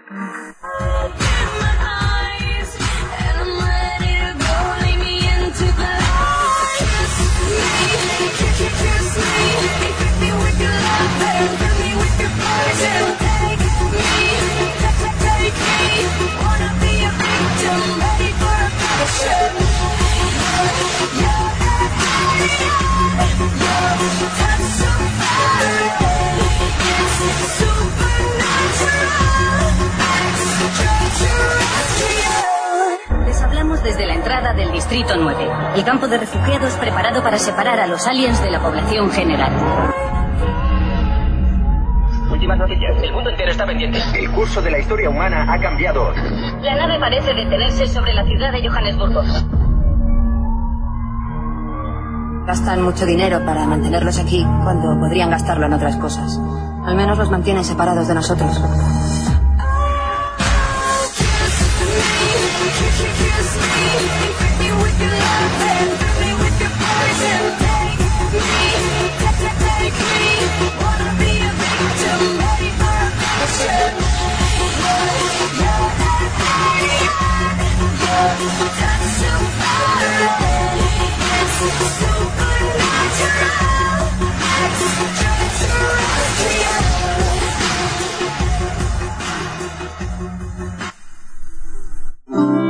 [33.82, 38.06] Desde la entrada del Distrito 9, el campo de refugiados preparado para separar a los
[38.06, 40.17] aliens de la población general.
[42.30, 43.02] Últimas noticias.
[43.02, 43.98] El mundo entero está pendiente.
[44.14, 46.12] El curso de la historia humana ha cambiado.
[46.60, 49.22] La nave parece detenerse sobre la ciudad de Johannesburgo.
[52.46, 56.40] Gastan mucho dinero para mantenerlos aquí cuando podrían gastarlo en otras cosas.
[56.84, 58.58] Al menos los mantienen separados de nosotros.
[92.30, 92.67] A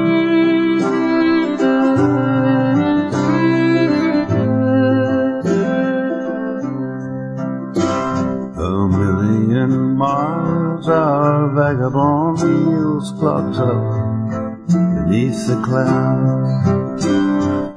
[11.68, 17.04] our vagabond wheels clocked up beneath the clouds.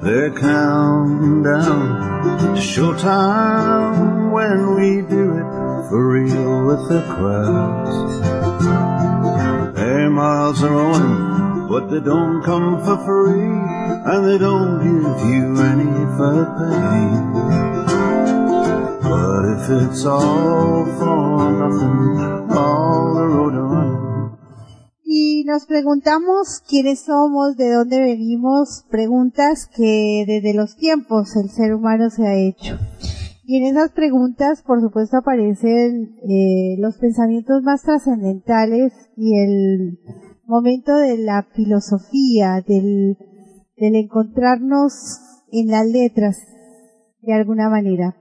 [0.02, 7.96] They're counting down to showtime when we do it for real with the crowds.
[9.76, 13.60] Their miles are on, but they don't come for free,
[14.14, 17.10] and they don't give you any for pay.
[19.04, 22.81] But if it's all for nothing, all
[25.52, 32.10] nos preguntamos quiénes somos, de dónde venimos, preguntas que desde los tiempos el ser humano
[32.10, 32.80] se ha hecho.
[33.44, 40.00] Y en esas preguntas, por supuesto, aparecen eh, los pensamientos más trascendentales y el
[40.46, 43.18] momento de la filosofía, del,
[43.76, 44.94] del encontrarnos
[45.52, 46.38] en las letras,
[47.24, 48.16] de alguna manera.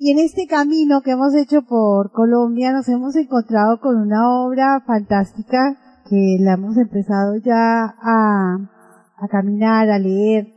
[0.00, 4.80] Y en este camino que hemos hecho por Colombia nos hemos encontrado con una obra
[4.86, 5.76] fantástica
[6.08, 10.54] que la hemos empezado ya a, caminar, a leer.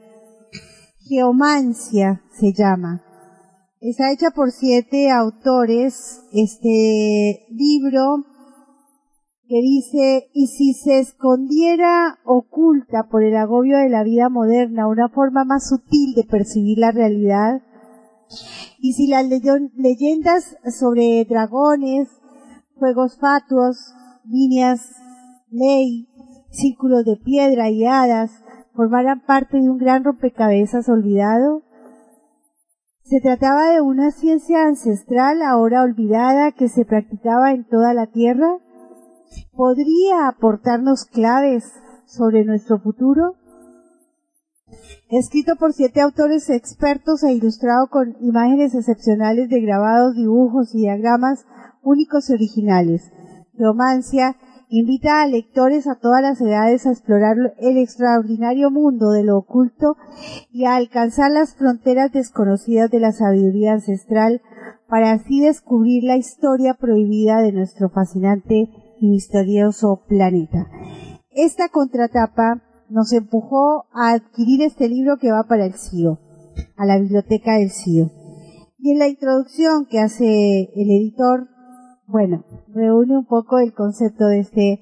[1.00, 3.02] Geomancia se llama.
[3.80, 6.22] Está hecha por siete autores.
[6.32, 8.24] Este libro
[9.48, 15.10] que dice, y si se escondiera oculta por el agobio de la vida moderna una
[15.10, 17.64] forma más sutil de percibir la realidad,
[18.80, 22.10] y si las leyendas sobre dragones
[22.82, 23.94] Juegos fatuos,
[24.26, 24.82] líneas,
[25.52, 26.08] ley,
[26.50, 28.32] círculos de piedra y hadas
[28.74, 31.62] formaran parte de un gran rompecabezas olvidado?
[33.04, 38.58] Se trataba de una ciencia ancestral ahora olvidada que se practicaba en toda la Tierra.
[39.52, 41.72] ¿Podría aportarnos claves
[42.08, 43.36] sobre nuestro futuro?
[45.12, 51.46] Escrito por siete autores expertos e ilustrado con imágenes excepcionales de grabados, dibujos y diagramas
[51.84, 53.12] únicos y originales.
[53.58, 54.38] Geomancia
[54.70, 59.98] invita a lectores a todas las edades a explorar el extraordinario mundo de lo oculto
[60.50, 64.42] y a alcanzar las fronteras desconocidas de la sabiduría ancestral
[64.88, 70.70] para así descubrir la historia prohibida de nuestro fascinante y misterioso planeta.
[71.32, 76.20] Esta contratapa nos empujó a adquirir este libro que va para el CIO,
[76.78, 78.12] a la biblioteca del CIO.
[78.78, 81.48] Y en la introducción que hace el editor
[82.12, 82.44] bueno,
[82.74, 84.82] reúne un poco el concepto de este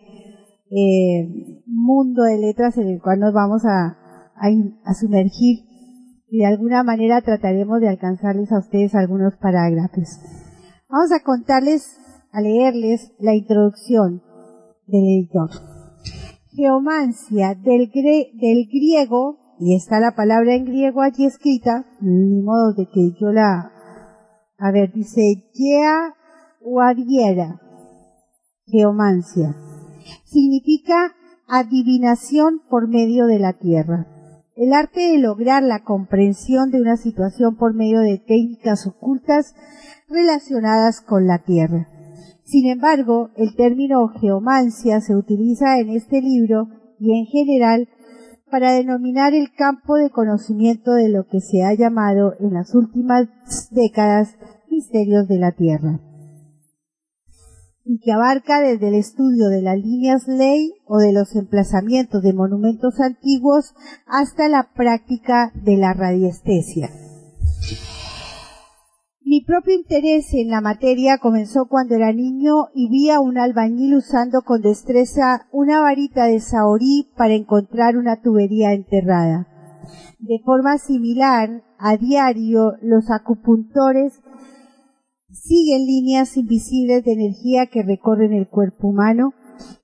[0.72, 3.98] eh, mundo de letras en el cual nos vamos a,
[4.36, 5.60] a, sumergir
[6.28, 10.20] y de alguna manera trataremos de alcanzarles a ustedes algunos parágrafos.
[10.90, 11.98] Vamos a contarles,
[12.32, 14.24] a leerles la introducción
[14.88, 15.69] del editor.
[16.52, 23.12] Geomancia del, griego, y está la palabra en griego allí escrita, ni modo de que
[23.20, 23.72] yo la,
[24.58, 25.22] a ver, dice,
[25.54, 26.16] Gea
[26.60, 27.62] Guadiera,
[28.66, 29.56] geomancia.
[30.26, 31.16] Significa
[31.48, 34.08] adivinación por medio de la tierra.
[34.56, 39.56] El arte de lograr la comprensión de una situación por medio de técnicas ocultas
[40.10, 41.88] relacionadas con la tierra.
[42.50, 46.68] Sin embargo, el término geomancia se utiliza en este libro
[47.00, 47.88] y en general
[48.50, 53.28] para denominar el campo de conocimiento de lo que se ha llamado en las últimas
[53.70, 54.36] décadas
[54.68, 56.00] misterios de la tierra
[57.86, 62.34] y que abarca desde el estudio de las líneas ley o de los emplazamientos de
[62.34, 63.76] monumentos antiguos
[64.08, 66.90] hasta la práctica de la radiestesia.
[69.30, 73.94] Mi propio interés en la materia comenzó cuando era niño y vi a un albañil
[73.94, 79.48] usando con destreza una varita de saorí para encontrar una tubería enterrada.
[80.18, 84.20] De forma similar, a diario los acupuntores
[85.30, 89.36] siguen líneas invisibles de energía que recorren el cuerpo humano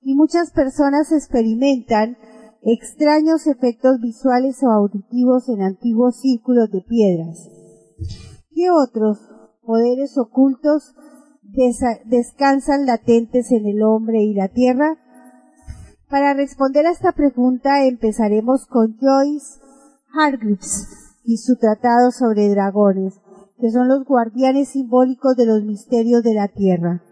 [0.02, 2.18] y muchas personas experimentan
[2.62, 7.48] extraños efectos visuales o auditivos en antiguos círculos de piedras.
[8.52, 9.35] ¿Qué otros
[9.66, 10.94] poderes ocultos
[12.04, 14.98] descansan latentes en el hombre y la tierra?
[16.08, 19.60] Para responder a esta pregunta empezaremos con Joyce
[20.14, 20.86] Hargreaves
[21.24, 23.20] y su tratado sobre dragones,
[23.60, 27.02] que son los guardianes simbólicos de los misterios de la tierra.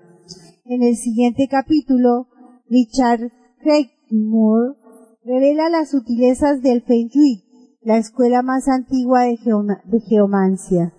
[0.64, 2.28] En el siguiente capítulo,
[2.70, 4.76] Richard Craigmore
[5.24, 7.44] revela las sutilezas del Feng Shui,
[7.82, 10.94] la escuela más antigua de, geomancia.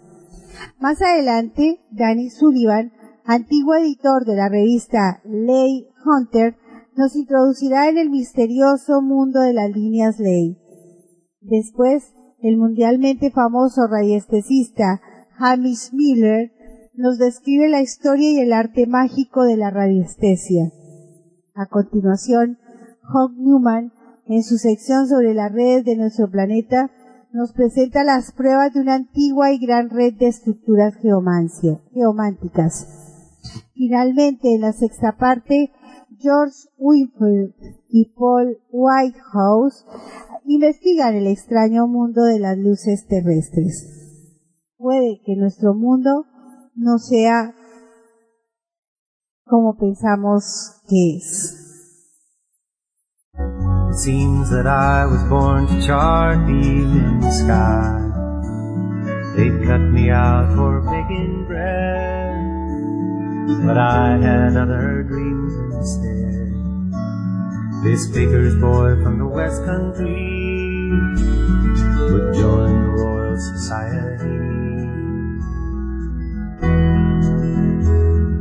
[0.80, 2.92] Más adelante, Danny Sullivan,
[3.26, 6.56] antiguo editor de la revista Ley Hunter,
[6.96, 10.58] nos introducirá en el misterioso mundo de las líneas Ley.
[11.42, 15.02] Después, el mundialmente famoso radiestesista
[15.38, 16.52] Hamish Miller
[16.94, 20.72] nos describe la historia y el arte mágico de la radiestesia.
[21.54, 22.58] A continuación,
[23.02, 23.92] Hawk Newman,
[24.28, 26.92] en su sección sobre las redes de nuestro planeta,
[27.36, 32.88] nos presenta las pruebas de una antigua y gran red de estructuras geománticas.
[33.74, 35.72] Finalmente, en la sexta parte,
[36.18, 37.54] George Winfield
[37.90, 39.86] y Paul Whitehouse
[40.46, 43.96] investigan el extraño mundo de las luces terrestres
[44.86, 46.26] puede que nuestro mundo
[46.76, 47.56] no sea
[49.46, 51.65] como pensamos que es.
[53.96, 57.96] It seems that I was born to chart the evening sky.
[59.38, 62.36] They cut me out for baking bread,
[63.66, 66.52] but I had other dreams instead.
[67.86, 70.92] This baker's boy from the West Country
[72.12, 74.44] would join the Royal Society.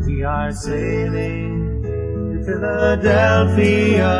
[0.04, 4.12] We are sailing to Philadelphia,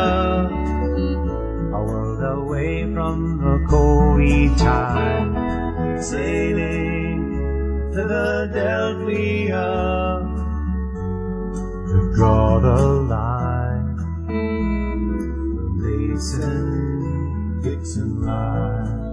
[3.05, 6.03] from the cold tide.
[6.03, 7.21] Sailing
[7.93, 9.67] to Philadelphia
[11.89, 12.83] to draw the
[13.13, 13.97] line.
[14.27, 19.05] The Mason Dixon line.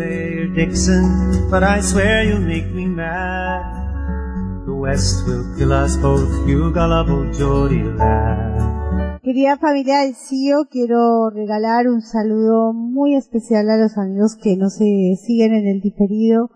[0.00, 4.64] Dixon, but I swear you'll make me mad.
[4.66, 7.28] The West will kill us both, you gullible
[7.96, 9.20] lad.
[9.22, 14.70] Querida familia del CIO, quiero regalar un saludo muy especial a los amigos que no
[14.70, 16.50] se siguen en el diferido.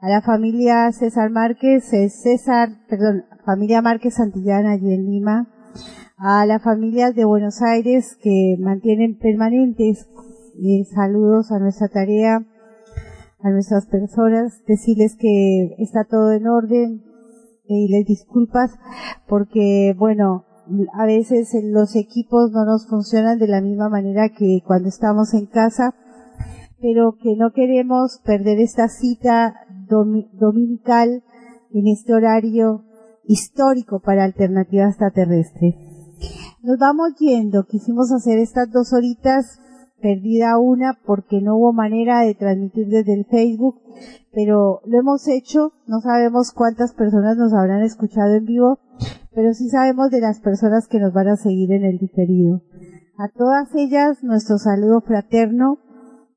[0.00, 5.48] A la familia César Márquez, eh, César, perdón, familia Márquez Santillana allí en Lima.
[6.16, 10.08] A las familias de Buenos Aires que mantienen permanentes
[10.60, 12.44] eh, saludos a nuestra tarea,
[13.40, 17.02] a nuestras personas, decirles que está todo en orden
[17.64, 18.72] y les disculpas
[19.28, 20.44] porque, bueno,
[20.94, 25.46] a veces los equipos no nos funcionan de la misma manera que cuando estamos en
[25.46, 25.94] casa,
[26.80, 29.54] pero que no queremos perder esta cita
[29.88, 31.22] dominical
[31.72, 32.84] en este horario
[33.24, 35.76] histórico para Alternativa Extraterrestre.
[36.62, 39.60] Nos vamos yendo, quisimos hacer estas dos horitas
[40.00, 43.80] perdida una porque no hubo manera de transmitir desde el Facebook,
[44.32, 48.78] pero lo hemos hecho, no sabemos cuántas personas nos habrán escuchado en vivo,
[49.34, 52.62] pero sí sabemos de las personas que nos van a seguir en el diferido.
[53.18, 55.78] A todas ellas nuestro saludo fraterno,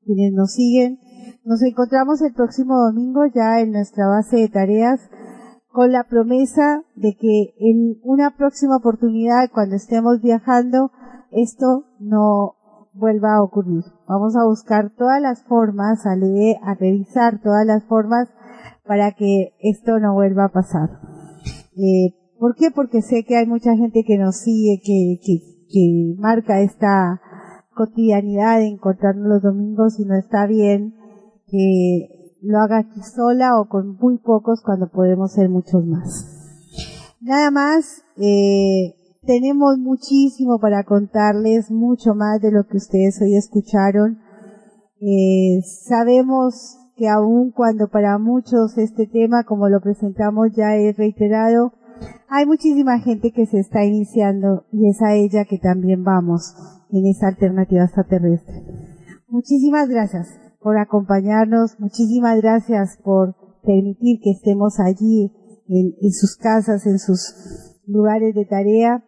[0.04, 0.98] quienes nos siguen.
[1.44, 5.00] Nos encontramos el próximo domingo ya en nuestra base de tareas
[5.70, 10.90] con la promesa de que en una próxima oportunidad, cuando estemos viajando,
[11.30, 12.56] esto no
[12.94, 13.84] vuelva a ocurrir.
[14.06, 18.28] Vamos a buscar todas las formas, a leer, a revisar todas las formas
[18.86, 21.00] para que esto no vuelva a pasar.
[21.76, 22.70] Eh, ¿Por qué?
[22.70, 25.38] Porque sé que hay mucha gente que nos sigue, que, que,
[25.70, 27.20] que marca esta
[27.74, 30.94] cotidianidad de encontrarnos los domingos y no está bien
[31.46, 36.28] que lo haga aquí sola o con muy pocos cuando podemos ser muchos más.
[37.20, 44.18] Nada más, eh, tenemos muchísimo para contarles, mucho más de lo que ustedes hoy escucharon.
[45.00, 51.72] Eh, sabemos que aun cuando para muchos este tema, como lo presentamos, ya es reiterado,
[52.28, 56.54] hay muchísima gente que se está iniciando y es a ella que también vamos
[56.90, 58.62] en esta alternativa extraterrestre.
[59.28, 60.28] Muchísimas gracias
[60.60, 65.32] por acompañarnos, muchísimas gracias por permitir que estemos allí
[65.68, 69.04] en, en sus casas, en sus lugares de tarea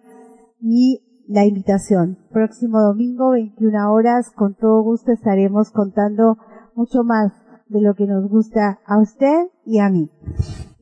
[0.65, 2.19] y la invitación.
[2.31, 6.39] Próximo domingo, 21 horas, con todo gusto estaremos contando
[6.75, 7.33] mucho más
[7.69, 10.11] de lo que nos gusta a usted y a mí.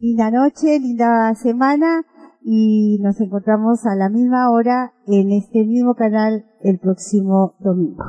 [0.00, 2.04] Linda noche, linda semana
[2.44, 8.04] y nos encontramos a la misma hora en este mismo canal el próximo domingo.